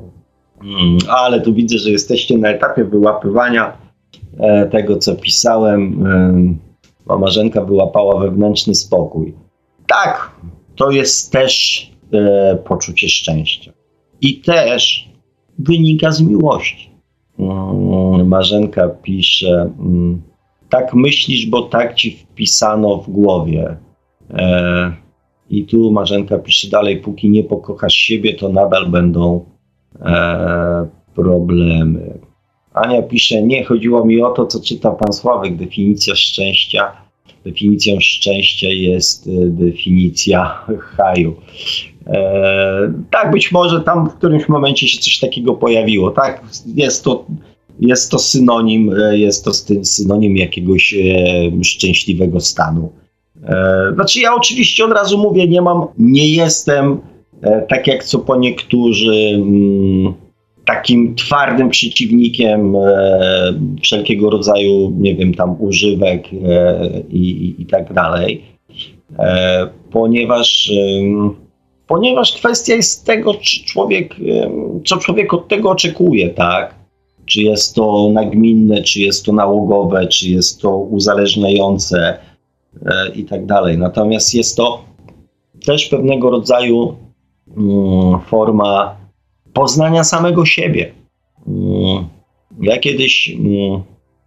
[0.62, 3.78] Hmm, ale tu widzę, że jesteście na etapie wyłapywania
[4.39, 6.07] e, tego, co pisałem.
[7.09, 9.35] E, Marzenka wyłapała wewnętrzny spokój.
[9.87, 10.31] Tak,
[10.77, 13.73] to jest też e, poczucie szczęścia.
[14.20, 15.09] I też
[15.59, 16.91] wynika z miłości.
[17.37, 20.23] Hmm, Marzenka pisze, hmm,
[20.71, 23.77] tak myślisz, bo tak ci wpisano w głowie.
[24.31, 24.93] E,
[25.51, 29.45] I tu Marzenka pisze dalej, póki nie pokochasz siebie, to nadal będą
[30.01, 32.19] e, problemy.
[32.75, 36.93] Ania pisze, nie, chodziło mi o to, co czyta pan Sławek, definicja szczęścia.
[37.45, 41.35] Definicją szczęścia jest e, definicja haju.
[42.07, 46.11] E, tak, być może tam w którymś momencie się coś takiego pojawiło.
[46.11, 46.43] Tak,
[46.75, 47.25] jest to,
[47.81, 49.51] jest to synonim, e, jest to
[49.82, 52.93] synonim jakiegoś e, szczęśliwego stanu.
[53.44, 57.01] E, znaczy, ja oczywiście od razu mówię, nie mam, nie jestem
[57.69, 60.15] tak jak co po niektórzy, mm,
[60.65, 62.74] takim twardym przeciwnikiem
[63.82, 68.43] wszelkiego rodzaju, nie wiem, tam używek e, i, i tak dalej,
[69.90, 70.73] ponieważ,
[71.86, 74.15] ponieważ kwestia jest tego, czy człowiek,
[74.86, 76.80] co człowiek od tego oczekuje, tak?
[77.31, 82.19] Czy jest to nagminne, czy jest to nałogowe, czy jest to uzależniające
[83.15, 83.78] i tak dalej.
[83.78, 84.85] Natomiast jest to
[85.66, 86.97] też pewnego rodzaju
[87.57, 88.97] Mm, forma
[89.52, 90.93] poznania samego siebie.
[91.48, 92.05] Mm,
[92.61, 93.82] ja kiedyś mm,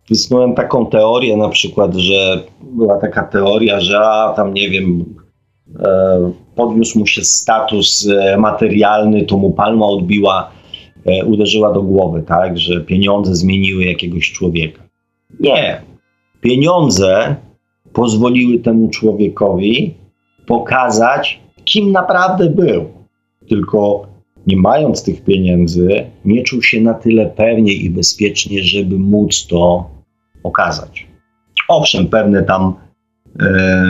[0.10, 5.16] wysnułem taką teorię, na przykład, że była taka teoria, że a, tam nie wiem,
[5.80, 10.63] e, podniósł mu się status e, materialny, to mu palma odbiła, e,
[11.26, 14.84] uderzyła do głowy, tak, że pieniądze zmieniły jakiegoś człowieka.
[15.40, 15.82] Nie.
[16.42, 17.36] Pieniądze
[17.94, 19.94] pozwoliły temu człowiekowi
[20.48, 22.86] pokazać, kim naprawdę był
[23.50, 24.08] tylko
[24.48, 29.90] nie mając tych pieniędzy, nie czuł się na tyle pewnie i bezpiecznie, żeby móc to
[30.44, 31.08] okazać.
[31.68, 32.74] Owszem, pewne tam
[33.40, 33.84] e,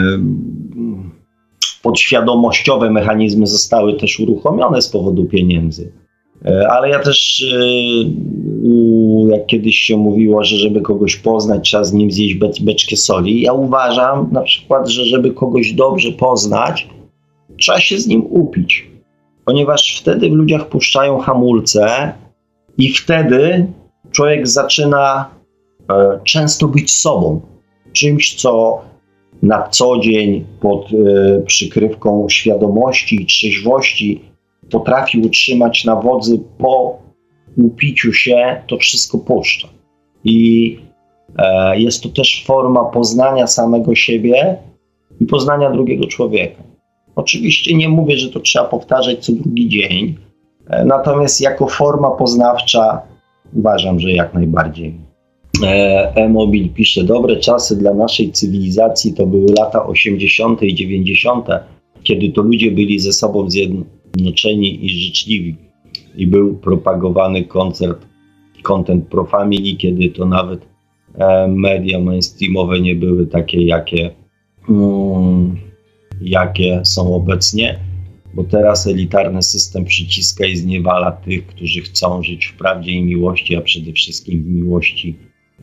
[1.82, 5.92] podświadomościowe mechanizmy zostały też uruchomione z powodu pieniędzy.
[6.44, 7.66] E, ale ja też, e,
[9.36, 13.40] jak kiedyś się mówiło, że żeby kogoś poznać, trzeba z nim zjeść beczkę soli.
[13.40, 16.88] Ja uważam na przykład, że żeby kogoś dobrze poznać,
[17.56, 18.94] trzeba się z nim upić
[19.44, 22.12] ponieważ wtedy w ludziach puszczają hamulce
[22.78, 23.66] i wtedy
[24.10, 25.30] człowiek zaczyna
[25.90, 27.40] e, często być sobą,
[27.92, 28.82] czymś, co
[29.42, 30.88] na co dzień pod
[31.46, 34.24] przykrywką świadomości i trzeźwości
[34.70, 36.98] potrafi utrzymać na wodzy po
[37.56, 39.68] upiciu się, to wszystko puszcza.
[40.24, 40.78] I
[41.38, 44.56] e, jest to też forma poznania samego siebie
[45.20, 46.62] i poznania drugiego człowieka.
[47.16, 50.16] Oczywiście nie mówię, że to trzeba powtarzać co drugi dzień,
[50.66, 53.02] e, natomiast jako forma poznawcza
[53.54, 54.94] uważam, że jak najbardziej.
[55.62, 60.62] E, E-Mobil pisze, dobre czasy dla naszej cywilizacji to były lata 80.
[60.62, 61.46] i 90.,
[62.02, 63.50] kiedy to ludzie byli ze sobą
[64.14, 65.56] zjednoczeni i życzliwi.
[66.16, 68.06] I był propagowany koncert,
[68.62, 70.60] content pro family, kiedy to nawet
[71.14, 74.10] e, media mainstreamowe nie były takie, jakie,
[74.68, 75.56] mm,
[76.20, 77.78] jakie są obecnie,
[78.34, 83.56] bo teraz elitarny system przyciska i zniewala tych, którzy chcą żyć w prawdzie i miłości,
[83.56, 85.16] a przede wszystkim w miłości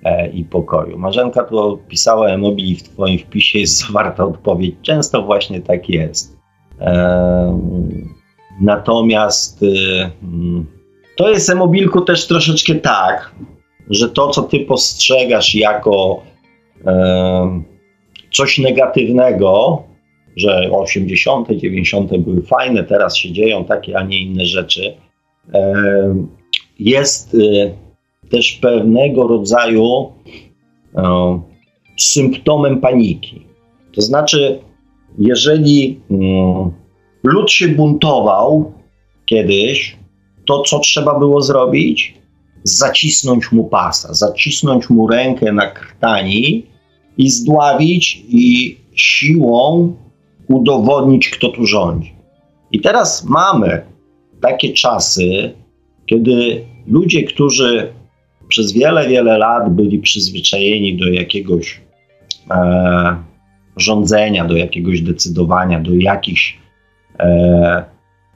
[0.04, 0.98] e, i pokoju.
[0.98, 4.76] Marzenka tu pisała Emobil i w Twoim wpisie jest zawarta odpowiedź.
[4.82, 6.38] Często właśnie tak jest.
[6.80, 8.21] E,
[8.62, 10.12] natomiast e,
[11.18, 13.36] to jest Emobilku też troszeczkę tak,
[13.90, 16.24] że to, co Ty postrzegasz jako
[16.86, 17.62] e,
[18.34, 19.84] coś negatywnego,
[20.38, 22.18] że 80., 90.
[22.18, 24.94] były fajne, teraz się dzieją takie, a nie inne rzeczy,
[25.54, 25.74] e,
[26.80, 27.72] jest e,
[28.30, 30.12] też pewnego rodzaju
[30.96, 31.42] e,
[32.00, 33.46] symptomem paniki.
[33.96, 34.60] To znaczy,
[35.18, 36.72] jeżeli mm,
[37.24, 38.74] lud się buntował
[39.26, 39.96] kiedyś,
[40.46, 42.14] to co trzeba było zrobić?
[42.64, 46.66] Zacisnąć mu pasa, zacisnąć mu rękę na krtani
[47.18, 49.96] i zdławić i siłą
[50.48, 52.14] udowodnić, kto tu rządzi.
[52.72, 53.82] I teraz mamy
[54.42, 55.54] takie czasy,
[56.06, 57.94] kiedy ludzie, którzy
[58.48, 61.82] przez wiele, wiele lat byli przyzwyczajeni do jakiegoś
[62.52, 63.16] e,
[63.78, 66.60] rządzenia, do jakiegoś decydowania, do jakichś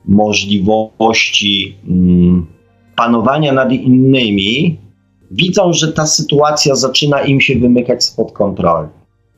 [0.06, 2.46] możliwości mm,
[2.96, 4.78] panowania nad innymi,
[5.32, 8.90] widzą, że ta sytuacja zaczyna im się wymykać spod kontroli.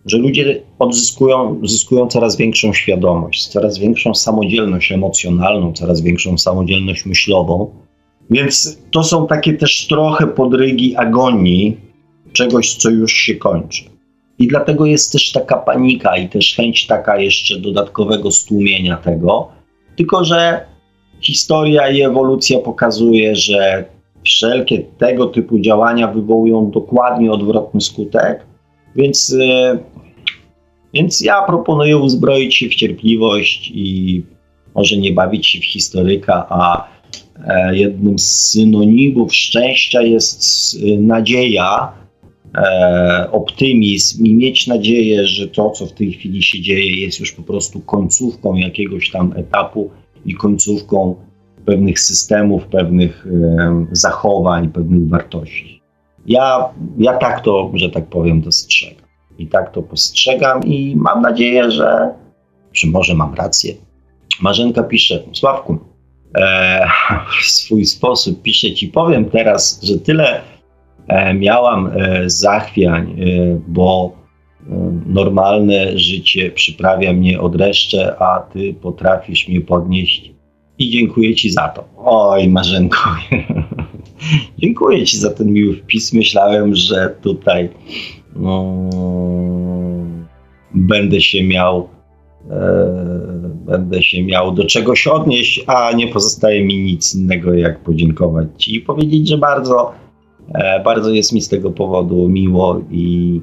[0.05, 7.72] Że ludzie odzyskują zyskują coraz większą świadomość, coraz większą samodzielność emocjonalną, coraz większą samodzielność myślową.
[8.30, 11.77] Więc to są takie też trochę podrygi agonii
[12.34, 13.96] czegoś, co już się kończy.
[14.39, 19.47] I dlatego jest też taka panika i też chęć taka jeszcze dodatkowego stłumienia tego.
[19.95, 20.65] Tylko, że
[21.22, 23.85] historia i ewolucja pokazuje, że
[24.26, 28.45] wszelkie tego typu działania wywołują dokładnie odwrotny skutek.
[28.95, 29.77] Więc, e,
[30.93, 34.23] więc ja proponuję uzbroić się w cierpliwość i
[34.76, 36.88] może nie bawić się w historyka, a
[37.47, 41.93] e, jednym z synonimów szczęścia jest nadzieja,
[42.55, 47.31] e, optymizm i mieć nadzieję, że to, co w tej chwili się dzieje, jest już
[47.31, 49.89] po prostu końcówką jakiegoś tam etapu
[50.25, 51.15] i końcówką
[51.65, 55.81] pewnych systemów, pewnych e, zachowań, pewnych wartości.
[56.25, 59.07] Ja, ja tak to, że tak powiem, dostrzegam.
[59.37, 62.13] I tak to postrzegam i mam nadzieję, że,
[62.73, 63.73] że może mam rację.
[64.41, 65.77] Marzenka pisze, Sławku,
[66.35, 66.87] e,
[67.41, 70.41] w swój sposób pisze ci, powiem teraz, że tyle
[71.35, 74.11] miałam e, zachwiań, e, bo
[74.61, 80.31] e, normalne życie przyprawia mnie od reszcze, a ty potrafisz mnie podnieść
[80.79, 81.84] i dziękuję Ci za to.
[81.97, 82.99] Oj, Marzenko.
[84.61, 86.13] dziękuję Ci za ten miły wpis.
[86.13, 87.69] Myślałem, że tutaj
[88.35, 88.63] no,
[90.73, 91.89] będę się miał
[92.49, 93.07] e,
[93.65, 98.75] będę się miał do czegoś odnieść, a nie pozostaje mi nic innego jak podziękować Ci
[98.75, 100.06] i powiedzieć, że bardzo, e,
[100.83, 103.41] bardzo jest mi z tego powodu miło i,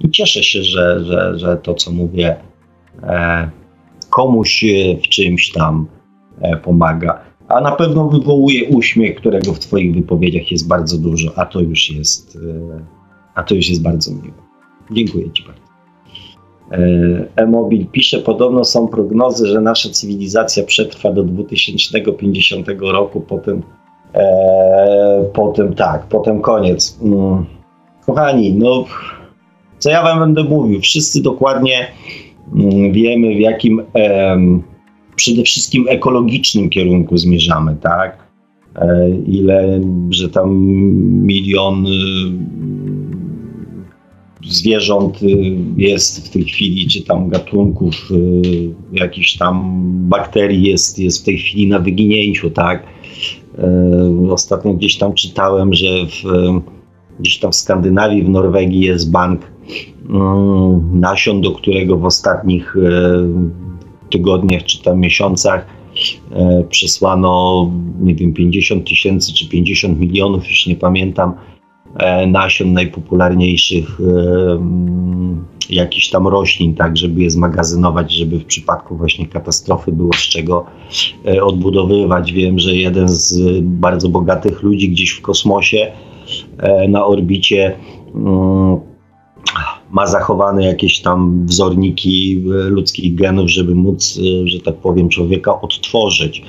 [0.00, 2.36] i cieszę się, że, że, że to, co mówię,
[3.02, 3.50] e,
[4.10, 4.64] komuś
[5.02, 5.86] w czymś tam
[6.40, 7.20] E, pomaga.
[7.48, 11.90] A na pewno wywołuje uśmiech, którego w Twoich wypowiedziach jest bardzo dużo, a to już
[11.90, 12.84] jest, e,
[13.34, 14.34] a to już jest bardzo miłe.
[14.90, 15.62] Dziękuję Ci bardzo.
[16.72, 23.62] E, E-Mobil pisze, podobno są prognozy, że nasza cywilizacja przetrwa do 2050 roku, potem,
[24.14, 26.98] e, potem tak, potem koniec.
[27.02, 27.44] Mm.
[28.06, 28.84] Kochani, no
[29.78, 30.80] co ja Wam będę mówił?
[30.80, 31.86] Wszyscy dokładnie
[32.54, 33.82] mm, wiemy, w jakim
[35.16, 38.24] przede wszystkim ekologicznym kierunku zmierzamy, tak?
[38.76, 39.80] E, ile,
[40.10, 40.56] że tam
[41.26, 41.90] milion y,
[44.44, 51.22] zwierząt y, jest w tej chwili, czy tam gatunków y, jakichś tam bakterii jest, jest
[51.22, 52.82] w tej chwili na wyginięciu, tak?
[53.58, 56.22] E, ostatnio gdzieś tam czytałem, że w,
[57.20, 59.40] gdzieś tam w Skandynawii, w Norwegii jest bank
[60.10, 65.66] mm, nasion, do którego w ostatnich e, tygodniach czy tam miesiącach
[66.32, 67.70] e, przesłano,
[68.00, 71.34] nie wiem, 50 tysięcy czy 50 milionów, już nie pamiętam,
[72.26, 74.58] nasion najpopularniejszych e,
[75.70, 80.66] jakichś tam roślin, tak, żeby je zmagazynować, żeby w przypadku właśnie katastrofy było z czego
[81.42, 82.32] odbudowywać.
[82.32, 85.92] Wiem, że jeden z bardzo bogatych ludzi gdzieś w kosmosie
[86.88, 87.76] na orbicie
[88.14, 88.80] mm,
[89.90, 96.42] ma zachowane jakieś tam wzorniki ludzkich genów, żeby móc, że tak powiem, człowieka odtworzyć.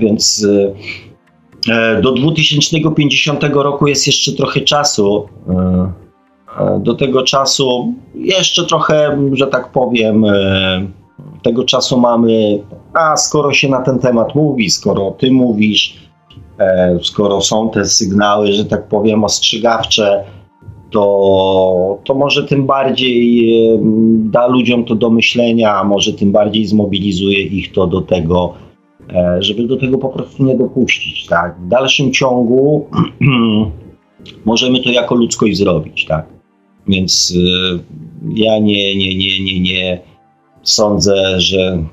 [0.00, 0.46] Więc
[2.02, 5.28] do 2050 roku jest jeszcze trochę czasu.
[6.80, 10.24] Do tego czasu jeszcze trochę, że tak powiem,
[11.42, 12.62] tego czasu mamy,
[12.92, 15.96] a skoro się na ten temat mówi, skoro ty mówisz,
[16.58, 20.24] e, skoro są te sygnały, że tak powiem, ostrzegawcze,
[20.90, 23.78] to, to może tym bardziej e,
[24.30, 28.54] da ludziom to do myślenia, a może tym bardziej zmobilizuje ich to do tego,
[29.14, 31.26] e, żeby do tego po prostu nie dopuścić.
[31.26, 31.56] Tak?
[31.60, 32.86] W dalszym ciągu
[34.44, 36.04] możemy to jako ludzkość zrobić.
[36.04, 36.34] Tak?
[36.88, 37.34] Więc
[38.34, 40.00] ja nie, nie, nie, nie, nie
[40.64, 41.84] sądzę, że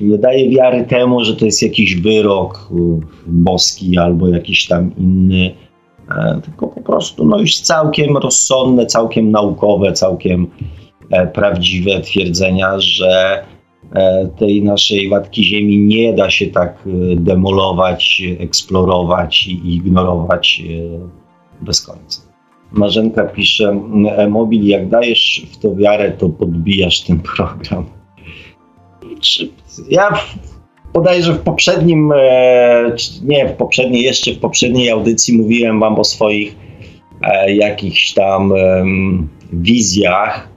[0.00, 2.68] nie daje wiary temu, że to jest jakiś wyrok
[3.26, 5.54] boski albo jakiś tam inny,
[6.10, 10.46] e, tylko po prostu no już całkiem rozsądne, całkiem naukowe, całkiem
[11.10, 13.44] e, prawdziwe twierdzenia, że
[13.94, 20.62] e, tej naszej watki ziemi nie da się tak demolować, eksplorować i ignorować
[21.60, 22.23] bez końca.
[22.74, 23.80] Marzenka pisze,
[24.16, 27.86] e-mobil, jak dajesz w to wiarę, to podbijasz ten program
[29.88, 30.12] ja
[30.92, 36.56] bodajże w poprzednim, e, nie w poprzedniej, jeszcze w poprzedniej audycji mówiłem wam o swoich
[37.22, 38.52] e, jakichś tam
[39.52, 40.48] wizjach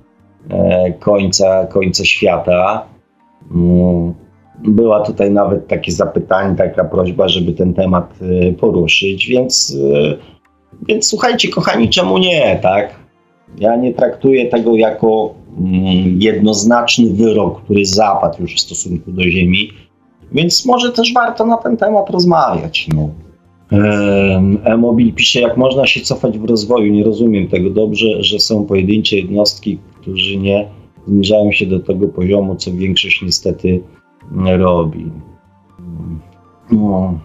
[0.49, 2.85] e, końca, końca świata.
[3.52, 4.14] Mm,
[4.64, 8.14] była tutaj nawet takie zapytanie, taka prośba, żeby ten temat
[8.60, 9.77] poruszyć, więc,
[10.88, 12.95] więc słuchajcie, kochani, czemu nie, tak?
[13.60, 19.70] Ja nie traktuję tego jako Mm, jednoznaczny wyrok, który zapadł już w stosunku do Ziemi,
[20.32, 22.88] więc może też warto na ten temat rozmawiać.
[22.95, 23.10] No.
[24.64, 26.94] E-mobil pisze, jak można się cofać w rozwoju.
[26.94, 30.68] Nie rozumiem tego dobrze, że są pojedyncze jednostki, którzy nie
[31.08, 33.82] zbliżają się do tego poziomu, co większość niestety
[34.58, 35.12] robi.
[36.72, 37.20] No.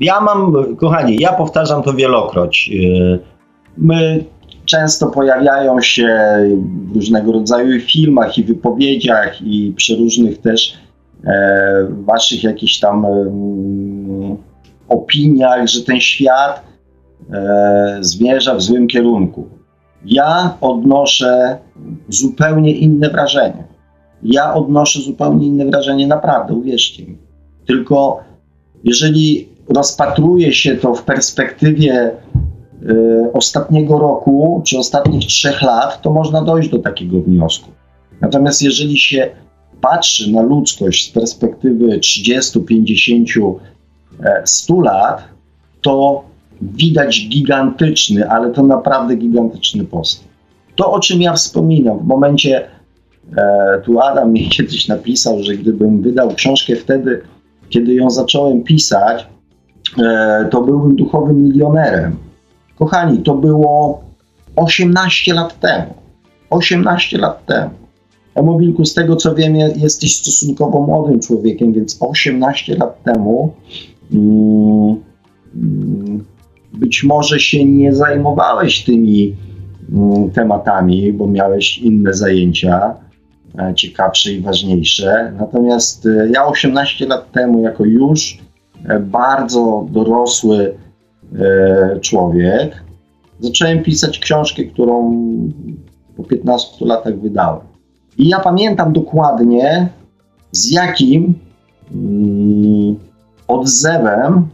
[0.00, 2.70] Ja mam, kochani, ja powtarzam to wielokroć.
[2.74, 3.18] E,
[3.76, 4.24] my
[4.64, 6.36] często pojawiają się
[6.92, 10.74] w różnego rodzaju filmach i wypowiedziach i przy różnych też
[11.24, 13.06] e, waszych jakichś tam
[14.88, 16.62] opiniach, że ten świat
[17.32, 19.48] e, zmierza w złym kierunku.
[20.04, 21.58] Ja odnoszę
[22.08, 23.64] zupełnie inne wrażenie.
[24.22, 27.18] Ja odnoszę zupełnie inne wrażenie, naprawdę, uwierzcie mi.
[27.66, 28.20] Tylko
[28.84, 32.10] jeżeli rozpatruje się to w perspektywie
[32.90, 37.70] Y, ostatniego roku czy ostatnich trzech lat, to można dojść do takiego wniosku.
[38.20, 39.30] Natomiast jeżeli się
[39.80, 43.28] patrzy na ludzkość z perspektywy 30, 50,
[44.44, 45.24] 100 lat,
[45.80, 46.24] to
[46.62, 50.28] widać gigantyczny, ale to naprawdę gigantyczny postęp.
[50.76, 52.68] To, o czym ja wspominam, w momencie,
[53.36, 57.22] e, tu Adam mi kiedyś napisał, że gdybym wydał książkę wtedy,
[57.68, 59.26] kiedy ją zacząłem pisać,
[60.50, 62.16] to byłbym duchowym milionerem
[62.82, 64.02] Kochani, to było
[64.56, 65.94] 18 lat temu.
[66.50, 67.70] 18 lat temu.
[68.42, 73.54] Mobilku, z tego co wiem, jesteś stosunkowo młodym człowiekiem, więc 18 lat temu
[74.12, 74.96] mm,
[75.54, 76.24] mm,
[76.72, 79.36] być może się nie zajmowałeś tymi
[79.92, 82.94] mm, tematami, bo miałeś inne zajęcia
[83.58, 85.32] e, ciekawsze i ważniejsze.
[85.38, 88.51] Natomiast e, ja 18 lat temu, jako już e,
[89.00, 90.74] bardzo dorosły
[91.38, 92.82] E, człowiek,
[93.40, 95.26] zacząłem pisać książkę, którą
[96.16, 97.60] po 15 latach wydałem.
[98.18, 99.88] I ja pamiętam dokładnie,
[100.52, 101.34] z jakim
[101.94, 102.96] mm,
[103.48, 104.48] odzewem,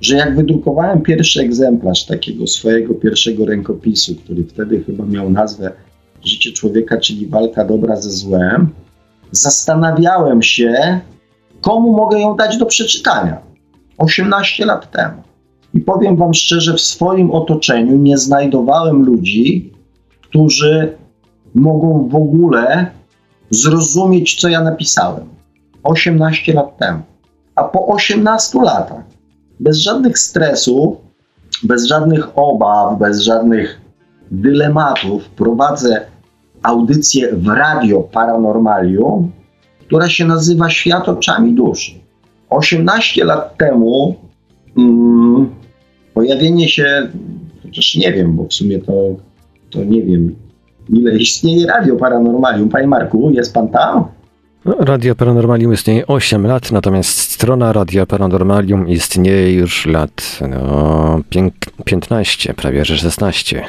[0.00, 5.72] że jak wydrukowałem pierwszy egzemplarz takiego swojego pierwszego rękopisu, który wtedy chyba miał nazwę
[6.24, 8.70] Życie człowieka, czyli walka dobra ze złem,
[9.30, 11.00] zastanawiałem się,
[11.60, 13.51] komu mogę ją dać do przeczytania.
[14.02, 15.22] 18 lat temu.
[15.74, 19.72] I powiem Wam szczerze, w swoim otoczeniu nie znajdowałem ludzi,
[20.22, 20.96] którzy
[21.54, 22.86] mogą w ogóle
[23.50, 25.28] zrozumieć, co ja napisałem
[25.82, 27.02] 18 lat temu.
[27.54, 29.04] A po 18 latach,
[29.60, 30.96] bez żadnych stresów,
[31.62, 33.80] bez żadnych obaw, bez żadnych
[34.30, 36.06] dylematów, prowadzę
[36.62, 39.32] audycję w radio Paranormalium,
[39.80, 42.01] która się nazywa Świat oczami duszy.
[42.52, 44.16] 18 lat temu
[44.78, 45.50] mm,
[46.14, 47.08] pojawienie się,
[47.62, 48.92] chociaż nie wiem, bo w sumie to,
[49.70, 50.34] to nie wiem,
[50.88, 52.68] ile istnieje radio paranormalium.
[52.68, 54.04] Panie Marku, jest pan tam?
[54.64, 61.20] Radio Paranormalium istnieje 8 lat, natomiast strona Radio Paranormalium istnieje już lat no,
[61.84, 63.62] 15, prawie że 16.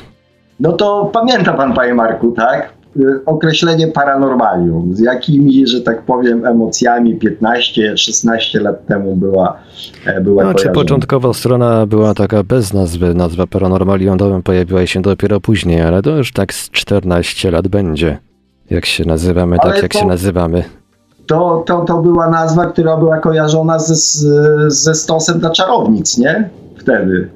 [0.60, 2.74] No to pamięta pan, panie Marku, tak?
[3.00, 9.58] Y, określenie paranormalium, z jakimi, że tak powiem, emocjami 15-16 lat temu była,
[10.06, 15.82] e, była Znaczy początkowo strona była taka bez nazwy, nazwa paranormalium pojawiła się dopiero później,
[15.82, 18.18] ale to już tak z 14 lat będzie.
[18.70, 20.64] Jak się nazywamy, ale tak jak to, się nazywamy.
[21.26, 23.96] To, to, to była nazwa, która była kojarzona ze,
[24.72, 26.50] ze stosem dla czarownic, nie?
[26.78, 27.30] Wtedy.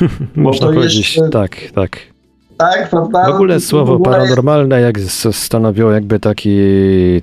[0.36, 1.28] Można powiedzieć, jeszcze...
[1.28, 2.15] tak, tak.
[2.58, 3.26] Tak, prawda?
[3.26, 5.00] W ogóle słowo paranormalne jak
[5.32, 6.58] stanowiło jakby taki,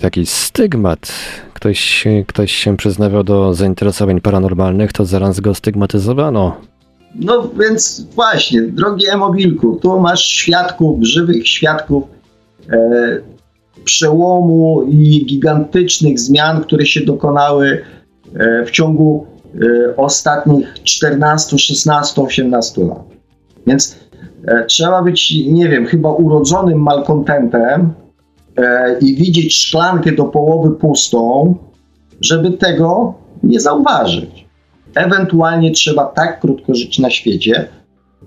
[0.02, 1.12] taki stygmat.
[1.54, 6.58] Ktoś, ktoś się przyznawał do zainteresowań paranormalnych, to zaraz go stygmatyzowano.
[7.16, 12.04] No więc właśnie, drogi Emobilku, tu masz świadków, żywych świadków
[12.70, 13.22] e,
[13.84, 17.84] przełomu i gigantycznych zmian, które się dokonały
[18.36, 23.04] e, w ciągu e, ostatnich 14, 16, 18 lat.
[23.68, 23.96] Więc
[24.68, 27.94] trzeba być, nie wiem, chyba urodzonym malkontentem
[28.58, 31.56] e, i widzieć szklankę do połowy pustą,
[32.22, 33.14] żeby tego
[33.44, 34.46] nie zauważyć.
[34.96, 37.68] Ewentualnie trzeba tak krótko żyć na świecie,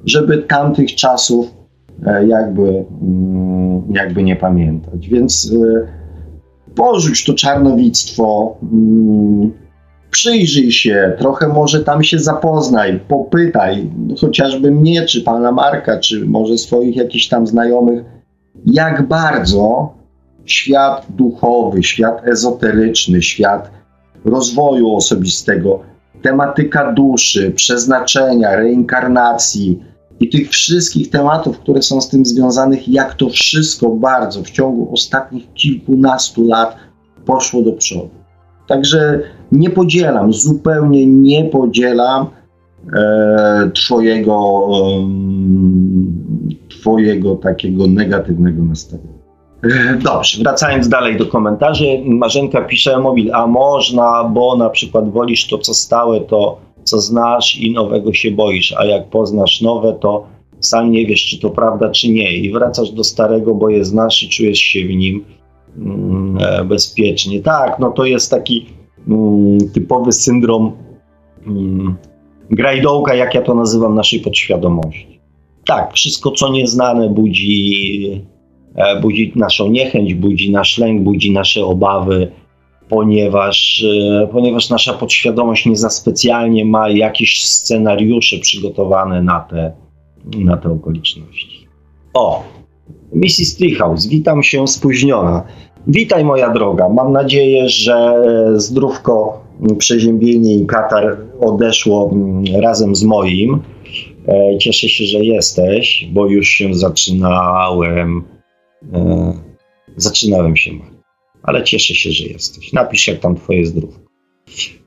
[0.04, 1.54] żeby tamtych czasów
[2.06, 5.08] e, jakby, mm, jakby nie pamiętać.
[5.08, 5.52] Więc
[6.74, 9.52] porzuć to czarnowictwo, mm,
[10.16, 13.90] przyjrzyj się, trochę może tam się zapoznaj, popytaj,
[14.20, 18.04] chociażby mnie, czy pana Marka, czy może swoich jakichś tam znajomych,
[18.66, 19.94] jak bardzo
[20.44, 23.70] świat duchowy, świat ezoteryczny, świat
[24.24, 25.80] rozwoju osobistego,
[26.22, 29.82] tematyka duszy, przeznaczenia, reinkarnacji
[30.20, 34.92] i tych wszystkich tematów, które są z tym związanych, jak to wszystko bardzo w ciągu
[34.92, 36.76] ostatnich kilkunastu lat
[37.26, 38.10] poszło do przodu.
[38.66, 39.20] Także
[39.52, 42.26] nie podzielam, zupełnie nie podzielam
[42.96, 45.08] e, twojego, e,
[46.68, 49.16] twojego takiego negatywnego nastawienia.
[49.62, 51.84] E, dobrze, wracając dalej do komentarzy.
[52.04, 57.56] Marzenka pisze, mobil, a można, bo na przykład wolisz to, co stałe, to co znasz
[57.56, 60.26] i nowego się boisz, a jak poznasz nowe, to
[60.60, 62.36] sam nie wiesz, czy to prawda, czy nie.
[62.36, 65.24] I wracasz do starego, bo je znasz i czujesz się w nim
[65.78, 67.42] mm, e, bezpiecznie.
[67.42, 68.66] Tak, no to jest taki
[69.74, 70.72] typowy syndrom
[71.46, 71.96] mm,
[72.50, 75.20] grajdołka, jak ja to nazywam, naszej podświadomości.
[75.66, 78.22] Tak, wszystko co nieznane budzi,
[78.74, 82.32] e, budzi naszą niechęć, budzi nasz lęk, budzi nasze obawy,
[82.88, 83.84] ponieważ,
[84.22, 89.72] e, ponieważ nasza podświadomość nie za specjalnie ma jakieś scenariusze przygotowane na te,
[90.38, 91.66] na te okoliczności.
[92.14, 92.42] O,
[93.12, 93.56] Mrs.
[93.56, 95.42] Treehouse, witam się spóźniona.
[95.86, 96.88] Witaj moja droga.
[96.88, 99.44] Mam nadzieję, że e, zdrówko,
[99.78, 102.14] przeziębienie i katar odeszło
[102.62, 103.62] razem z moim.
[104.28, 108.24] E, cieszę się, że jesteś, bo już się zaczynałem.
[108.94, 109.32] E,
[109.96, 110.70] zaczynałem się,
[111.42, 112.72] ale cieszę się, że jesteś.
[112.72, 114.00] Napisz, jak tam twoje zdrówko.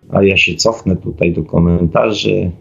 [0.10, 2.52] A ja się cofnę tutaj do komentarzy.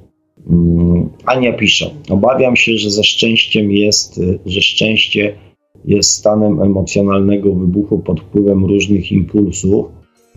[0.50, 5.47] Mm, Ania pisze, obawiam się, że ze szczęściem jest, że szczęście
[5.84, 9.86] jest stanem emocjonalnego wybuchu pod wpływem różnych impulsów,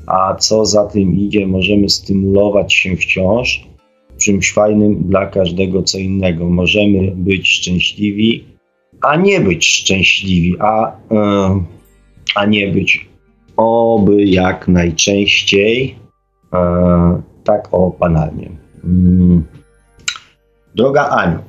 [0.08, 3.72] a co za tym idzie, możemy stymulować się wciąż
[4.22, 6.50] czymś fajnym dla każdego co innego.
[6.50, 8.46] Możemy być szczęśliwi,
[9.02, 11.64] a nie być szczęśliwi, a, yy,
[12.36, 13.10] a nie być
[13.58, 15.96] oby jak najczęściej
[16.54, 16.60] yy,
[17.44, 17.96] tak o.
[18.84, 19.42] Yy.
[20.76, 21.40] Droga Aniu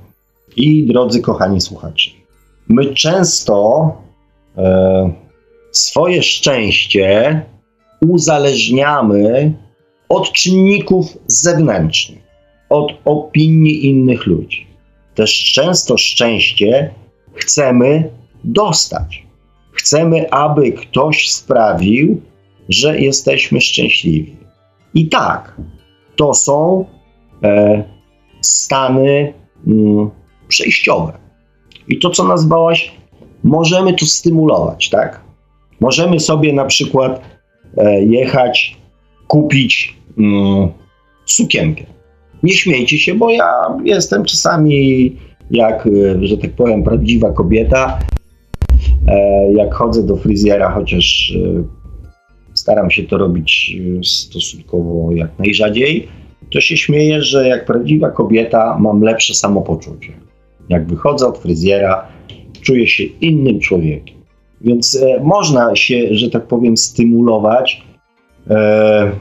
[0.56, 2.10] i drodzy kochani słuchacze,
[2.68, 3.90] my często
[4.56, 5.12] e,
[5.72, 7.40] swoje szczęście
[8.00, 9.52] uzależniamy
[10.08, 12.22] od czynników zewnętrznych,
[12.68, 14.66] od opinii innych ludzi.
[15.14, 16.94] Też często szczęście
[17.34, 18.10] chcemy
[18.44, 19.26] dostać.
[19.72, 22.20] Chcemy, aby ktoś sprawił,
[22.68, 24.36] że jesteśmy szczęśliwi.
[24.94, 25.60] I tak,
[26.16, 26.84] to są
[27.42, 27.84] e,
[28.40, 29.34] stany
[29.66, 30.10] mm,
[30.48, 31.21] przejściowe.
[31.88, 32.92] I to, co nazwałaś,
[33.44, 35.20] możemy to stymulować, tak?
[35.80, 37.22] Możemy sobie na przykład
[37.76, 38.76] e, jechać,
[39.28, 40.68] kupić mm,
[41.26, 41.84] sukienkę.
[42.42, 43.52] Nie śmiejcie się, bo ja
[43.84, 45.16] jestem czasami,
[45.50, 47.98] jak, e, że tak powiem, prawdziwa kobieta.
[49.08, 51.34] E, jak chodzę do fryzjera, chociaż
[52.54, 56.08] staram się to robić stosunkowo jak najrzadziej,
[56.50, 60.12] to się śmieję, że jak prawdziwa kobieta mam lepsze samopoczucie.
[60.68, 62.08] Jak wychodzę od fryzjera,
[62.62, 64.16] czuję się innym człowiekiem.
[64.60, 67.82] Więc e, można się, że tak powiem, stymulować
[68.50, 69.12] e,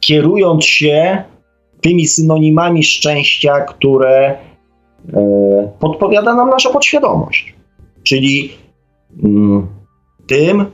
[0.00, 1.22] kierując się
[1.80, 4.36] tymi synonimami szczęścia, które
[5.14, 7.54] e, podpowiada nam nasza podświadomość.
[8.02, 8.52] Czyli
[9.24, 9.66] mm,
[10.26, 10.66] tym,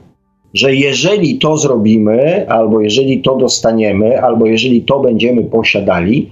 [0.53, 6.29] że jeżeli to zrobimy, albo jeżeli to dostaniemy, albo jeżeli to będziemy posiadali,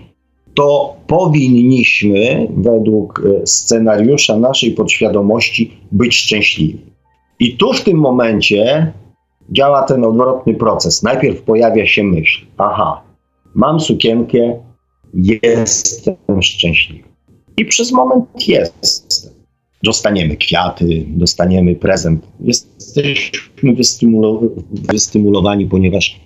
[0.56, 6.80] to powinniśmy według e, scenariusza naszej podświadomości być szczęśliwi.
[7.40, 8.94] I tu w tym momencie
[9.52, 11.04] działa ten odwrotny proces.
[11.04, 13.02] Najpierw pojawia się myśl: aha,
[13.56, 14.60] mam sukienkę,
[15.14, 17.10] jestem szczęśliwy.
[17.58, 19.36] I przez moment jest.
[19.84, 22.28] Dostaniemy kwiaty, dostaniemy prezent.
[22.40, 23.76] Jesteśmy
[24.72, 26.20] wystymulowani, ponieważ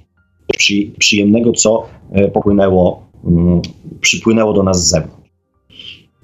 [0.57, 3.08] przy, przyjemnego, co e, popłynęło,
[4.01, 5.19] przypłynęło do nas z zewnątrz.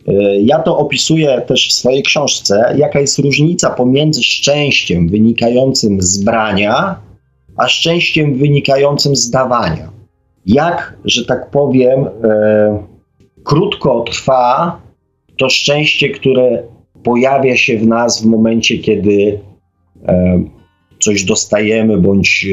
[0.07, 6.23] E, ja to opisuję też w swojej książce, jaka jest różnica pomiędzy szczęściem wynikającym z
[6.23, 6.99] brania,
[7.57, 9.91] a szczęściem wynikającym z dawania.
[10.45, 12.83] Jak, że tak powiem, e,
[13.43, 14.81] krótko trwa
[15.37, 16.63] to szczęście, które
[17.03, 19.39] pojawia się w nas w momencie, kiedy
[20.07, 20.43] e,
[20.99, 22.47] coś dostajemy bądź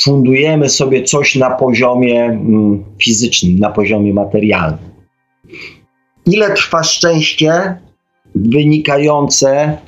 [0.00, 4.92] fundujemy sobie coś na poziomie mm, fizycznym, na poziomie materialnym.
[6.26, 7.76] Ile trwa szczęście
[8.34, 9.78] wynikające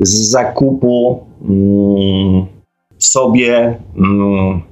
[0.00, 2.46] z zakupu mm,
[2.98, 4.62] sobie, mm,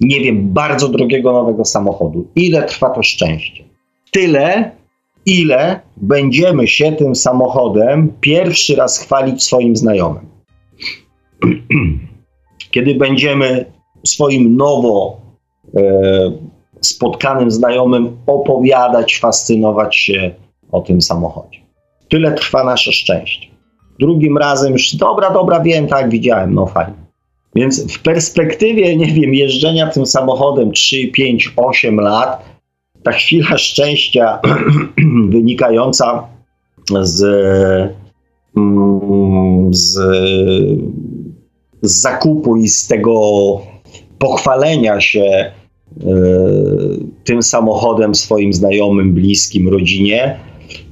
[0.00, 2.26] nie wiem, bardzo drogiego nowego samochodu?
[2.36, 3.64] Ile trwa to szczęście?
[4.10, 4.70] Tyle,
[5.26, 10.26] ile będziemy się tym samochodem pierwszy raz chwalić swoim znajomym.
[12.70, 13.72] Kiedy będziemy
[14.04, 15.20] swoim nowo
[15.76, 15.82] e,
[16.80, 20.34] spotkanym znajomym opowiadać, fascynować się
[20.72, 21.58] o tym samochodzie.
[22.08, 23.48] Tyle trwa nasze szczęście.
[24.00, 27.02] Drugim razem już, dobra, dobra, wiem, tak, widziałem, no fajnie.
[27.54, 32.44] Więc w perspektywie, nie wiem, jeżdżenia tym samochodem 3, 5, 8 lat,
[33.02, 34.38] ta chwila szczęścia
[35.28, 36.28] wynikająca
[37.02, 37.22] z,
[38.56, 39.94] mm, z,
[41.82, 43.20] z zakupu i z tego
[44.22, 45.52] pochwalenia się e,
[47.24, 50.40] tym samochodem swoim znajomym, bliskim, rodzinie,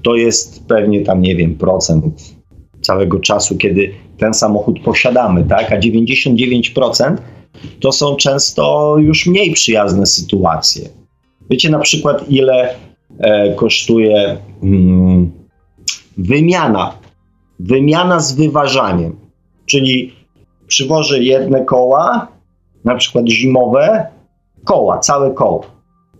[0.02, 2.34] to jest pewnie tam, nie wiem, procent
[2.80, 5.72] całego czasu, kiedy ten samochód posiadamy, tak?
[5.72, 7.16] A 99%
[7.80, 10.88] to są często już mniej przyjazne sytuacje.
[11.50, 12.74] Wiecie na przykład, ile
[13.18, 15.30] e, kosztuje mm,
[16.18, 16.98] wymiana,
[17.60, 19.16] wymiana z wyważaniem,
[19.66, 20.12] czyli
[20.66, 22.39] przywożę jedne koła,
[22.84, 24.06] na przykład zimowe,
[24.64, 25.64] koła, całe koło,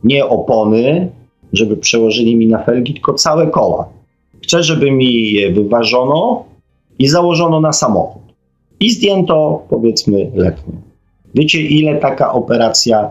[0.05, 1.13] nie opony,
[1.53, 3.89] żeby przełożyli mi na felgi, tylko całe koła.
[4.43, 6.45] Chcę, żeby mi je wyważono
[6.99, 8.23] i założono na samochód.
[8.81, 10.75] I zdjęto, powiedzmy, letnie.
[11.35, 13.11] Wiecie, ile taka operacja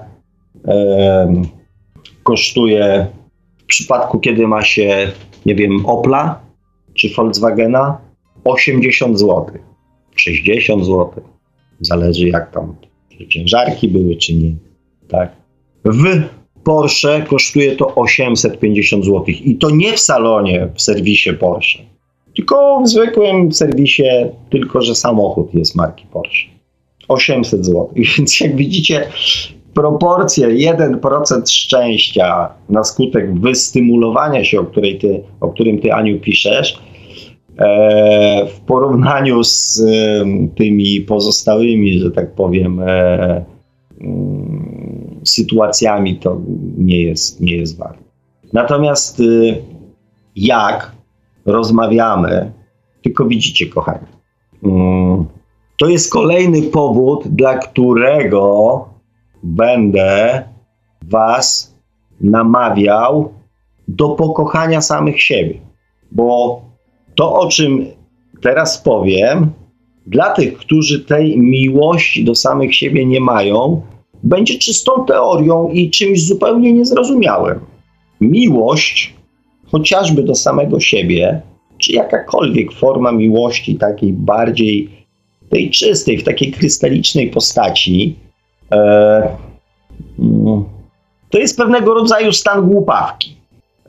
[0.67, 1.34] e,
[2.23, 3.07] kosztuje
[3.57, 5.11] w przypadku, kiedy ma się,
[5.45, 6.39] nie wiem, Opla
[6.93, 7.97] czy Volkswagena?
[8.43, 9.45] 80 zł,
[10.15, 11.11] 60 zł.
[11.80, 12.76] Zależy jak tam,
[13.20, 14.52] czy ciężarki były, czy nie.
[15.08, 15.32] Tak.
[15.86, 16.04] W
[16.64, 19.24] Porsche kosztuje to 850 zł.
[19.28, 21.80] I to nie w salonie, w serwisie Porsche,
[22.36, 24.04] tylko w zwykłym serwisie,
[24.50, 26.48] tylko że samochód jest marki Porsche.
[27.08, 27.90] 800 zł.
[28.18, 29.08] Więc jak widzicie,
[29.74, 36.80] proporcje 1% szczęścia na skutek wystymulowania się, o, której ty, o którym ty, Aniu, piszesz,
[38.48, 40.26] w porównaniu z e,
[40.56, 43.45] tymi pozostałymi, że tak powiem, e,
[44.02, 46.41] mm, sytuacjami, to
[46.77, 48.03] nie jest, nie jest warte.
[48.53, 49.64] Natomiast y,
[50.36, 50.91] jak
[51.45, 52.52] rozmawiamy,
[53.03, 54.06] tylko widzicie, kochani,
[54.64, 55.26] mm,
[55.77, 58.86] to jest kolejny powód, dla którego
[59.44, 60.44] będę
[61.02, 61.76] Was
[62.22, 63.34] namawiał
[63.88, 65.60] do pokochania samych siebie.
[66.11, 66.61] Bo
[67.20, 67.86] to, o czym
[68.41, 69.52] teraz powiem,
[70.08, 73.82] dla tych, którzy tej miłości do samych siebie nie mają,
[74.24, 77.60] będzie czystą teorią i czymś zupełnie niezrozumiałym.
[78.22, 79.14] Miłość,
[79.72, 81.41] chociażby do samego siebie,
[81.78, 84.90] czy jakakolwiek forma miłości, takiej bardziej
[85.50, 88.16] tej czystej, w takiej krystalicznej postaci,
[88.72, 89.38] E,
[90.20, 90.64] mm,
[91.30, 93.39] to jest pewnego rodzaju stan głupawki.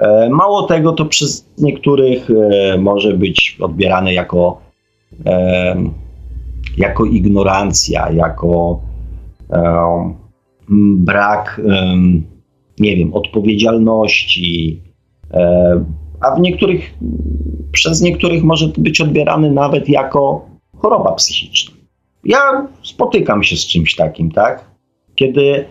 [0.01, 4.61] E, mało tego, to przez niektórych e, może być odbierane jako,
[6.77, 8.81] jako ignorancja, jako
[10.97, 11.61] brak,
[12.81, 14.81] nie wiem, odpowiedzialności,
[16.21, 16.95] a w niektórych,
[17.73, 20.47] przez niektórych może być odbierany nawet jako
[20.77, 21.75] choroba psychiczna.
[22.25, 24.71] Ja spotykam się z czymś takim, tak?
[25.21, 25.65] kiedy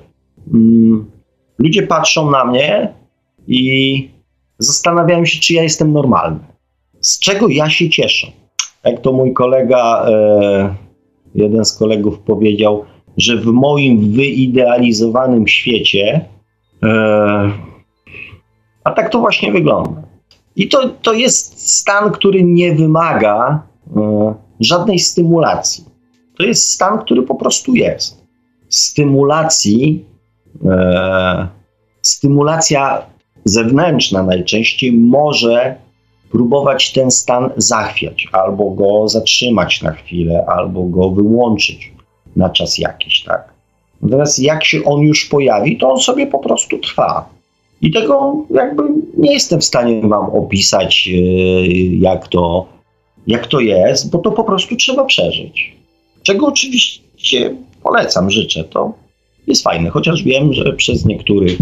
[0.54, 1.12] mm,
[1.60, 2.94] ludzie patrzą na mnie
[3.48, 4.10] i
[4.60, 6.40] zastanawiają się, czy ja jestem normalny.
[7.02, 8.28] Z czego ja się cieszę?
[8.84, 10.76] Jak to mój kolega, e,
[11.36, 12.86] jeden z kolegów powiedział,
[13.18, 16.26] że w moim wyidealizowanym świecie,
[16.84, 17.52] e,
[18.84, 20.02] a tak to właśnie wygląda.
[20.56, 23.64] I to, to jest stan, który nie wymaga
[23.98, 25.86] e, żadnej stymulacji.
[26.38, 28.20] To jest stan, który po prostu jest.
[28.70, 30.06] Stymulacji,
[32.02, 33.09] stymulacja
[33.50, 35.76] zewnętrzna najczęściej może
[36.32, 41.92] próbować ten stan zachwiać, albo go zatrzymać na chwilę, albo go wyłączyć
[42.36, 43.54] na czas jakiś, tak?
[44.02, 47.30] Natomiast jak się on już pojawi, to on sobie po prostu trwa.
[47.82, 48.84] I tego jakby
[49.18, 51.22] nie jestem w stanie wam opisać, e,
[51.98, 52.66] jak to,
[53.28, 55.76] jak to jest, bo to po prostu trzeba przeżyć.
[56.24, 58.64] Czego oczywiście polecam, życzę.
[58.64, 58.94] To
[59.50, 61.58] jest fajne, chociaż wiem, że przez niektórych,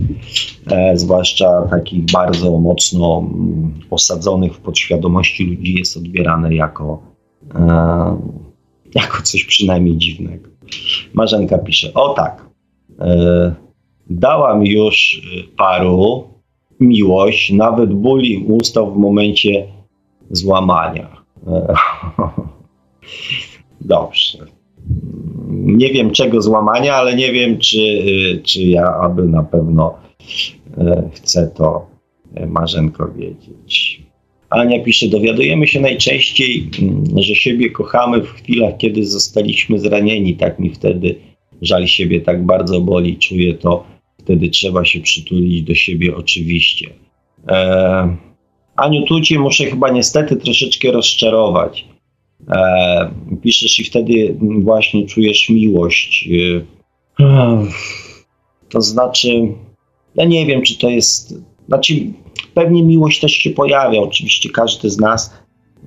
[0.72, 7.01] e, zwłaszcza takich bardzo mocno mm, osadzonych w podświadomości ludzi, jest odbierane jako,
[7.55, 8.18] e,
[8.95, 10.49] jako coś przynajmniej dziwnego.
[11.14, 12.49] Marzenka pisze, o tak,
[12.99, 13.55] e,
[14.09, 15.22] dałam już
[15.57, 16.23] paru
[16.80, 19.68] miłość, nawet ból im ustał w momencie
[20.31, 21.23] złamania.
[21.47, 21.73] E,
[23.81, 24.56] dobrze.
[25.49, 27.80] Nie wiem czego złamania, ale nie wiem, czy,
[28.43, 29.95] czy ja aby na pewno
[30.77, 31.85] e, chcę to
[32.35, 34.01] e, Marzenko wiedzieć.
[34.49, 40.35] Ania pisze, dowiadujemy się najczęściej, mm, że siebie kochamy w chwilach, kiedy zostaliśmy zranieni.
[40.35, 41.15] Tak mi wtedy
[41.61, 43.84] żal siebie tak bardzo boli, czuję to.
[44.19, 46.89] Wtedy trzeba się przytulić do siebie oczywiście.
[47.47, 48.18] E,
[48.76, 51.85] Aniu, tu cię muszę chyba niestety troszeczkę rozczarować.
[52.49, 53.11] E,
[53.41, 56.30] piszesz i wtedy właśnie czujesz miłość.
[57.19, 57.65] E,
[58.69, 59.30] to znaczy,
[60.15, 61.34] ja nie wiem, czy to jest.
[61.68, 61.93] Znaczy,
[62.53, 64.01] pewnie miłość też się pojawia.
[64.01, 65.34] Oczywiście każdy z nas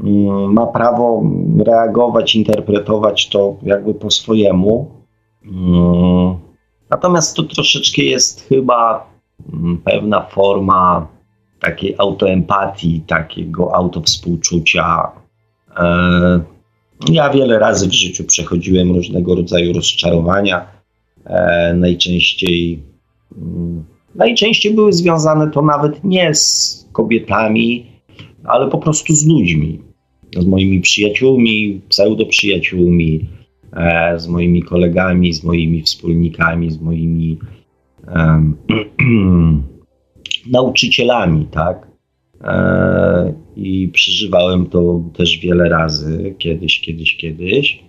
[0.00, 1.22] mm, ma prawo
[1.66, 4.90] reagować, interpretować to jakby po swojemu.
[5.44, 6.34] Mm,
[6.90, 9.10] natomiast to troszeczkę jest chyba
[9.52, 11.06] mm, pewna forma
[11.60, 15.12] takiej autoempatii, takiego autowspółczucia.
[15.80, 16.40] E,
[17.08, 20.66] ja wiele razy w życiu przechodziłem różnego rodzaju rozczarowania.
[21.24, 22.82] E, najczęściej,
[23.36, 23.84] mm,
[24.14, 27.86] najczęściej były związane to nawet nie z kobietami,
[28.44, 29.80] ale po prostu z ludźmi.
[30.38, 33.28] Z moimi przyjaciółmi, pseudoprzyjaciółmi,
[33.72, 37.38] e, z moimi kolegami, z moimi wspólnikami, z moimi
[38.14, 38.56] um,
[40.52, 41.89] nauczycielami, tak?
[42.44, 47.84] E, I przeżywałem to też wiele razy, kiedyś, kiedyś, kiedyś.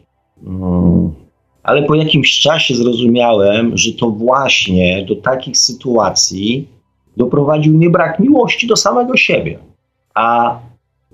[0.48, 1.12] Mm,
[1.64, 6.68] ale po jakimś czasie zrozumiałem, że to właśnie do takich sytuacji
[7.18, 9.60] doprowadził mnie brak miłości do samego siebie.
[10.16, 10.60] A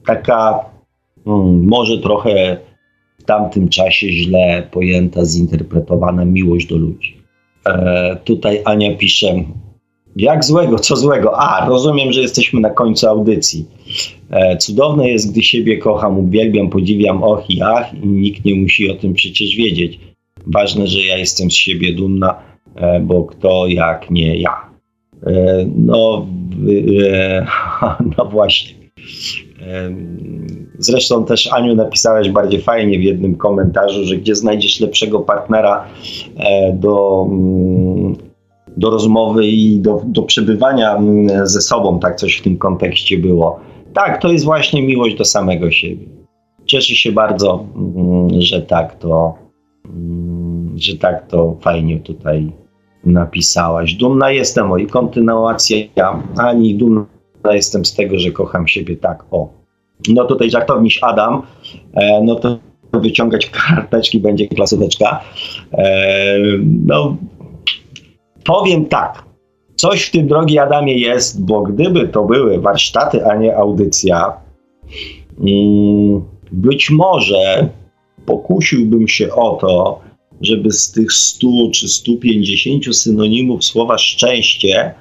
[0.05, 0.65] taka
[1.26, 2.57] hmm, może trochę
[3.19, 7.18] w tamtym czasie źle pojęta, zinterpretowana miłość do ludzi.
[7.65, 9.43] E, tutaj Ania pisze,
[10.19, 11.39] jak złego, co złego?
[11.39, 13.65] A, rozumiem, że jesteśmy na końcu audycji.
[14.30, 18.91] E, cudowne jest, gdy siebie kocham, uwielbiam, podziwiam, och i ach, i nikt nie musi
[18.91, 19.99] o tym przecież wiedzieć.
[20.48, 22.35] Ważne, że ja jestem z siebie dumna,
[22.76, 24.68] e, bo kto jak nie ja.
[25.26, 26.27] E, no,
[27.03, 27.48] e,
[28.18, 28.77] no właśnie.
[29.61, 29.91] E,
[30.77, 35.88] zresztą też Aniu napisałeś bardziej fajnie w jednym komentarzu, że gdzie znajdziesz lepszego partnera
[36.38, 38.27] e, do mm,
[38.78, 43.60] do rozmowy i do, do przebywania mm, ze sobą, tak coś w tym kontekście było.
[43.94, 46.06] Tak, to jest właśnie miłość do samego siebie.
[46.66, 49.36] Cieszę się bardzo, mm, że tak to,
[49.86, 52.52] mm, że tak to fajnie tutaj
[53.06, 53.94] napisałaś.
[53.94, 55.78] Dumna jestem o i kontynuacja,
[56.38, 57.06] ani dumna
[57.52, 59.49] jestem z tego, że kocham siebie tak, o.
[60.10, 61.41] No tutaj żartowniś Adam,
[61.94, 62.58] e, no to
[62.94, 65.20] wyciągać karteczki będzie klasóweczka.
[65.74, 66.38] E,
[66.86, 67.18] no
[68.48, 69.24] Powiem tak.
[69.76, 74.34] Coś w tym, drogi Adamie, jest, bo gdyby to były warsztaty, a nie audycja,
[75.40, 77.69] mm, być może
[78.26, 79.99] pokusiłbym się o to,
[80.41, 84.94] żeby z tych 100 czy 150 synonimów słowa szczęście,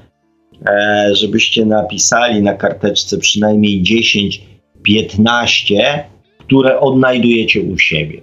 [0.68, 6.04] e, żebyście napisali na karteczce przynajmniej 10-15,
[6.38, 8.20] które odnajdujecie u siebie,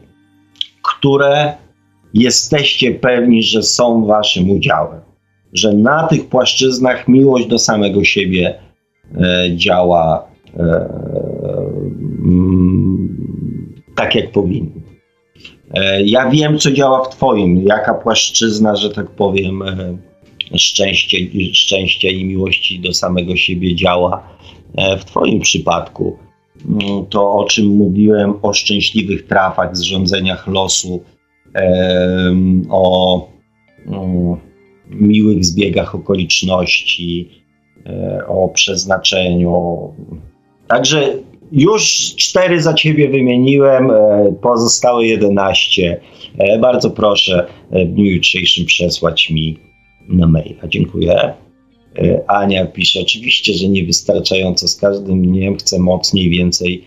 [0.83, 1.53] które
[2.13, 5.12] jesteście pewni, że są waszym udziałem
[5.53, 8.59] że na tych płaszczyznach miłość do samego siebie
[9.17, 10.27] e, działa
[10.57, 10.63] e,
[12.25, 14.81] mm, tak, jak powinna.
[15.73, 19.63] E, ja wiem, co działa w Twoim, jaka płaszczyzna, że tak powiem,
[20.57, 21.17] szczęście,
[21.53, 24.37] szczęścia i miłości do samego siebie działa
[24.99, 26.17] w Twoim przypadku.
[26.65, 31.03] Mm, to, o czym mówiłem, o szczęśliwych trafach, zrządzeniach losu,
[32.69, 33.27] o
[33.87, 34.37] mm,
[34.89, 37.29] miłych zbiegach okoliczności,
[38.27, 39.93] o przeznaczeniu.
[40.67, 41.19] Także
[41.53, 46.01] już cztery za ciebie wymieniłem, e, pozostałe jedenaście.
[46.37, 49.57] E, bardzo proszę e, w dniu jutrzejszym przesłać mi
[50.09, 50.67] na maila.
[50.67, 51.33] Dziękuję.
[52.27, 56.83] Ania pisze, oczywiście, że niewystarczająco z każdym dniem chcę mocniej, więcej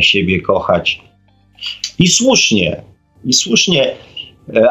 [0.00, 1.02] siebie kochać.
[1.98, 2.82] I słusznie,
[3.24, 3.94] i słusznie,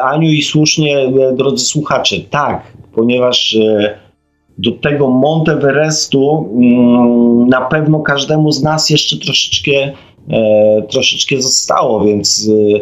[0.02, 3.56] Aniu, i słusznie, drodzy słuchacze, tak, ponieważ
[4.58, 9.92] do tego Monteverestu mm, na pewno każdemu z nas jeszcze troszeczkę,
[10.30, 12.80] e, troszeczkę zostało, więc e,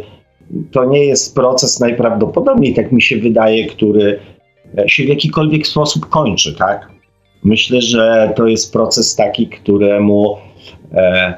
[0.73, 4.20] to nie jest proces najprawdopodobniej, tak mi się wydaje, który
[4.86, 6.89] się w jakikolwiek sposób kończy, tak?
[7.44, 10.36] Myślę, że to jest proces taki, któremu
[10.93, 11.35] e,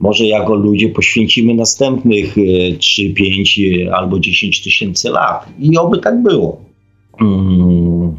[0.00, 2.34] może jako ludzie poświęcimy następnych
[2.78, 3.60] 3, 5
[3.92, 5.46] albo 10 tysięcy lat.
[5.58, 6.60] I oby tak było.
[7.20, 8.16] Mm.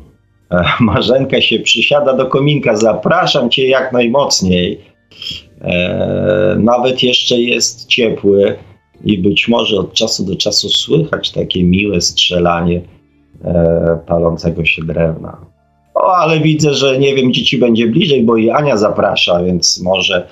[0.51, 4.79] E, Marzenka się przysiada do kominka, zapraszam cię jak najmocniej.
[5.61, 8.55] E, nawet jeszcze jest ciepły
[9.03, 12.81] i być może od czasu do czasu słychać takie miłe strzelanie
[13.43, 15.37] e, palącego się drewna.
[15.95, 19.81] O, ale widzę, że nie wiem, gdzie ci będzie bliżej, bo i Ania zaprasza, więc
[19.83, 20.27] może, e,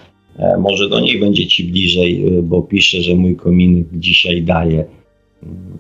[0.60, 4.86] może do niej będzie ci bliżej, e, bo pisze, że mój kominek dzisiaj daje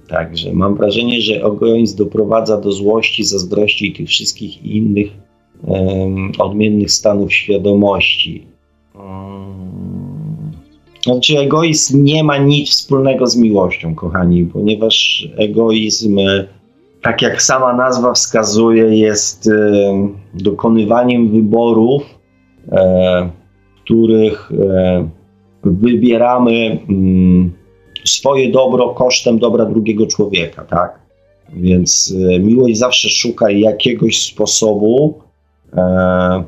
[0.08, 5.08] Także mam wrażenie, że egoizm doprowadza do złości, zazdrości i tych wszystkich innych
[5.64, 8.44] um, odmiennych stanów świadomości.
[8.96, 10.52] Um,
[11.04, 16.20] znaczy, egoizm nie ma nic wspólnego z miłością, kochani, ponieważ egoizm,
[17.02, 22.04] tak jak sama nazwa wskazuje, jest e, dokonywaniem wyborów,
[22.72, 23.30] e,
[23.86, 25.10] których e,
[25.64, 26.80] wybieramy.
[26.90, 27.52] Mm,
[28.06, 31.00] swoje dobro kosztem dobra drugiego człowieka, tak?
[31.54, 35.22] Więc e, miłość zawsze szuka jakiegoś sposobu,
[35.74, 36.44] e,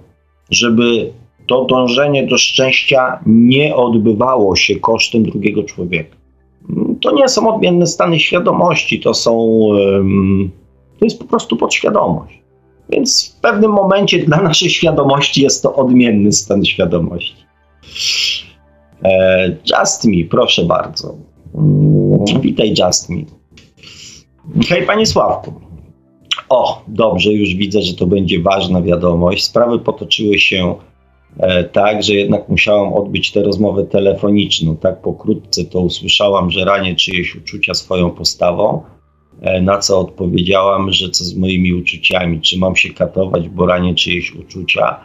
[0.49, 1.11] żeby
[1.47, 6.15] to dążenie do szczęścia nie odbywało się kosztem drugiego człowieka.
[7.01, 9.59] To nie są odmienne stany świadomości, to są.
[10.99, 12.41] To jest po prostu podświadomość.
[12.89, 17.35] Więc w pewnym momencie dla naszej świadomości jest to odmienny stan świadomości.
[19.03, 21.15] E, just me, proszę bardzo.
[21.55, 23.26] Mm, witaj, Justin.
[24.69, 25.53] Hej, panie Sławku.
[26.49, 29.43] O, dobrze, już widzę, że to będzie ważna wiadomość.
[29.43, 30.76] Sprawy potoczyły się
[31.39, 34.77] e, tak, że jednak musiałam odbyć tę rozmowę telefoniczną.
[34.77, 38.81] Tak pokrótce to usłyszałam, że ranię czyjeś uczucia swoją postawą,
[39.61, 44.35] na co odpowiedziałam, że co z moimi uczuciami, czy mam się katować, bo ranię czyjeś
[44.35, 44.99] uczucia.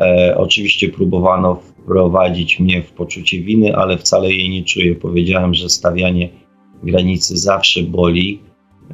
[0.00, 4.94] E, oczywiście próbowano wprowadzić mnie w poczucie winy, ale wcale jej nie czuję.
[4.94, 6.28] Powiedziałem, że stawianie
[6.82, 8.40] granicy zawsze boli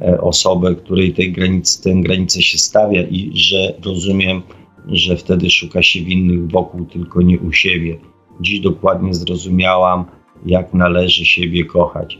[0.01, 4.41] e, osobę, której tej granicy, tę granicę się stawia i że rozumiem,
[4.87, 7.97] że wtedy szuka się winnych wokół, tylko nie u siebie.
[8.41, 10.05] Dziś dokładnie zrozumiałam,
[10.45, 12.19] jak należy siebie kochać.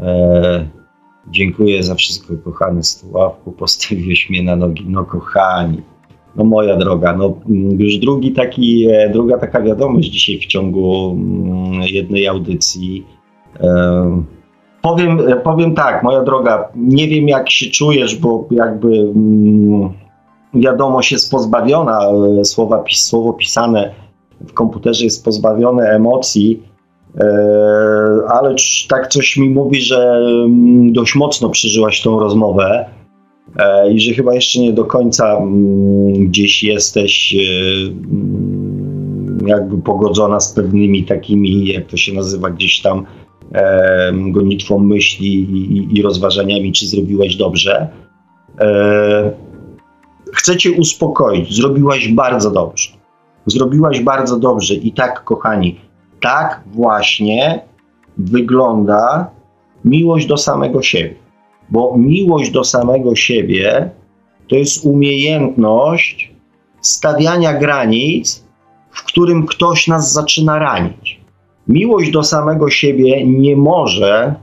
[0.00, 0.83] E,
[1.30, 3.52] dziękuję za wszystko, kochany Sławku.
[3.52, 4.84] Postawiłeś mnie na nogi.
[4.88, 5.82] No, kochani,
[6.36, 7.34] no moja droga, no
[7.78, 13.06] już drugi taki, e, druga taka wiadomość dzisiaj w ciągu mm, jednej audycji.
[14.82, 19.92] Powiem, e, powiem tak, moja droga, nie wiem jak się czujesz, bo jakby mm,
[20.54, 22.00] wiadomość jest pozbawiona,
[22.40, 23.94] e, słowa, słowo pisane
[24.40, 26.62] w komputerze jest pozbawione emocji,
[28.28, 28.54] ale
[28.88, 32.86] tak coś mi mówi, że mm, dość mocno przeżyłaś tą rozmowę.
[33.56, 37.38] E, i że chyba jeszcze nie do końca mm, gdzieś jesteś e,
[37.86, 43.06] mm, jakby pogodzona z pewnymi takimi, jak to się nazywa, gdzieś tam
[43.52, 45.46] e, gonitwą myśli
[45.98, 47.88] i, rozważaniami, czy zrobiłaś dobrze.
[50.32, 51.56] Chcę cię uspokoić.
[51.56, 52.88] Zrobiłaś bardzo dobrze.
[53.46, 55.76] Zrobiłaś bardzo dobrze i tak, kochani,
[56.20, 57.60] tak właśnie
[58.18, 59.30] wygląda
[59.84, 61.24] miłość do samego siebie
[61.70, 63.90] bo miłość do samego siebie
[64.48, 66.32] to jest umiejętność
[66.80, 68.44] stawiania granic,
[68.90, 71.20] w którym ktoś nas zaczyna ranić.
[71.68, 74.34] Miłość do samego siebie nie może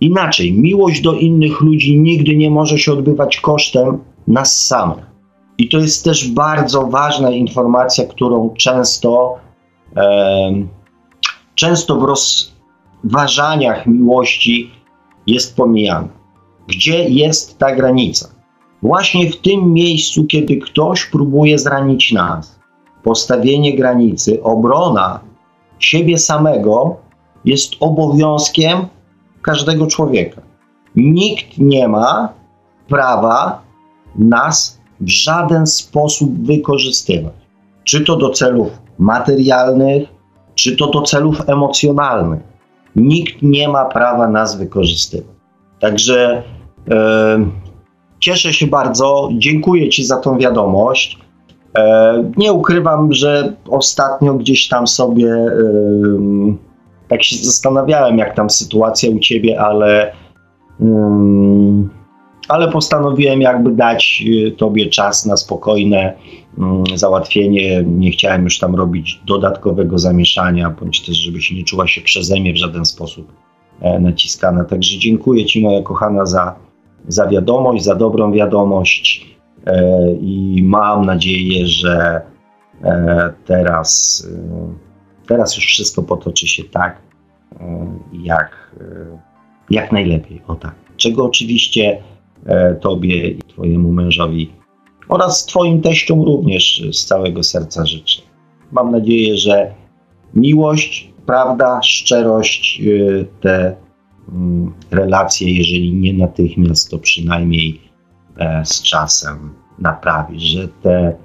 [0.00, 0.52] inaczej.
[0.52, 5.06] Miłość do innych ludzi nigdy nie może się odbywać kosztem nas samych.
[5.58, 9.34] I to jest też bardzo ważna informacja, którą często,
[11.62, 12.04] często w
[13.04, 14.70] rozważaniach miłości
[15.26, 16.08] jest pomijana.
[16.66, 18.28] Gdzie jest ta granica?
[18.82, 22.60] Właśnie w tym miejscu, kiedy ktoś próbuje zranić nas.
[23.02, 25.20] Postawienie granicy, obrona
[25.78, 26.96] siebie samego
[27.44, 28.86] jest obowiązkiem
[29.42, 30.42] każdego człowieka.
[30.96, 32.32] Nikt nie ma
[32.88, 33.62] prawa
[34.16, 37.34] nas w żaden sposób wykorzystywać.
[37.84, 38.68] Czy to do celów
[38.98, 40.21] materialnych,
[40.54, 42.40] czy to do celów emocjonalnych.
[42.96, 45.26] Nikt nie ma prawa nas wykorzystywać.
[45.80, 46.42] Także
[46.90, 47.46] e,
[48.18, 51.18] cieszę się bardzo, dziękuję Ci za tą wiadomość.
[51.76, 55.50] E, nie ukrywam, że ostatnio gdzieś tam sobie e,
[57.08, 60.12] tak się zastanawiałem, jak tam sytuacja u Ciebie, ale
[62.48, 66.14] ale postanowiłem jakby dać y, Tobie czas na spokojne
[66.94, 67.84] załatwienie.
[67.86, 72.40] Nie chciałem już tam robić dodatkowego zamieszania, bądź też, żeby się nie czuła się przeze
[72.40, 73.32] mnie w żaden sposób
[73.80, 74.64] e, naciskana.
[74.64, 76.54] Także dziękuję Ci, moja kochana, za,
[77.08, 82.20] za wiadomość, za dobrą wiadomość e, i mam nadzieję, że
[82.84, 84.22] e, teraz,
[85.26, 87.02] teraz już wszystko potoczy się tak,
[88.12, 88.76] jak,
[89.70, 90.42] jak najlepiej.
[90.46, 90.74] O tak.
[90.96, 92.02] Czego oczywiście
[92.80, 94.61] tobie i Twojemu mężowi
[95.12, 98.22] oraz Twoim teściom również z całego serca życzę.
[98.72, 99.74] Mam nadzieję, że
[100.34, 103.76] miłość, prawda, szczerość, e, te
[104.28, 107.80] mm, relacje, jeżeli nie natychmiast, to przynajmniej
[108.38, 111.16] e, z czasem naprawi, że te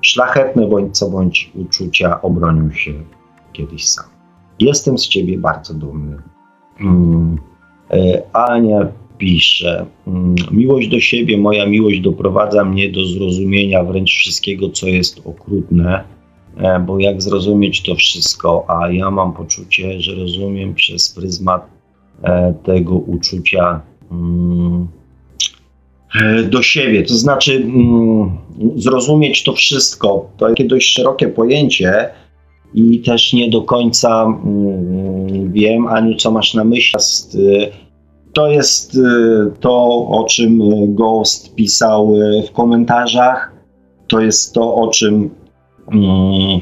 [0.00, 2.92] szlachetne bądź co bądź uczucia obronią się
[3.52, 4.04] kiedyś sam.
[4.60, 6.22] Jestem z Ciebie bardzo dumny.
[6.80, 7.38] Mm,
[8.32, 8.86] Ania
[9.18, 15.20] pisze: mm, Miłość do siebie, moja miłość doprowadza mnie do zrozumienia wręcz wszystkiego, co jest
[15.24, 16.04] okrutne,
[16.56, 21.70] e, bo jak zrozumieć to wszystko, a ja mam poczucie, że rozumiem przez pryzmat
[22.22, 23.80] e, tego uczucia
[24.10, 24.88] mm,
[26.20, 27.02] e, do siebie.
[27.02, 28.30] To znaczy, mm,
[28.76, 32.08] zrozumieć to wszystko to takie dość szerokie pojęcie.
[32.74, 34.26] I też nie do końca
[35.52, 37.00] wiem, Aniu, co masz na myśli
[38.32, 38.98] to jest y,
[39.60, 40.60] to, o czym
[40.94, 43.52] Ghost pisał y, w komentarzach.
[44.08, 45.30] To jest to, o czym
[45.86, 46.60] um,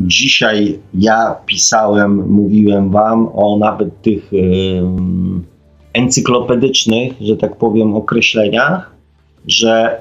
[0.00, 5.44] dzisiaj ja pisałem, mówiłem Wam o nawet tych um,
[5.92, 8.90] encyklopedycznych, że tak powiem, określeniach,
[9.46, 10.00] że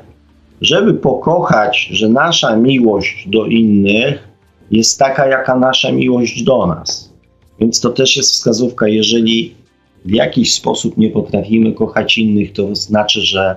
[0.62, 4.28] żeby pokochać, że nasza miłość do innych
[4.72, 7.14] jest taka, jaka nasza miłość do nas.
[7.60, 9.56] Więc to też jest wskazówka, jeżeli
[10.06, 13.56] w jakiś sposób nie potrafimy kochać innych, to znaczy, że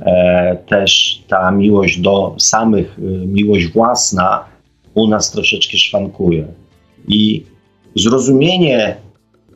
[0.00, 4.44] e, też ta miłość do samych, e, miłość własna
[4.94, 6.46] u nas troszeczkę szwankuje.
[7.08, 7.44] I
[7.96, 8.96] zrozumienie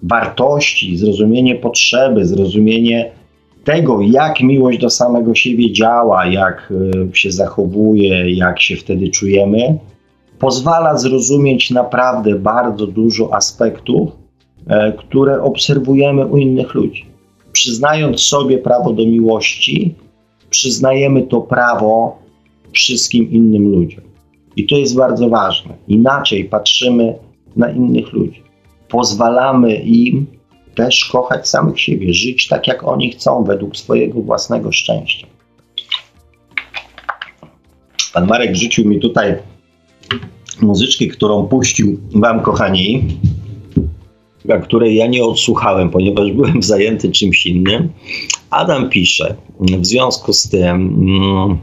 [0.02, 3.10] wartości, zrozumienie potrzeby, zrozumienie
[3.64, 6.72] tego, jak miłość do samego siebie działa, jak
[7.10, 9.78] e, się zachowuje, jak się wtedy czujemy,
[10.38, 14.27] pozwala zrozumieć naprawdę bardzo dużo aspektów,
[14.98, 17.06] które obserwujemy u innych ludzi.
[17.52, 19.94] Przyznając sobie prawo do miłości,
[20.50, 22.18] przyznajemy to prawo
[22.72, 24.04] wszystkim innym ludziom.
[24.56, 25.74] I to jest bardzo ważne.
[25.88, 27.14] Inaczej patrzymy
[27.56, 28.42] na innych ludzi.
[28.88, 30.26] Pozwalamy im
[30.74, 35.26] też kochać samych siebie, żyć tak, jak oni chcą, według swojego własnego szczęścia.
[38.12, 39.34] Pan Marek rzucił mi tutaj
[40.60, 43.04] muzyczkę, którą puścił Wam, kochani
[44.56, 47.88] której ja nie odsłuchałem, ponieważ byłem zajęty czymś innym.
[48.50, 51.58] Adam pisze, w związku z tym mm,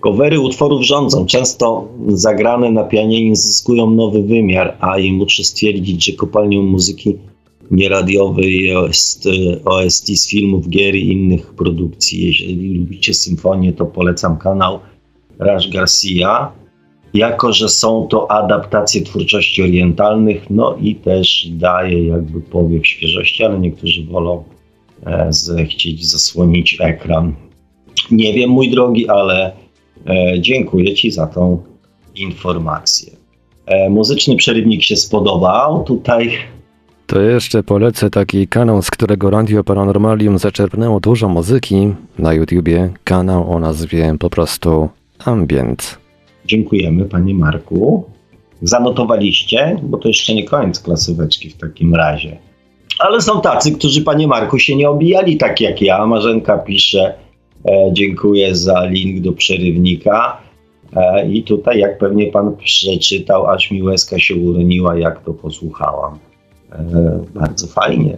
[0.00, 6.12] covery utworów rządzą, często zagrane na pianinie zyskują nowy wymiar, a im muszę stwierdzić, że
[6.12, 7.16] kopalnią muzyki
[7.70, 12.26] nieradiowej jest e, OST z filmów, gier i innych produkcji.
[12.26, 14.78] Jeżeli lubicie symfonię, to polecam kanał
[15.38, 16.52] Rash Garcia
[17.16, 23.58] jako że są to adaptacje twórczości orientalnych, no i też daje jakby powiew świeżości, ale
[23.58, 24.44] niektórzy wolą
[25.06, 27.34] e, chcieć zasłonić ekran.
[28.10, 29.52] Nie wiem, mój drogi, ale
[30.06, 31.62] e, dziękuję Ci za tą
[32.14, 33.12] informację.
[33.66, 35.84] E, muzyczny przerywnik się spodobał.
[35.84, 36.30] Tutaj
[37.06, 42.90] to jeszcze polecę taki kanał, z którego Radio Paranormalium zaczerpnęło dużo muzyki na YouTubie.
[43.04, 44.88] Kanał o nazwie po prostu
[45.24, 46.05] Ambient.
[46.46, 48.04] Dziękujemy Panie Marku.
[48.62, 52.38] Zanotowaliście, bo to jeszcze nie koniec klasóweczki w takim razie.
[52.98, 56.06] Ale są tacy, którzy Panie Marku się nie obijali tak jak ja.
[56.06, 57.14] Marzenka pisze,
[57.68, 60.40] e, dziękuję za link do przerywnika.
[60.96, 66.18] E, I tutaj, jak pewnie Pan przeczytał, aż mi łezka się uroniła, jak to posłuchałam.
[66.72, 68.16] E, bardzo fajnie.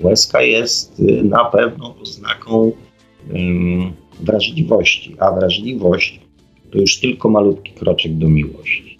[0.00, 2.72] Łezka jest y, na pewno oznaką
[4.20, 6.20] wrażliwości, a wrażliwość
[6.72, 8.98] to już tylko malutki kroczek do miłości.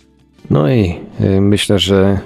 [0.51, 2.19] No i y, myślę, że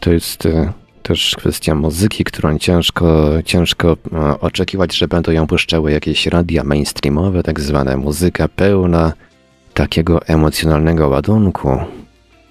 [0.00, 0.72] to jest y,
[1.02, 3.96] też kwestia muzyki, którą ciężko, ciężko
[4.40, 9.12] oczekiwać, że będą ją puszczały jakieś radia mainstreamowe, tak zwane muzyka pełna
[9.74, 11.68] takiego emocjonalnego ładunku.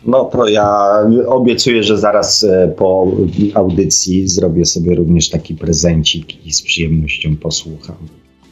[0.06, 0.88] No to ja
[1.28, 3.12] obiecuję, że zaraz e, po
[3.54, 7.96] audycji zrobię sobie również taki prezencik i z przyjemnością posłucham.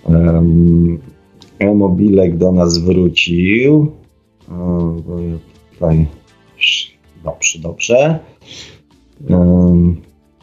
[0.04, 1.00] Um,
[1.76, 3.92] mobilek do nas wrócił.
[4.52, 4.94] O,
[5.74, 6.06] tutaj.
[7.24, 8.20] Dobrze, dobrze.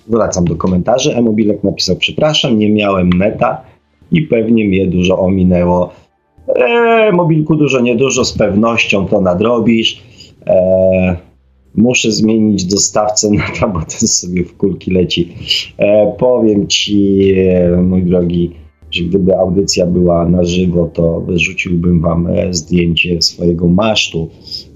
[0.09, 1.17] Wracam do komentarzy.
[1.17, 3.63] E-mobilek napisał: Przepraszam, nie miałem neta
[4.13, 5.93] i pewnie mnie dużo ominęło.
[6.49, 10.03] E, mobilku dużo, niedużo, z pewnością to nadrobisz.
[10.47, 11.17] E,
[11.75, 15.33] muszę zmienić dostawcę na to, bo ten sobie w kulki leci.
[15.79, 18.51] E, powiem ci, e, mój drogi,
[19.09, 24.29] gdyby audycja była na żywo, to wyrzuciłbym wam e, zdjęcie swojego masztu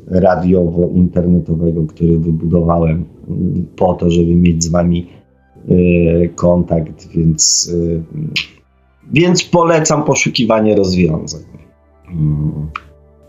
[0.06, 5.06] radiowo-internetowego, który wybudowałem mm, po to, żeby mieć z wami
[5.68, 7.72] e, kontakt, więc,
[9.12, 11.42] więc polecam poszukiwanie rozwiązań.
[12.12, 12.70] Mm.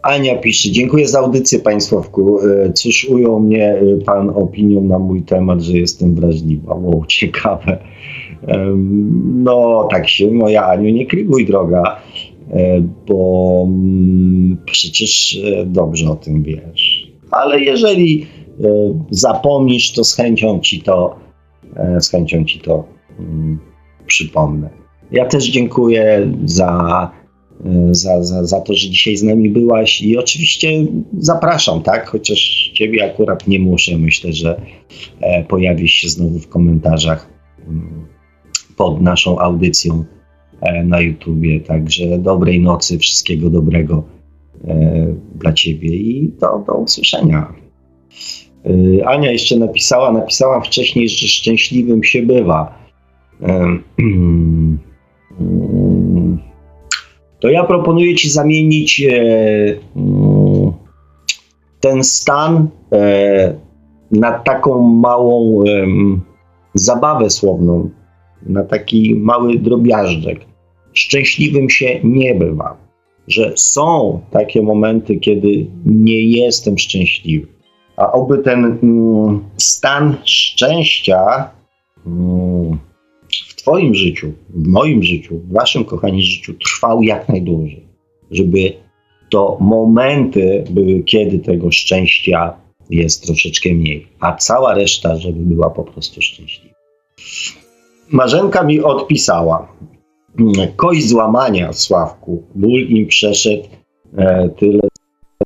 [0.02, 2.40] Ania pisze, dziękuję za audycję Państwowku.
[2.40, 6.76] E, cóż ujął mnie e, Pan opinią na mój temat, że jestem wrażliwa.
[6.76, 7.84] Wow, ciekawe.
[9.24, 12.02] No, tak się, moja Aniu, nie kryguj droga,
[12.50, 17.12] e, bo mm, przecież dobrze o tym wiesz.
[17.32, 18.26] Ale jeżeli
[19.10, 21.16] zapomnisz, to z chęcią ci to,
[22.00, 22.84] z chęcią ci to
[23.20, 23.60] mm,
[24.06, 24.70] przypomnę.
[25.12, 27.12] Ja też dziękuję za
[27.92, 30.70] za, za, za to, że dzisiaj z nami byłaś i oczywiście
[31.18, 32.08] zapraszam, tak?
[32.08, 33.98] Chociaż ciebie akurat nie muszę.
[33.98, 34.62] Myślę, że
[35.22, 37.30] e, pojawisz się znowu w komentarzach
[37.68, 38.08] mm,
[38.82, 40.04] pod naszą audycją
[40.62, 41.60] e, na YouTubie.
[41.60, 44.04] Także dobrej nocy, wszystkiego dobrego
[44.68, 47.54] e, dla ciebie i do, do usłyszenia.
[49.06, 52.74] Ania jeszcze napisała, napisałam wcześniej, że szczęśliwym się bywa.
[55.40, 56.40] Mm,
[57.40, 59.14] to ja proponuję Ci zamienić e,
[59.96, 60.72] mm,
[61.80, 63.54] ten stan e,
[64.12, 65.66] na taką małą e,
[66.74, 67.90] zabawę słowną,
[68.46, 70.40] na taki mały drobiażdżek.
[70.94, 72.78] Szczęśliwym się nie bywa,
[73.28, 77.48] że są takie momenty, kiedy nie jestem szczęśliwy.
[77.98, 81.52] A oby ten mm, stan szczęścia
[82.06, 82.78] mm,
[83.62, 87.86] Twoim życiu, w moim życiu, w Waszym, kochani, życiu trwał jak najdłużej.
[88.32, 88.74] Żeby
[89.30, 92.54] to momenty były, kiedy tego szczęścia
[92.90, 96.76] jest troszeczkę mniej, a cała reszta, żeby była po prostu szczęśliwa.
[98.12, 99.68] Marzenka mi odpisała.
[100.76, 102.44] Kość złamania, Sławku.
[102.56, 103.64] Ból im przeszedł
[104.18, 104.82] e, tyle,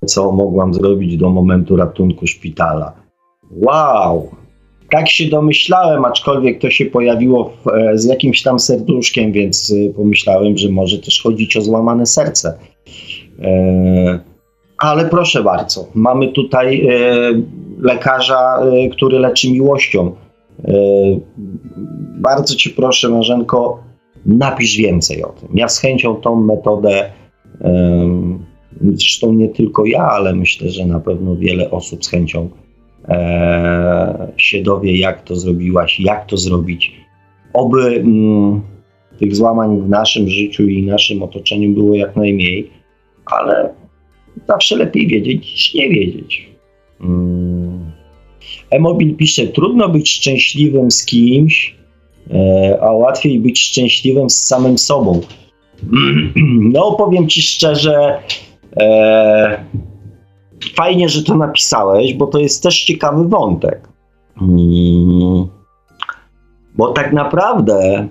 [0.05, 2.93] co mogłam zrobić do momentu ratunku szpitala.
[3.51, 4.29] Wow!
[4.91, 9.93] Tak się domyślałem, aczkolwiek to się pojawiło w, e, z jakimś tam serduszkiem, więc e,
[9.93, 12.57] pomyślałem, że może też chodzić o złamane serce.
[13.41, 14.19] E,
[14.77, 16.87] ale proszę bardzo, mamy tutaj
[17.81, 18.59] lekarza,
[18.91, 20.15] który leczy miłością.
[22.17, 23.83] Bardzo Cię proszę, Marzenko,
[24.25, 25.49] napisz więcej o tym.
[25.53, 27.11] Ja z chęcią tą metodę,
[28.81, 32.49] zresztą nie tylko ja, ale myślę, że na pewno wiele osób z chęcią
[33.07, 36.91] e, się dowie, jak to zrobiłaś, jak to zrobić.
[37.53, 38.61] Oby mm,
[39.19, 42.69] tych złamań w naszym życiu i naszym otoczeniu było jak najmniej,
[43.25, 43.69] ale
[44.47, 46.49] zawsze lepiej wiedzieć niż nie wiedzieć.
[48.69, 48.81] Mm.
[48.81, 51.75] Emobil pisze, trudno być szczęśliwym z kimś,
[52.31, 55.21] e, a łatwiej być szczęśliwym z samym sobą.
[56.73, 58.19] No, powiem ci szczerze,
[58.77, 59.65] e,
[60.75, 63.89] fajnie, że to napisałeś, bo to jest też ciekawy wątek.
[64.35, 65.47] Hmm.
[66.75, 68.07] Bo tak naprawdę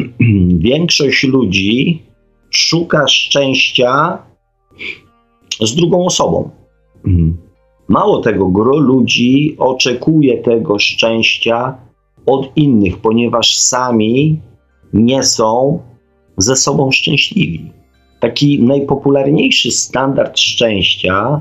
[0.70, 2.02] większość ludzi
[2.50, 4.18] szuka szczęścia
[5.60, 6.50] z drugą osobą.
[7.88, 11.78] Mało tego, gro ludzi oczekuje tego szczęścia
[12.26, 14.40] od innych, ponieważ sami
[14.92, 15.78] nie są
[16.36, 17.72] ze sobą szczęśliwi.
[18.20, 21.40] Taki najpopularniejszy standard szczęścia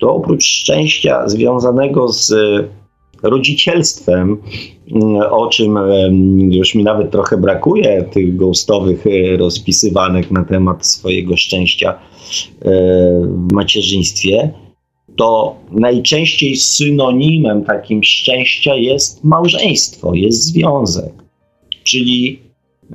[0.00, 2.34] to oprócz szczęścia związanego z
[3.22, 4.38] rodzicielstwem,
[5.30, 5.78] o czym
[6.50, 11.98] już mi nawet trochę brakuje, tych ghostowych e, rozpisywanek na temat swojego szczęścia e,
[13.26, 14.50] w macierzyństwie,
[15.16, 21.12] to najczęściej synonimem takim szczęścia jest małżeństwo, jest związek.
[21.84, 22.42] Czyli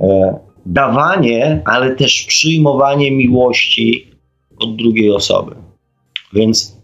[0.02, 4.11] e, dawanie, ale też przyjmowanie miłości
[4.60, 5.56] od drugiej osoby.
[6.34, 6.77] Więc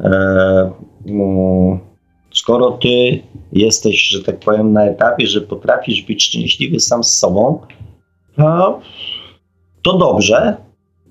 [0.00, 0.10] e,
[1.06, 1.78] mm,
[2.34, 3.22] skoro ty
[3.52, 7.60] jesteś, że tak powiem, na etapie, że potrafisz być szczęśliwy sam z sobą,
[8.36, 8.80] to,
[9.82, 10.56] to dobrze,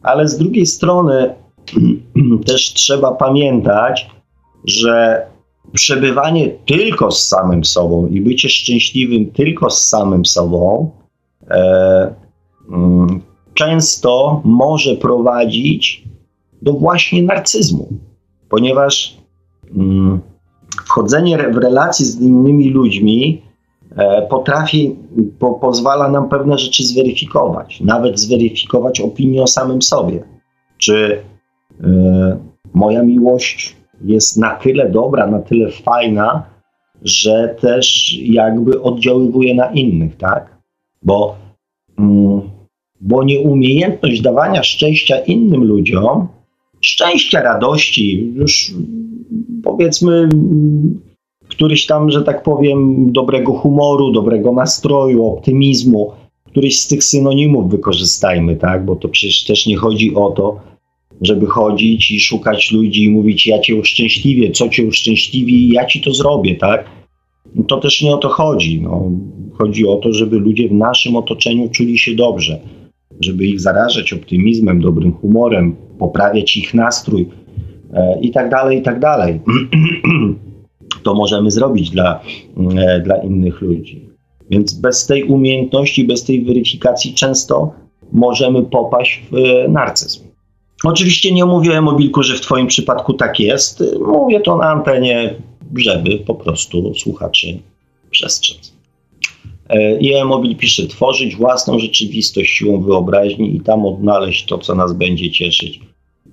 [0.01, 1.35] ale z drugiej strony
[2.47, 4.09] też trzeba pamiętać,
[4.65, 5.25] że
[5.73, 10.91] przebywanie tylko z samym sobą i bycie szczęśliwym tylko z samym sobą
[11.49, 12.13] e,
[12.71, 13.21] mm,
[13.53, 16.03] często może prowadzić
[16.61, 17.87] do właśnie narcyzmu,
[18.49, 19.17] ponieważ
[19.75, 20.19] mm,
[20.85, 23.41] wchodzenie w relacje z innymi ludźmi
[23.95, 24.95] e, potrafi,
[25.39, 30.23] po, pozwala nam pewne rzeczy zweryfikować, nawet zweryfikować opinię o samym sobie.
[30.77, 31.21] Czy
[32.73, 36.43] moja miłość jest na tyle dobra, na tyle fajna,
[37.01, 40.57] że też jakby oddziaływuje na innych, tak?
[41.03, 41.35] Bo,
[41.99, 42.41] mm,
[43.01, 46.27] bo nieumiejętność dawania szczęścia innym ludziom,
[46.81, 48.73] szczęścia, radości, już
[49.63, 50.29] powiedzmy
[51.49, 56.11] któryś tam, że tak powiem, dobrego humoru, dobrego nastroju, optymizmu,
[56.45, 58.85] któryś z tych synonimów wykorzystajmy, tak?
[58.85, 60.59] Bo to przecież też nie chodzi o to,
[61.21, 66.01] żeby chodzić i szukać ludzi i mówić, ja cię uszczęśliwię, co cię uszczęśliwi, ja ci
[66.01, 66.85] to zrobię, tak?
[67.67, 68.81] To też nie o to chodzi.
[68.81, 69.11] No.
[69.57, 72.59] Chodzi o to, żeby ludzie w naszym otoczeniu czuli się dobrze,
[73.21, 77.29] żeby ich zarażać optymizmem, dobrym humorem, poprawiać ich nastrój
[77.93, 79.39] e, i tak dalej, i tak dalej.
[81.03, 82.19] to możemy zrobić dla,
[82.77, 84.09] e, dla innych ludzi.
[84.49, 87.73] Więc bez tej umiejętności, bez tej weryfikacji często
[88.11, 90.28] możemy popaść w e, narcyzm.
[90.83, 93.83] Oczywiście nie mówię, Mobilku, że w Twoim przypadku tak jest.
[93.99, 95.35] Mówię to na antenie,
[95.75, 97.59] żeby po prostu słuchaczy
[98.11, 98.73] przestrzec.
[99.69, 104.93] E, I e-mobil pisze, tworzyć własną rzeczywistość siłą wyobraźni i tam odnaleźć to, co nas
[104.93, 105.79] będzie cieszyć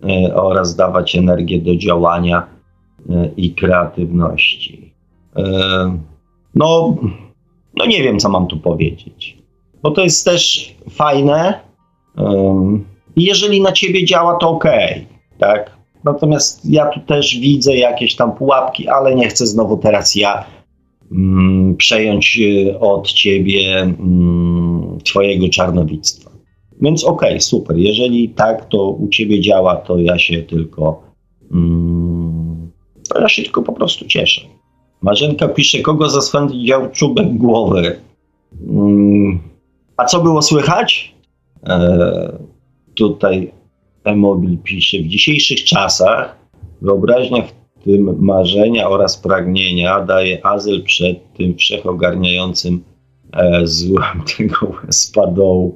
[0.09, 2.47] e, oraz dawać energię do działania
[3.11, 4.87] e, i kreatywności.
[6.55, 6.97] No,
[7.75, 9.37] no nie wiem, co mam tu powiedzieć.
[9.83, 11.61] Bo to jest też fajne,
[13.17, 14.65] i jeżeli na ciebie działa, to ok,
[15.39, 15.77] tak?
[16.05, 20.45] Natomiast ja tu też widzę jakieś tam pułapki, ale nie chcę znowu teraz ja
[21.13, 26.31] mm, przejąć y, od ciebie mm, twojego czarnowictwa.
[26.81, 27.77] Więc ok, super.
[27.77, 31.03] Jeżeli tak to u ciebie działa, to ja się tylko
[31.53, 32.71] mm,
[33.21, 34.41] ja się tylko po prostu cieszę.
[35.03, 38.01] Marzenka pisze, kogo zaswędział czubek głowy.
[38.69, 39.39] Mm,
[39.97, 41.15] a co było słychać?
[41.67, 42.39] E,
[42.97, 43.53] tutaj
[44.05, 46.37] Emobil pisze, w dzisiejszych czasach
[46.83, 52.85] wyobraźnia, w tym marzenia oraz pragnienia daje azyl przed tym wszechogarniającym
[53.33, 55.75] e, złem tego spadołu.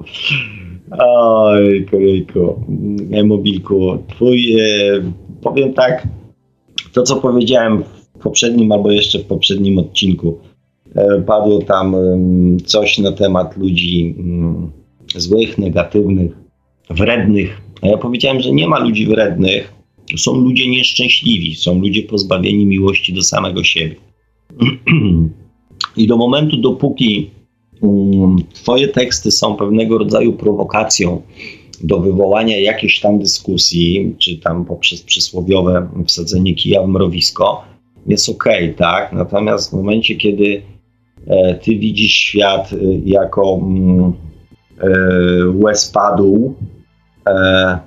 [0.99, 2.65] Oj, kojejku,
[3.13, 4.65] Emobilku, twój, e,
[5.43, 6.09] powiem tak,
[6.93, 10.39] to co powiedziałem w poprzednim albo jeszcze w poprzednim odcinku,
[10.95, 11.97] e, padło tam
[12.65, 14.71] coś na temat ludzi mm,
[15.17, 16.50] złych, negatywnych,
[16.91, 17.61] wrednych.
[17.83, 19.73] A ja powiedziałem, że nie ma ludzi wrednych,
[20.17, 23.97] są ludzie nieszczęśliwi, są ludzie pozbawieni miłości do samego siebie.
[25.97, 27.31] I do momentu, dopóki
[27.81, 31.23] um, Twoje teksty są pewnego rodzaju prowokacją
[31.83, 37.65] do wywołania jakiejś tam dyskusji, czy tam poprzez przysłowiowe wsadzenie kija w mrowisko,
[38.07, 38.45] jest ok,
[38.77, 39.13] tak?
[39.13, 40.63] Natomiast w momencie, kiedy
[41.27, 44.13] e, Ty widzisz świat e, jako mm,
[44.79, 44.89] e,
[45.55, 46.55] łez padł,
[47.27, 47.79] E,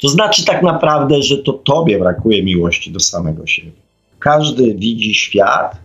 [0.00, 3.72] to znaczy tak naprawdę, że to tobie brakuje miłości do samego siebie.
[4.18, 5.76] Każdy widzi świat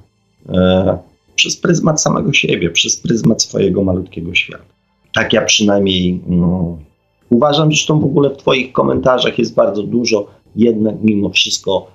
[0.50, 0.98] e,
[1.36, 4.64] przez pryzmat samego siebie, przez pryzmat swojego malutkiego świata.
[5.14, 6.78] Tak ja przynajmniej no,
[7.30, 11.92] uważam, zresztą w ogóle w Twoich komentarzach jest bardzo dużo jednak mimo wszystko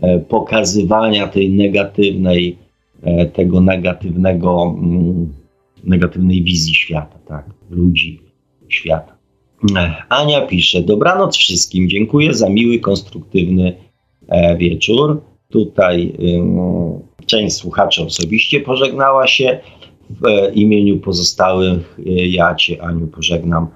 [0.00, 2.58] e, pokazywania tej negatywnej,
[3.02, 5.32] e, tego negatywnego, mm,
[5.84, 8.20] negatywnej wizji świata, tak, ludzi,
[8.68, 9.15] świata.
[10.08, 11.88] Ania pisze: Dobranoc wszystkim.
[11.88, 13.76] Dziękuję za miły, konstruktywny
[14.28, 15.22] e, wieczór.
[15.50, 16.12] Tutaj
[17.26, 19.60] część słuchaczy osobiście pożegnała się.
[20.10, 23.68] W e, imieniu pozostałych e, ja Cię, Aniu, pożegnam.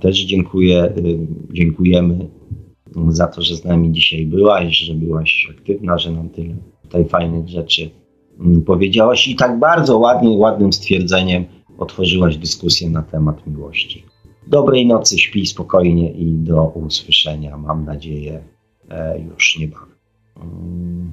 [0.00, 0.92] Też dziękuję,
[1.52, 2.28] dziękujemy
[3.08, 7.48] za to, że z nami dzisiaj byłaś, że byłaś aktywna, że nam tyle tutaj fajnych
[7.48, 7.90] rzeczy
[8.66, 11.44] powiedziałaś i tak bardzo ładnie, ładnym stwierdzeniem
[11.78, 14.13] otworzyłaś dyskusję na temat miłości.
[14.46, 18.42] Dobrej nocy, śpij spokojnie i do usłyszenia, mam nadzieję,
[18.90, 19.94] e, już niebawem.
[20.36, 21.12] Mm.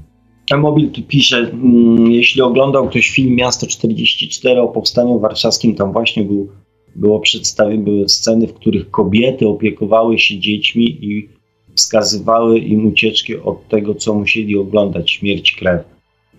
[0.57, 6.23] Mobil tu pisze, mm, jeśli oglądał ktoś film Miasto 44 o powstaniu warszawskim, tam właśnie
[6.23, 6.49] był
[6.95, 11.29] było przedstawione, były sceny, w których kobiety opiekowały się dziećmi i
[11.75, 15.81] wskazywały im ucieczki od tego, co musieli oglądać, śmierć, krew.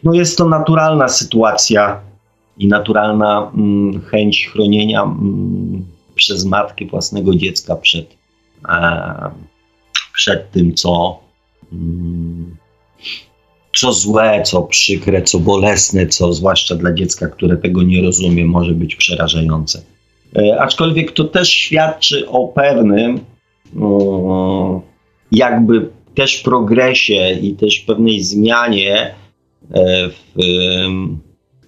[0.05, 2.01] No jest to naturalna sytuacja
[2.59, 8.17] i naturalna mm, chęć chronienia mm, przez matkę własnego dziecka przed,
[8.69, 9.31] e,
[10.13, 11.21] przed tym, co,
[11.73, 12.57] mm,
[13.77, 18.73] co złe, co przykre, co bolesne, co zwłaszcza dla dziecka, które tego nie rozumie, może
[18.73, 19.83] być przerażające.
[20.37, 23.21] E, aczkolwiek to też świadczy o pewnym
[25.33, 29.15] jakby też progresie i też pewnej zmianie
[29.75, 30.45] e, w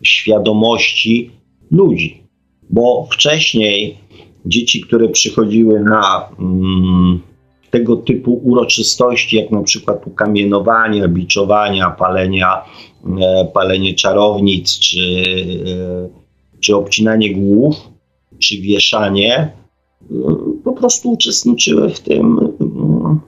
[0.03, 1.31] świadomości
[1.71, 2.23] ludzi.
[2.71, 3.97] Bo wcześniej
[4.47, 7.21] dzieci, które przychodziły na mm,
[7.71, 12.65] tego typu uroczystości, jak na przykład ukamienowania, biczowania, palenia,
[13.21, 17.77] e, palenie czarownic, czy, e, czy obcinanie głów,
[18.39, 19.53] czy wieszanie, e,
[20.65, 23.21] po prostu uczestniczyły w tym mm,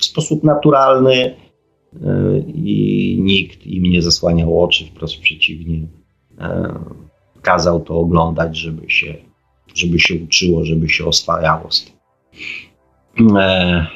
[0.00, 1.34] w sposób naturalny
[2.46, 5.86] i nikt im nie zasłaniał oczy, wprost przeciwnie.
[7.42, 9.14] Kazał to oglądać, żeby się
[9.76, 13.36] żeby się uczyło, żeby się oswajało z tym.
[13.36, 13.86] E,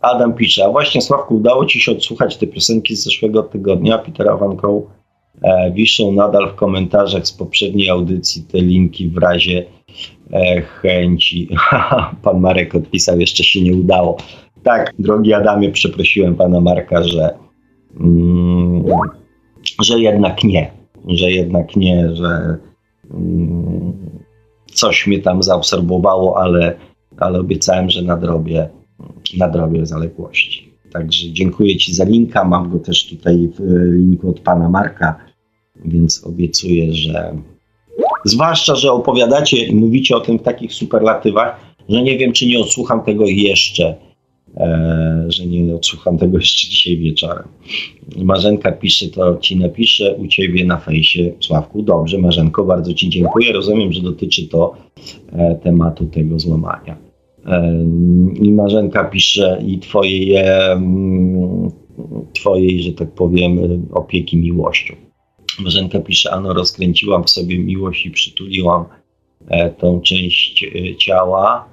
[0.00, 3.98] Adam pisze, a właśnie Sławku, udało Ci się odsłuchać te piosenki z zeszłego tygodnia.
[3.98, 4.84] Petera Van Crow
[5.42, 9.64] e, wiszą nadal w komentarzach z poprzedniej audycji te linki w razie
[10.32, 11.48] e, chęci.
[12.22, 14.16] Pan Marek odpisał, jeszcze się nie udało.
[14.62, 17.34] Tak, drogi Adamie, przeprosiłem pana Marka, że,
[18.00, 18.84] mm,
[19.82, 20.72] że jednak nie,
[21.06, 22.58] że jednak nie, że
[23.10, 23.92] mm,
[24.74, 26.74] coś mnie tam zaobserwowało, ale,
[27.16, 28.68] ale obiecałem, że nadrobię,
[29.36, 30.72] nadrobię zaległości.
[30.92, 32.44] Także dziękuję Ci za linka.
[32.44, 33.60] Mam go też tutaj w
[33.92, 35.18] linku od pana Marka,
[35.84, 37.36] więc obiecuję, że
[38.24, 42.60] zwłaszcza, że opowiadacie i mówicie o tym w takich superlatywach, że nie wiem, czy nie
[42.60, 44.11] odsłucham tego jeszcze E,
[45.28, 47.48] że nie odsłucham tego jeszcze dzisiaj wieczorem.
[48.16, 51.82] Marzenka pisze, to ci napiszę u ciebie na fejsie, Sławku.
[51.82, 53.52] Dobrze, Marzenko, bardzo ci dziękuję.
[53.52, 54.74] Rozumiem, że dotyczy to
[55.32, 56.96] e, tematu tego złamania.
[57.46, 57.84] E,
[58.34, 60.34] I Marzenka pisze i twojej,
[62.32, 63.58] twojej, że tak powiem,
[63.92, 64.94] opieki miłością.
[65.60, 68.84] Marzenka pisze, ano rozkręciłam w sobie miłość i przytuliłam
[69.78, 70.66] tą część
[70.98, 71.68] ciała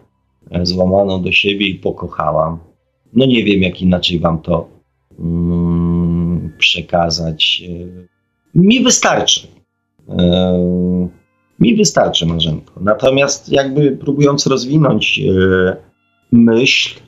[0.63, 2.68] złamaną do siebie i pokochałam
[3.13, 4.69] no nie wiem, jak inaczej wam to
[5.19, 7.63] mm, przekazać.
[8.55, 9.47] Mi wystarczy.
[10.09, 10.99] E,
[11.59, 12.73] mi wystarczy, Marzenko.
[12.81, 15.75] Natomiast jakby próbując rozwinąć e,
[16.31, 16.99] myśl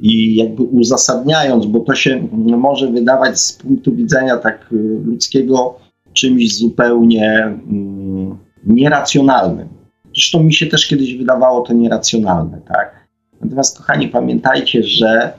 [0.00, 5.78] i jakby uzasadniając, bo to się może wydawać z punktu widzenia tak e, ludzkiego
[6.12, 9.68] czymś zupełnie mm, nieracjonalnym.
[10.14, 13.08] Zresztą mi się też kiedyś wydawało to nieracjonalne, tak?
[13.40, 15.32] Natomiast, kochani, pamiętajcie, że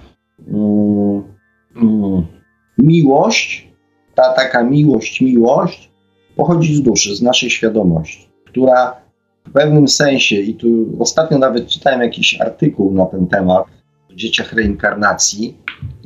[2.78, 3.72] miłość,
[4.16, 5.92] ta taka miłość, miłość
[6.36, 8.96] pochodzi z duszy, z naszej świadomości, która
[9.48, 10.68] w pewnym sensie, i tu
[11.00, 13.66] ostatnio nawet czytałem jakiś artykuł na ten temat
[14.12, 15.58] o dzieciach reinkarnacji,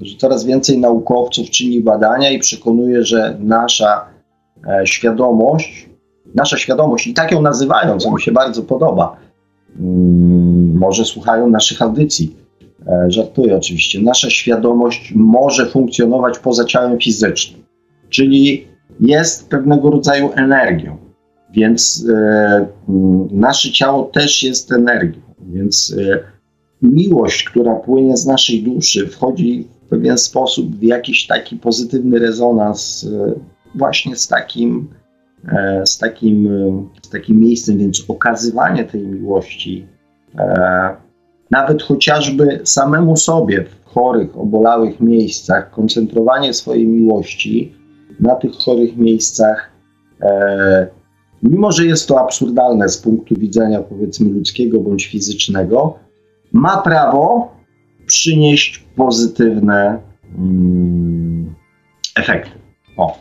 [0.02, 4.06] że coraz więcej naukowców czyni badania i przekonuje, że nasza
[4.68, 5.90] e, świadomość,
[6.36, 9.18] nasza świadomość, i tak ją nazywają, co mi się bardzo podoba,
[9.80, 12.36] Mm, może słuchają naszych audycji.
[12.88, 14.02] E, żartuję oczywiście.
[14.02, 17.64] Nasza świadomość może funkcjonować poza ciałem fizycznym,
[18.10, 18.68] czyli
[19.00, 20.98] jest pewnego rodzaju energią,
[21.54, 26.20] więc e, mm, nasze ciało też jest energią, więc e,
[26.82, 33.08] miłość, która płynie z naszej duszy, wchodzi w pewien sposób w jakiś taki pozytywny rezonans
[33.76, 34.88] właśnie z takim
[35.48, 36.50] E, z takim,
[37.02, 39.88] z takim miejscem, więc okazywanie tej miłości,
[40.38, 40.96] e,
[41.56, 47.74] nawet chociażby samemu sobie w chorych, obolałych miejscach, koncentrowanie swojej miłości
[48.20, 49.72] na tych chorych miejscach,
[50.22, 50.88] e,
[51.44, 56.00] mimo że jest to absurdalne z punktu widzenia powiedzmy ludzkiego bądź fizycznego,
[56.54, 57.52] ma prawo
[58.06, 60.00] przynieść pozytywne
[60.38, 61.56] mm,
[62.16, 62.52] efekty.
[62.98, 63.18] O.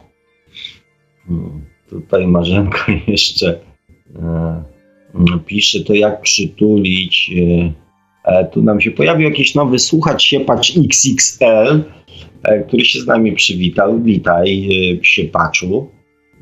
[1.27, 3.61] Hmm tutaj Marzenko jeszcze
[4.17, 7.31] e, pisze, to jak przytulić.
[7.37, 7.84] E,
[8.53, 11.83] tu nam się pojawił jakiś nowy słuchacz, siepacz XXL,
[12.43, 14.03] e, który się z nami przywitał.
[14.03, 14.69] Witaj,
[15.01, 15.89] e, siepaczu.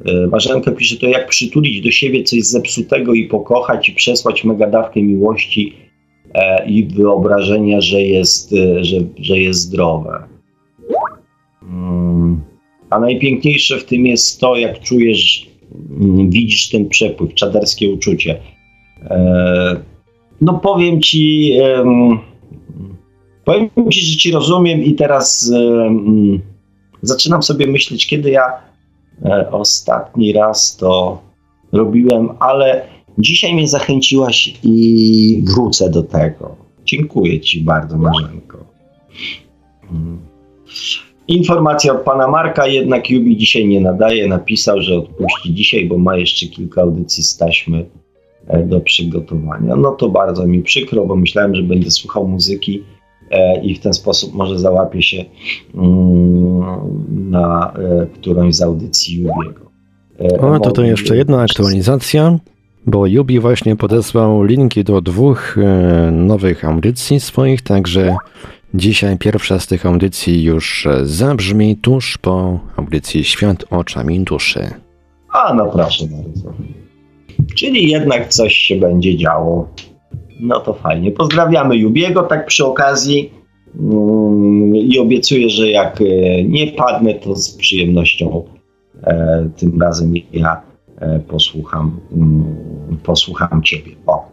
[0.05, 4.67] E, Marzenka pisze, to jak przytulić do siebie coś zepsutego i pokochać i przesłać mega
[4.67, 5.75] dawkę miłości
[6.35, 10.23] e, i wyobrażenia, że jest, e, że, że jest zdrowe.
[11.61, 12.41] Hmm.
[12.91, 15.47] A najpiękniejsze w tym jest to, jak czujesz,
[16.01, 18.41] mm, widzisz ten przepływ, czaderskie uczucie.
[20.41, 21.53] No powiem ci,
[23.45, 25.53] powiem ci, że ci rozumiem i teraz
[27.03, 28.53] zaczynam sobie myśleć, kiedy ja
[29.25, 31.21] e, ostatni raz to
[31.73, 32.87] robiłem, ale
[33.19, 36.57] dzisiaj mnie zachęciłaś i wrócę do tego.
[36.85, 38.59] Dziękuję ci bardzo, Marzenko.
[39.91, 40.19] Mm.
[41.29, 44.29] Informacja od pana Marka, jednak Jubi dzisiaj nie nadaje.
[44.29, 47.85] Napisał, że odpuści dzisiaj, bo ma jeszcze kilka audycji z taśmy
[48.65, 49.77] do przygotowania.
[49.77, 52.83] No to bardzo mi przykro, bo myślałem, że będę słuchał muzyki
[53.31, 55.25] e, i w ten sposób może załapię się
[55.75, 59.73] mm, na e, którąś z audycji Jubiego.
[60.41, 62.39] O, to to jeszcze jedna aktualizacja,
[62.87, 65.57] bo Jubi właśnie podesłał linki do dwóch
[66.13, 68.17] nowych audycji swoich, także
[68.75, 74.71] Dzisiaj pierwsza z tych audycji już zabrzmi tuż po audycji Świat oczami duszy.
[75.33, 76.53] A no proszę bardzo.
[77.55, 79.69] Czyli jednak coś się będzie działo.
[80.41, 81.11] No to fajnie.
[81.11, 83.33] Pozdrawiamy Jubiego tak przy okazji
[83.81, 88.45] mm, i obiecuję, że jak e, nie padnę, to z przyjemnością
[89.05, 90.63] e, tym razem ja
[91.01, 92.45] e, posłucham, mm,
[93.03, 93.93] posłucham Ciebie.
[94.07, 94.29] O.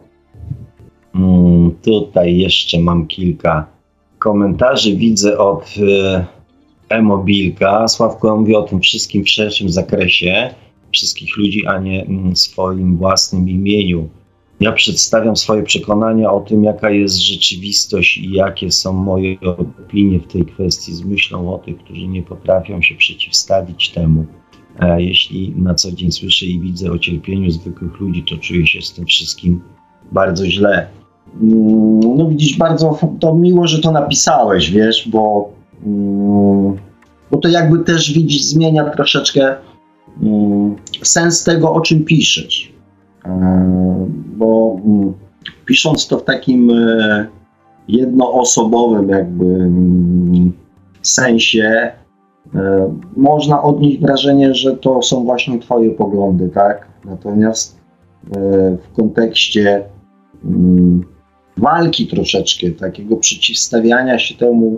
[1.14, 3.66] Mm, tutaj jeszcze mam kilka
[4.18, 5.74] komentarzy widzę od
[6.88, 7.88] e-mobilka.
[7.88, 10.54] Sławko mówi o tym wszystkim w szerszym zakresie,
[10.92, 14.08] wszystkich ludzi, a nie mm, swoim własnym imieniu.
[14.60, 20.26] Ja przedstawiam swoje przekonania o tym, jaka jest rzeczywistość i jakie są moje opinie w
[20.26, 24.26] tej kwestii z myślą o tych, którzy nie potrafią się przeciwstawić temu.
[24.98, 28.92] Jeśli na co dzień słyszę i widzę o cierpieniu zwykłych ludzi, to czuję się z
[28.92, 29.60] tym wszystkim
[30.12, 30.88] bardzo źle.
[31.42, 35.52] Mm, no widzisz, bardzo to miło, że to napisałeś, wiesz, bo,
[35.86, 36.76] mm,
[37.30, 39.56] bo to jakby też widzisz, zmienia troszeczkę
[41.02, 42.72] sens tego, o czym piszesz.
[43.24, 44.06] E,
[44.36, 44.76] bo
[45.64, 47.26] pisząc to w takim e,
[47.88, 49.70] jednoosobowym jakby
[51.02, 51.92] sensie,
[52.54, 56.88] e, można odnieść wrażenie, że to są właśnie Twoje poglądy, tak?
[57.04, 57.80] Natomiast
[58.82, 59.84] w kontekście
[61.56, 64.76] walki troszeczkę, takiego przeciwstawiania się temu,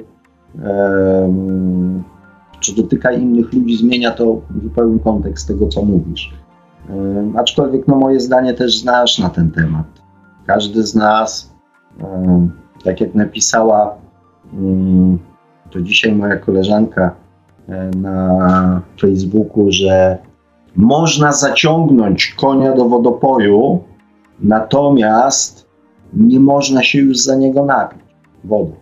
[2.63, 6.35] co dotyka innych ludzi, zmienia to zupełnie kontekst tego, co mówisz.
[6.91, 9.87] Um, aczkolwiek no, moje zdanie też znasz na ten temat.
[10.47, 11.53] Każdy z nas,
[12.85, 13.97] tak jak napisała
[15.71, 17.15] to dzisiaj moja koleżanka
[17.69, 20.19] e, na Facebooku, że
[20.77, 23.81] można zaciągnąć konia do wodopoju,
[24.41, 25.67] natomiast
[26.13, 28.03] nie można się już za niego napić
[28.45, 28.73] wodą.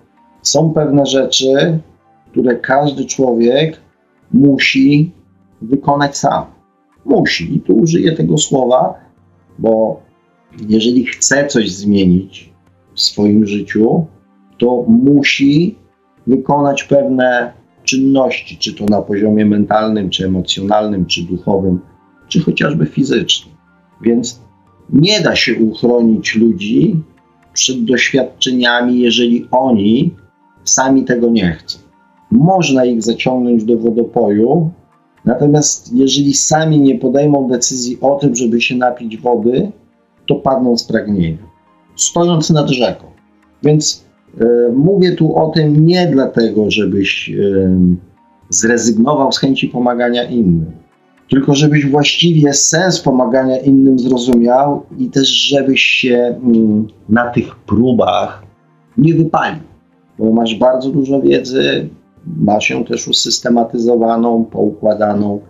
[0.42, 1.78] Są pewne rzeczy,
[2.30, 3.80] które każdy człowiek
[4.32, 5.12] musi
[5.62, 6.44] wykonać sam.
[7.04, 8.94] Musi, i tu użyję tego słowa,
[9.58, 10.00] bo
[10.68, 12.52] jeżeli chce coś zmienić
[12.94, 14.06] w swoim życiu,
[14.58, 15.74] to musi
[16.26, 17.52] wykonać pewne
[17.84, 21.80] czynności, czy to na poziomie mentalnym, czy emocjonalnym, czy duchowym,
[22.28, 23.54] czy chociażby fizycznym.
[24.02, 24.40] Więc
[24.92, 26.96] nie da się uchronić ludzi
[27.52, 30.14] przed doświadczeniami, jeżeli oni
[30.64, 31.78] sami tego nie chcą.
[32.30, 34.70] Można ich zaciągnąć do wodopoju,
[35.24, 39.72] natomiast jeżeli sami nie podejmą decyzji o tym, żeby się napić wody,
[40.28, 41.38] to padną z pragnienia,
[41.96, 43.04] stojąc nad rzeką.
[43.62, 44.04] Więc
[44.40, 47.70] y, mówię tu o tym nie dlatego, żebyś y,
[48.48, 50.72] zrezygnował z chęci pomagania innym
[51.30, 58.42] tylko żebyś właściwie sens pomagania innym zrozumiał i też żebyś się mm, na tych próbach
[58.98, 59.62] nie wypalił,
[60.18, 61.88] bo masz bardzo dużo wiedzy,
[62.26, 65.40] masz ją też usystematyzowaną, poukładaną,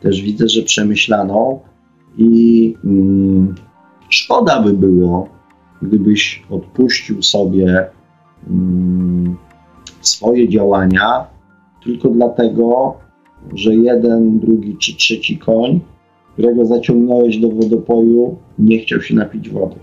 [0.00, 1.60] też widzę, że przemyślaną
[2.18, 3.54] i mm,
[4.08, 5.28] szkoda by było,
[5.82, 7.86] gdybyś odpuścił sobie
[8.50, 9.36] mm,
[10.00, 11.26] swoje działania
[11.84, 12.94] tylko dlatego,
[13.54, 15.80] że jeden, drugi czy trzeci koń,
[16.32, 19.76] którego zaciągnąłeś do wodopoju, nie chciał się napić wody.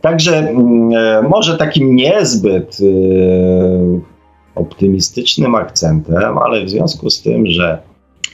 [0.00, 4.00] Także mm, e, może takim niezbyt e,
[4.54, 7.78] optymistycznym akcentem, ale w związku z tym, że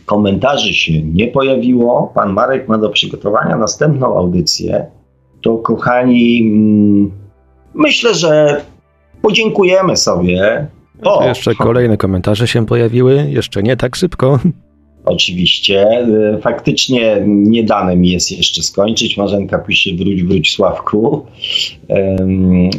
[0.07, 4.87] komentarzy się nie pojawiło, pan Marek ma do przygotowania następną audycję,
[5.43, 7.11] to kochani, mm,
[7.75, 8.61] myślę, że
[9.23, 10.67] podziękujemy sobie.
[11.03, 14.39] O, jeszcze kolejne komentarze się pojawiły, jeszcze nie tak szybko.
[15.09, 16.01] Oczywiście.
[16.37, 19.17] Y, faktycznie nie dane mi jest jeszcze skończyć.
[19.17, 21.27] Marzenka pisze wróć, wróć Sławku.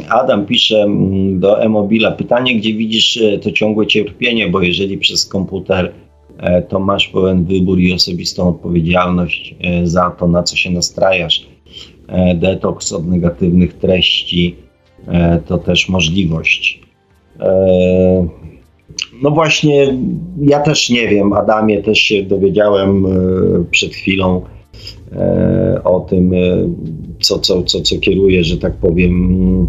[0.08, 5.26] Adam pisze mm, do e-mobila pytanie, gdzie widzisz y, to ciągłe cierpienie, bo jeżeli przez
[5.26, 5.92] komputer
[6.38, 11.46] e, to masz pełen wybór i osobistą odpowiedzialność e, za to, na co się nastrajasz.
[12.08, 14.56] E, detoks od negatywnych treści,
[15.46, 16.80] to też możliwość.
[19.22, 19.98] No właśnie,
[20.40, 23.06] ja też nie wiem, Adamie, też się dowiedziałem
[23.70, 24.42] przed chwilą
[25.84, 26.32] o tym,
[27.20, 29.66] co, co, co, co kieruje, że tak powiem,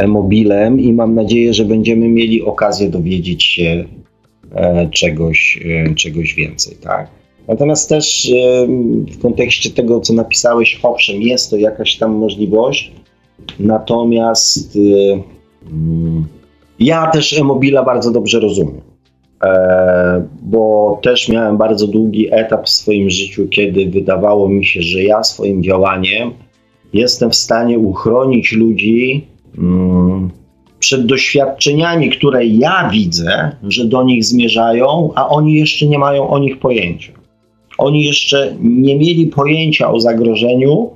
[0.00, 3.84] e-mobilem i mam nadzieję, że będziemy mieli okazję dowiedzieć się
[4.54, 6.76] e, czegoś, e, czegoś więcej.
[6.82, 7.08] Tak?
[7.48, 8.66] Natomiast też e,
[9.12, 12.92] w kontekście tego, co napisałeś, owszem, jest to jakaś tam możliwość,
[13.60, 14.78] natomiast
[15.72, 16.24] mm,
[16.80, 18.80] ja też e-mobila bardzo dobrze rozumiem.
[20.42, 25.22] Bo też miałem bardzo długi etap w swoim życiu, kiedy wydawało mi się, że ja
[25.22, 26.30] swoim działaniem
[26.92, 29.26] jestem w stanie uchronić ludzi
[29.58, 30.30] Mm,
[30.78, 36.38] przed doświadczeniami, które ja widzę, że do nich zmierzają, a oni jeszcze nie mają o
[36.38, 37.12] nich pojęcia.
[37.78, 40.90] Oni jeszcze nie mieli pojęcia o zagrożeniu,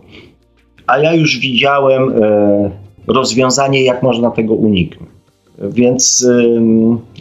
[0.87, 2.71] a ja już widziałem e,
[3.07, 5.14] rozwiązanie, jak można tego uniknąć.
[5.59, 6.29] Więc,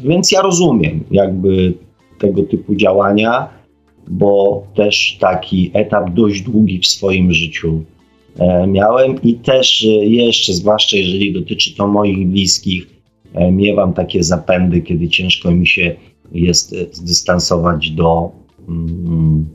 [0.04, 1.74] więc ja rozumiem jakby
[2.20, 3.50] tego typu działania,
[4.08, 7.84] bo też taki etap dość długi w swoim życiu
[8.40, 12.88] E, miałem i też e, jeszcze, zwłaszcza jeżeli dotyczy to moich bliskich,
[13.34, 15.96] e, miewam takie zapędy, kiedy ciężko mi się
[16.32, 18.32] jest zdystansować do,
[18.70, 19.46] mm,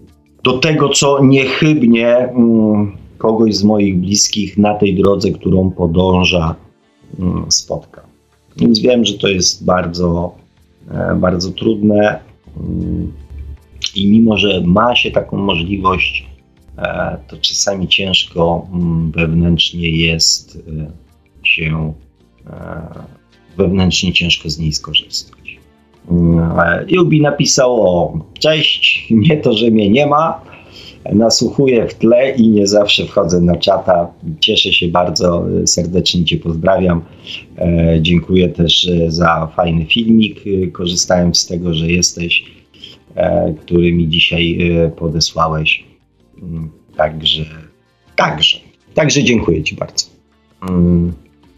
[0.45, 6.55] do tego, co niechybnie mm, kogoś z moich bliskich na tej drodze, którą podąża,
[7.19, 8.08] mm, spotka.
[8.59, 10.35] Więc wiem, że to jest bardzo,
[11.17, 12.19] bardzo trudne
[13.95, 16.29] i mimo, że ma się taką możliwość,
[16.79, 20.91] E, to czasami ciężko mm, wewnętrznie jest e,
[21.47, 21.93] się,
[22.47, 22.81] e,
[23.57, 25.39] wewnętrznie ciężko z niej skorzystać.
[26.89, 30.41] Jubi napisał o cześć, nie to, że mnie nie ma,
[31.13, 34.13] nasłuchuję w tle i nie zawsze wchodzę na czata.
[34.41, 37.03] Cieszę się bardzo, serdecznie Cię pozdrawiam.
[38.01, 40.45] Dziękuję też za fajny filmik.
[40.73, 42.45] Korzystałem z tego, że jesteś,
[43.61, 44.59] który mi dzisiaj
[44.97, 45.85] podesłałeś.
[46.97, 47.45] Także,
[48.17, 48.59] także,
[48.95, 50.07] także dziękuję Ci bardzo.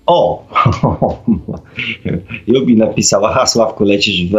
[0.00, 0.06] Mm.
[0.06, 0.44] O,
[2.46, 4.34] Jubi napisała, ha Sławku, lecisz w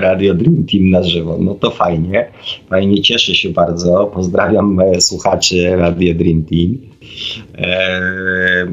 [0.00, 1.36] Radio Dream Team na żywo.
[1.40, 2.28] No to fajnie,
[2.70, 4.10] fajnie, cieszę się bardzo.
[4.14, 6.78] Pozdrawiam e, słuchaczy Radio Dream Team.
[7.58, 8.66] Eee,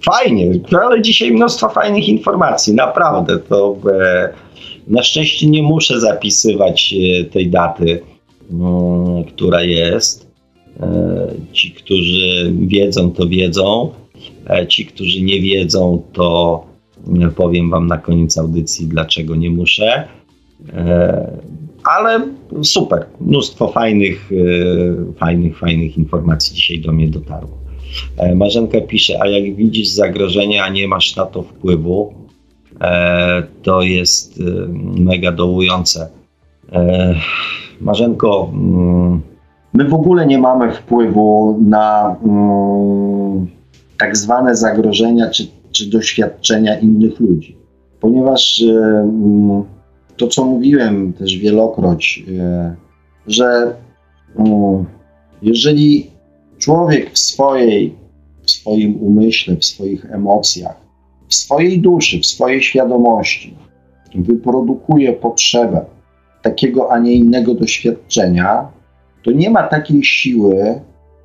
[0.00, 3.38] fajnie, ale dzisiaj mnóstwo fajnych informacji, naprawdę.
[3.38, 4.28] To e,
[4.88, 8.00] na szczęście nie muszę zapisywać e, tej daty
[8.50, 10.26] no, która jest.
[10.80, 13.92] E, ci, którzy wiedzą, to wiedzą.
[14.50, 16.64] E, ci, którzy nie wiedzą, to
[17.22, 20.08] e, powiem Wam na koniec audycji, dlaczego nie muszę.
[21.84, 22.28] Ale
[22.62, 24.30] super, mnóstwo fajnych,
[25.16, 27.58] fajnych, fajnych informacji dzisiaj do mnie dotarło.
[28.34, 32.14] Marzenka pisze, a jak widzisz zagrożenie, a nie masz na to wpływu,
[33.62, 34.42] to jest
[34.98, 36.08] mega dołujące.
[37.80, 39.20] Marzenko, mm,
[39.72, 43.46] my w ogóle nie mamy wpływu na mm,
[43.98, 47.58] tak zwane zagrożenia czy, czy doświadczenia innych ludzi,
[48.00, 49.64] ponieważ e, mm,
[50.16, 52.74] to, co mówiłem też wielokroć, e,
[53.26, 53.74] że
[55.42, 56.10] jeżeli
[56.58, 57.94] człowiek w swojej,
[58.42, 60.76] w swoim umyśle, w swoich emocjach,
[61.28, 63.54] w swojej duszy, w swojej świadomości
[64.14, 65.84] wyprodukuje potrzebę
[66.42, 68.68] takiego, a nie innego doświadczenia,
[69.22, 70.80] to nie ma takiej siły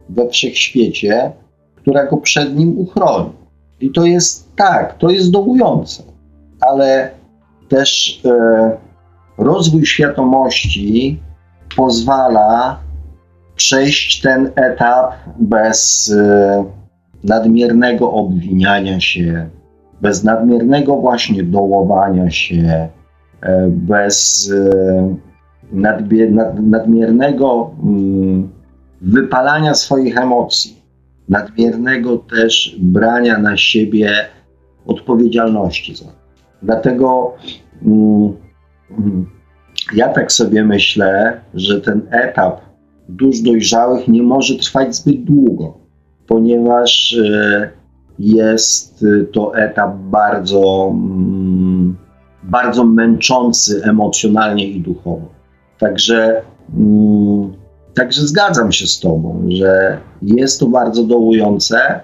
[0.10, 1.32] we wszechświecie,
[1.90, 3.30] która go przed nim uchroni.
[3.80, 6.04] I to jest tak, to jest dołujące,
[6.62, 7.12] ale
[7.70, 8.78] też e,
[9.38, 11.20] rozwój świadomości
[11.76, 12.80] pozwala
[13.56, 16.66] przejść ten etap bez e,
[17.24, 19.50] nadmiernego obwiniania się,
[20.02, 22.90] bez nadmiernego właśnie dołowania się,
[23.42, 25.16] E, bez e,
[26.62, 28.50] nadmiernego mm,
[29.02, 30.79] wypalania swoich emocji,
[31.30, 34.12] nadmiernego też brania na siebie
[34.86, 36.12] odpowiedzialności za to.
[36.64, 37.34] Dlatego
[37.86, 38.34] mm,
[38.92, 39.30] mm,
[39.96, 42.62] ja tak sobie myślę, że ten etap
[43.10, 45.78] dusz dojrzałych nie może trwać zbyt długo,
[46.28, 47.70] ponieważ e,
[48.20, 50.94] jest to etap bardzo
[52.44, 55.30] bardzo męczący emocjonalnie i duchowo.
[55.80, 56.42] Także,
[56.78, 57.54] mm,
[58.00, 62.00] także zgadzam się z Tobą, że jest to bardzo dołujące,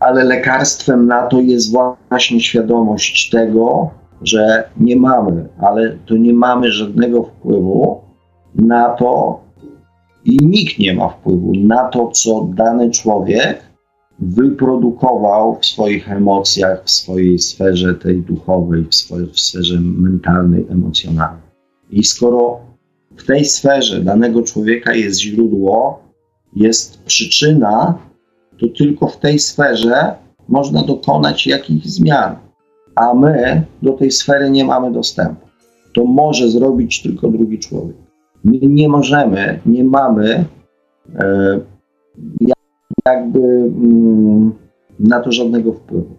[0.00, 1.72] ale lekarstwem na to jest
[2.08, 3.90] właśnie świadomość tego,
[4.22, 8.00] że nie mamy, ale to nie mamy żadnego wpływu
[8.54, 9.40] na to
[10.24, 13.62] i nikt nie ma wpływu na to, co dany człowiek
[14.18, 21.42] wyprodukował w swoich emocjach, w swojej sferze tej duchowej, w, swojej, w sferze mentalnej, emocjonalnej.
[21.90, 22.67] I skoro
[23.18, 26.02] w tej sferze danego człowieka jest źródło,
[26.56, 27.98] jest przyczyna,
[28.60, 30.14] to tylko w tej sferze
[30.48, 32.36] można dokonać jakichś zmian,
[32.94, 35.46] a my do tej sfery nie mamy dostępu.
[35.94, 37.96] To może zrobić tylko drugi człowiek.
[38.44, 40.44] My nie możemy, nie mamy
[41.14, 41.60] e,
[43.06, 44.52] jakby mm,
[45.00, 46.14] na to żadnego wpływu.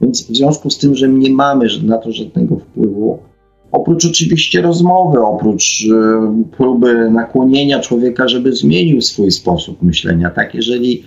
[0.00, 3.18] Więc w związku z tym, że nie mamy na to żadnego wpływu,
[3.74, 11.04] oprócz oczywiście rozmowy, oprócz e, próby nakłonienia człowieka, żeby zmienił swój sposób myślenia, tak, jeżeli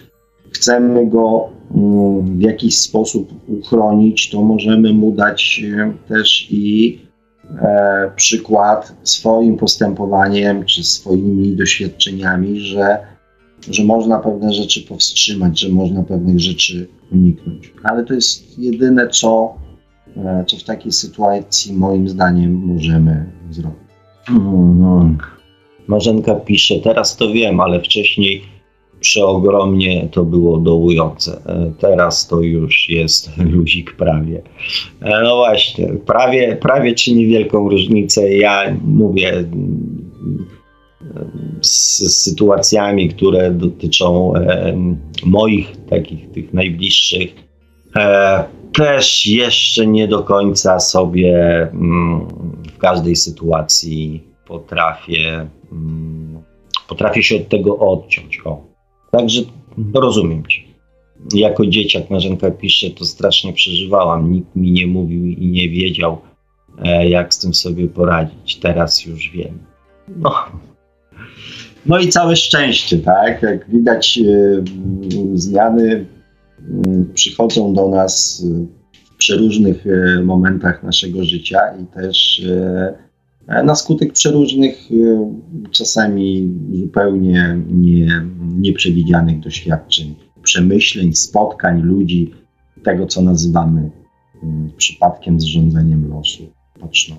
[0.52, 7.00] chcemy go mm, w jakiś sposób uchronić, to możemy mu dać e, też i
[7.62, 12.98] e, przykład swoim postępowaniem czy swoimi doświadczeniami, że
[13.70, 17.74] że można pewne rzeczy powstrzymać, że można pewnych rzeczy uniknąć.
[17.84, 19.56] Ale to jest jedyne, co,
[20.48, 23.80] co w takiej sytuacji moim zdaniem możemy zrobić.
[24.30, 25.18] Mm.
[25.88, 28.42] Marzenka pisze, teraz to wiem, ale wcześniej
[29.00, 31.42] przeogromnie to było dołujące.
[31.46, 34.42] E, teraz to już jest luzik prawie.
[35.02, 38.34] E, no właśnie, prawie, prawie czyni wielką różnicę.
[38.34, 39.44] Ja mówię,
[41.62, 44.78] z sytuacjami, które dotyczą e,
[45.26, 47.36] moich takich tych najbliższych,
[47.96, 48.44] e,
[48.78, 52.28] też jeszcze nie do końca sobie mm,
[52.76, 56.44] w każdej sytuacji potrafię, mm,
[56.88, 58.42] potrafię się od tego odciąć.
[58.46, 58.64] O.
[59.12, 59.42] Także
[59.94, 60.62] rozumiem cię.
[61.34, 64.32] Jako dzieciak Marzenka pisze, to strasznie przeżywałam.
[64.32, 66.18] Nikt mi nie mówił i nie wiedział,
[66.84, 68.56] e, jak z tym sobie poradzić.
[68.56, 69.60] Teraz już wiem.
[70.18, 70.34] No,
[71.86, 73.44] no i całe szczęście, tak?
[73.44, 74.64] Jak widać, e,
[75.34, 76.06] zmiany
[77.14, 78.66] przychodzą do nas e,
[79.14, 82.42] w przeróżnych e, momentach naszego życia i też
[83.64, 84.90] na skutek przeróżnych,
[85.72, 88.26] czasami zupełnie nie,
[88.58, 92.32] nieprzewidzianych doświadczeń, przemyśleń, spotkań ludzi,
[92.84, 93.92] tego co nazywamy
[94.78, 96.44] przypadkiem zrządzeniem losu.
[96.80, 97.16] Patrzno.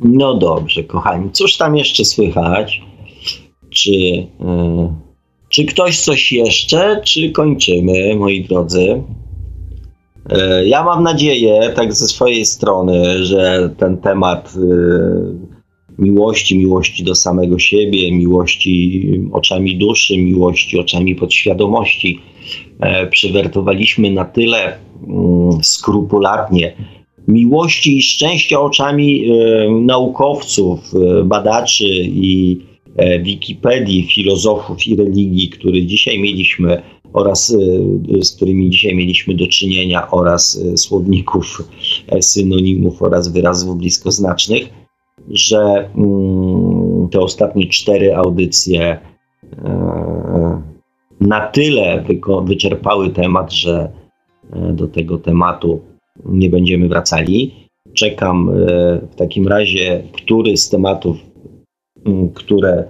[0.00, 2.82] No dobrze, kochani, cóż tam jeszcze słychać?
[3.70, 4.28] Czy, yy,
[5.58, 9.02] czy ktoś coś jeszcze, czy kończymy, moi drodzy?
[10.30, 15.34] Yy, ja mam nadzieję, tak ze swojej strony, że ten temat yy,
[15.98, 22.20] miłości, miłości do samego siebie, miłości oczami duszy, miłości oczami podświadomości
[23.10, 24.78] przywertowaliśmy na tyle
[25.08, 26.74] mm, skrupulatnie,
[27.28, 32.67] miłości i szczęścia oczami e, naukowców, e, badaczy i e,
[33.22, 37.56] Wikipedii, filozofów i religii, który dzisiaj mieliśmy oraz
[38.22, 41.62] z którymi dzisiaj mieliśmy do czynienia oraz słowników,
[42.20, 44.68] synonimów oraz wyrazów bliskoznacznych,
[45.30, 48.98] że mm, te ostatnie cztery audycje
[51.20, 52.04] na tyle
[52.44, 53.92] wyczerpały temat, że
[54.72, 55.80] do tego tematu
[56.24, 57.54] nie będziemy wracali.
[57.94, 58.54] Czekam e,
[59.10, 61.16] w takim razie, który z tematów,
[62.34, 62.84] które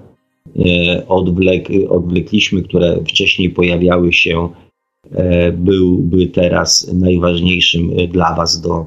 [0.59, 4.49] e, odwlek, odwlekliśmy, które wcześniej pojawiały się,
[5.13, 8.87] e, byłby teraz najważniejszym dla Was do,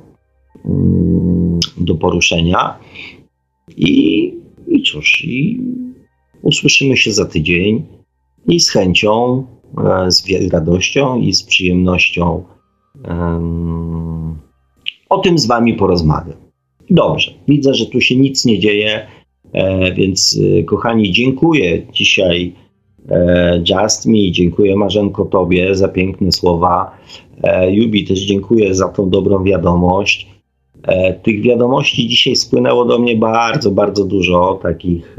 [1.77, 2.79] do poruszenia.
[3.77, 4.33] I,
[4.67, 5.59] I cóż, i
[6.41, 7.85] usłyszymy się za tydzień
[8.47, 9.45] i z chęcią,
[10.07, 12.43] z radością i z przyjemnością
[15.11, 16.37] o tym z Wami porozmawiam.
[16.89, 19.07] Dobrze, widzę, że tu się nic nie dzieje, e,
[19.95, 22.53] więc e, kochani, dziękuję dzisiaj
[23.09, 26.97] e, Just Me, dziękuję Marzenko Tobie za piękne słowa.
[27.69, 30.27] Jubi też dziękuję za tą dobrą wiadomość.
[31.23, 35.17] Tych wiadomości dzisiaj spłynęło do mnie bardzo, bardzo dużo, takich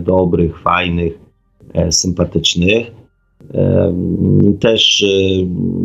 [0.00, 1.18] dobrych, fajnych,
[1.90, 3.01] sympatycznych.
[4.60, 5.04] Też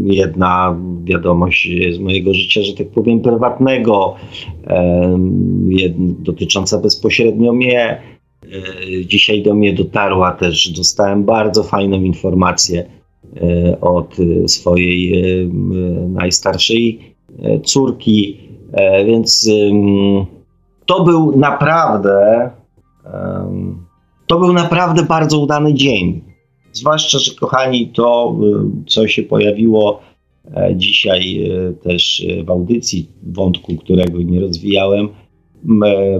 [0.03, 4.15] jedna wiadomość z mojego życia, że tak powiem, prywatnego,
[6.19, 8.01] dotycząca bezpośrednio mnie.
[8.43, 12.85] E, dzisiaj do mnie dotarła też, dostałem bardzo fajną informację
[13.35, 15.23] e, od swojej
[16.09, 16.99] najstarszej
[17.39, 18.37] e, córki,
[19.05, 19.49] więc
[20.85, 22.49] to był naprawdę,
[24.27, 26.21] to był naprawdę bardzo udany dzień
[26.77, 30.01] Zwłaszcza, że kochani, to y, co się pojawiło
[30.55, 35.09] e, dzisiaj e, też e, w audycji, wątku, którego nie rozwijałem,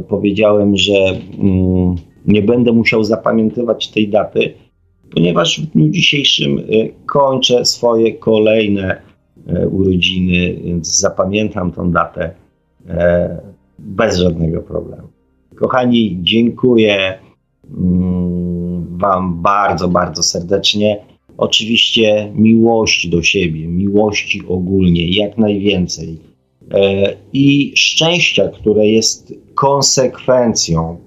[0.09, 0.93] powiedziałem, że
[1.39, 1.95] mm,
[2.25, 4.53] nie będę musiał zapamiętywać tej daty,
[5.11, 6.61] ponieważ w dniu dzisiejszym
[7.05, 9.01] kończę swoje kolejne
[9.71, 12.31] urodziny, więc zapamiętam tą datę
[13.79, 15.07] bez żadnego problemu.
[15.55, 17.19] Kochani, dziękuję
[17.77, 21.05] mm, Wam bardzo, bardzo serdecznie.
[21.37, 26.17] Oczywiście miłości do siebie, miłości ogólnie, jak najwięcej.
[26.73, 30.97] E, I szczęścia, które jest konsekwencją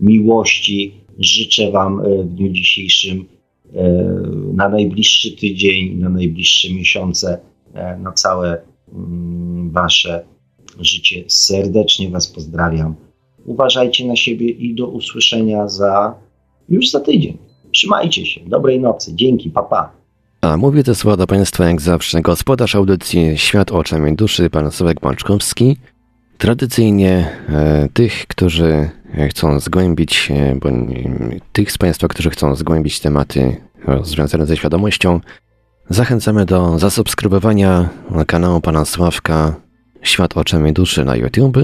[0.00, 3.24] miłości, życzę Wam e, w dniu dzisiejszym
[3.74, 3.82] e,
[4.52, 7.40] na najbliższy tydzień, na najbliższe miesiące,
[8.02, 8.62] na całe
[8.94, 10.24] mm, Wasze
[10.80, 11.24] życie.
[11.28, 12.94] Serdecznie Was pozdrawiam.
[13.46, 16.25] Uważajcie na siebie i do usłyszenia za
[16.68, 17.38] już za tydzień.
[17.72, 18.40] Trzymajcie się.
[18.46, 19.14] Dobrej nocy.
[19.14, 19.50] Dzięki.
[19.50, 19.68] Papa.
[19.68, 19.96] Pa.
[20.40, 25.00] A mówię te słowa do Państwa jak zawsze gospodarz audycji Świat oczami duszy, pan Sławek
[25.00, 25.76] Bączkowski.
[26.38, 28.90] Tradycyjnie e, tych, którzy
[29.30, 30.74] chcą zgłębić, e, bo e,
[31.52, 33.56] tych z Państwa, którzy chcą zgłębić tematy
[34.02, 35.20] związane ze świadomością,
[35.90, 37.88] zachęcamy do zasubskrybowania
[38.26, 39.54] kanału pana Sławka
[40.02, 41.56] Świat oczami duszy na YouTube.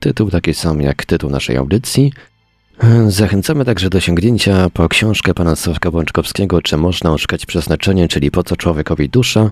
[0.00, 2.12] Tytuł taki sam jak tytuł naszej audycji–
[3.08, 8.42] Zachęcamy także do sięgnięcia po książkę pana Sławka Bączkowskiego Czy można oszukać przeznaczenie, czyli po
[8.42, 9.50] co człowiekowi dusza,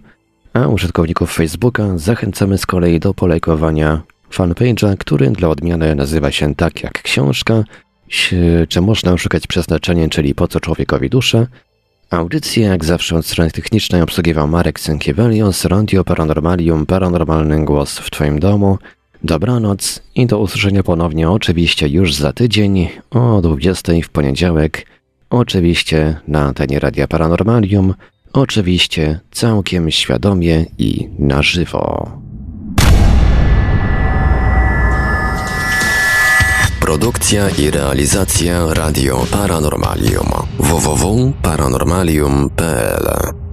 [0.52, 6.82] a użytkowników Facebooka zachęcamy z kolei do polejkowania fanpage'a, który dla odmiany nazywa się tak
[6.82, 7.65] jak książka,
[8.68, 11.47] czy można oszukać przeznaczenie, czyli po co człowiekowi dusza.
[12.10, 18.40] Audycję jak zawsze od strony technicznej obsługiwał Marek Sękiewelios, Radio Paranormalium, paranormalny głos w Twoim
[18.40, 18.78] domu–
[19.25, 24.87] Dobranoc i do usłyszenia ponownie oczywiście już za tydzień o 20 w poniedziałek.
[25.31, 27.95] Oczywiście na antenie Radia Paranormalium.
[28.33, 32.11] Oczywiście całkiem świadomie i na żywo.
[36.81, 43.48] Produkcja i realizacja Radio Paranormalium www.paranormalium.pl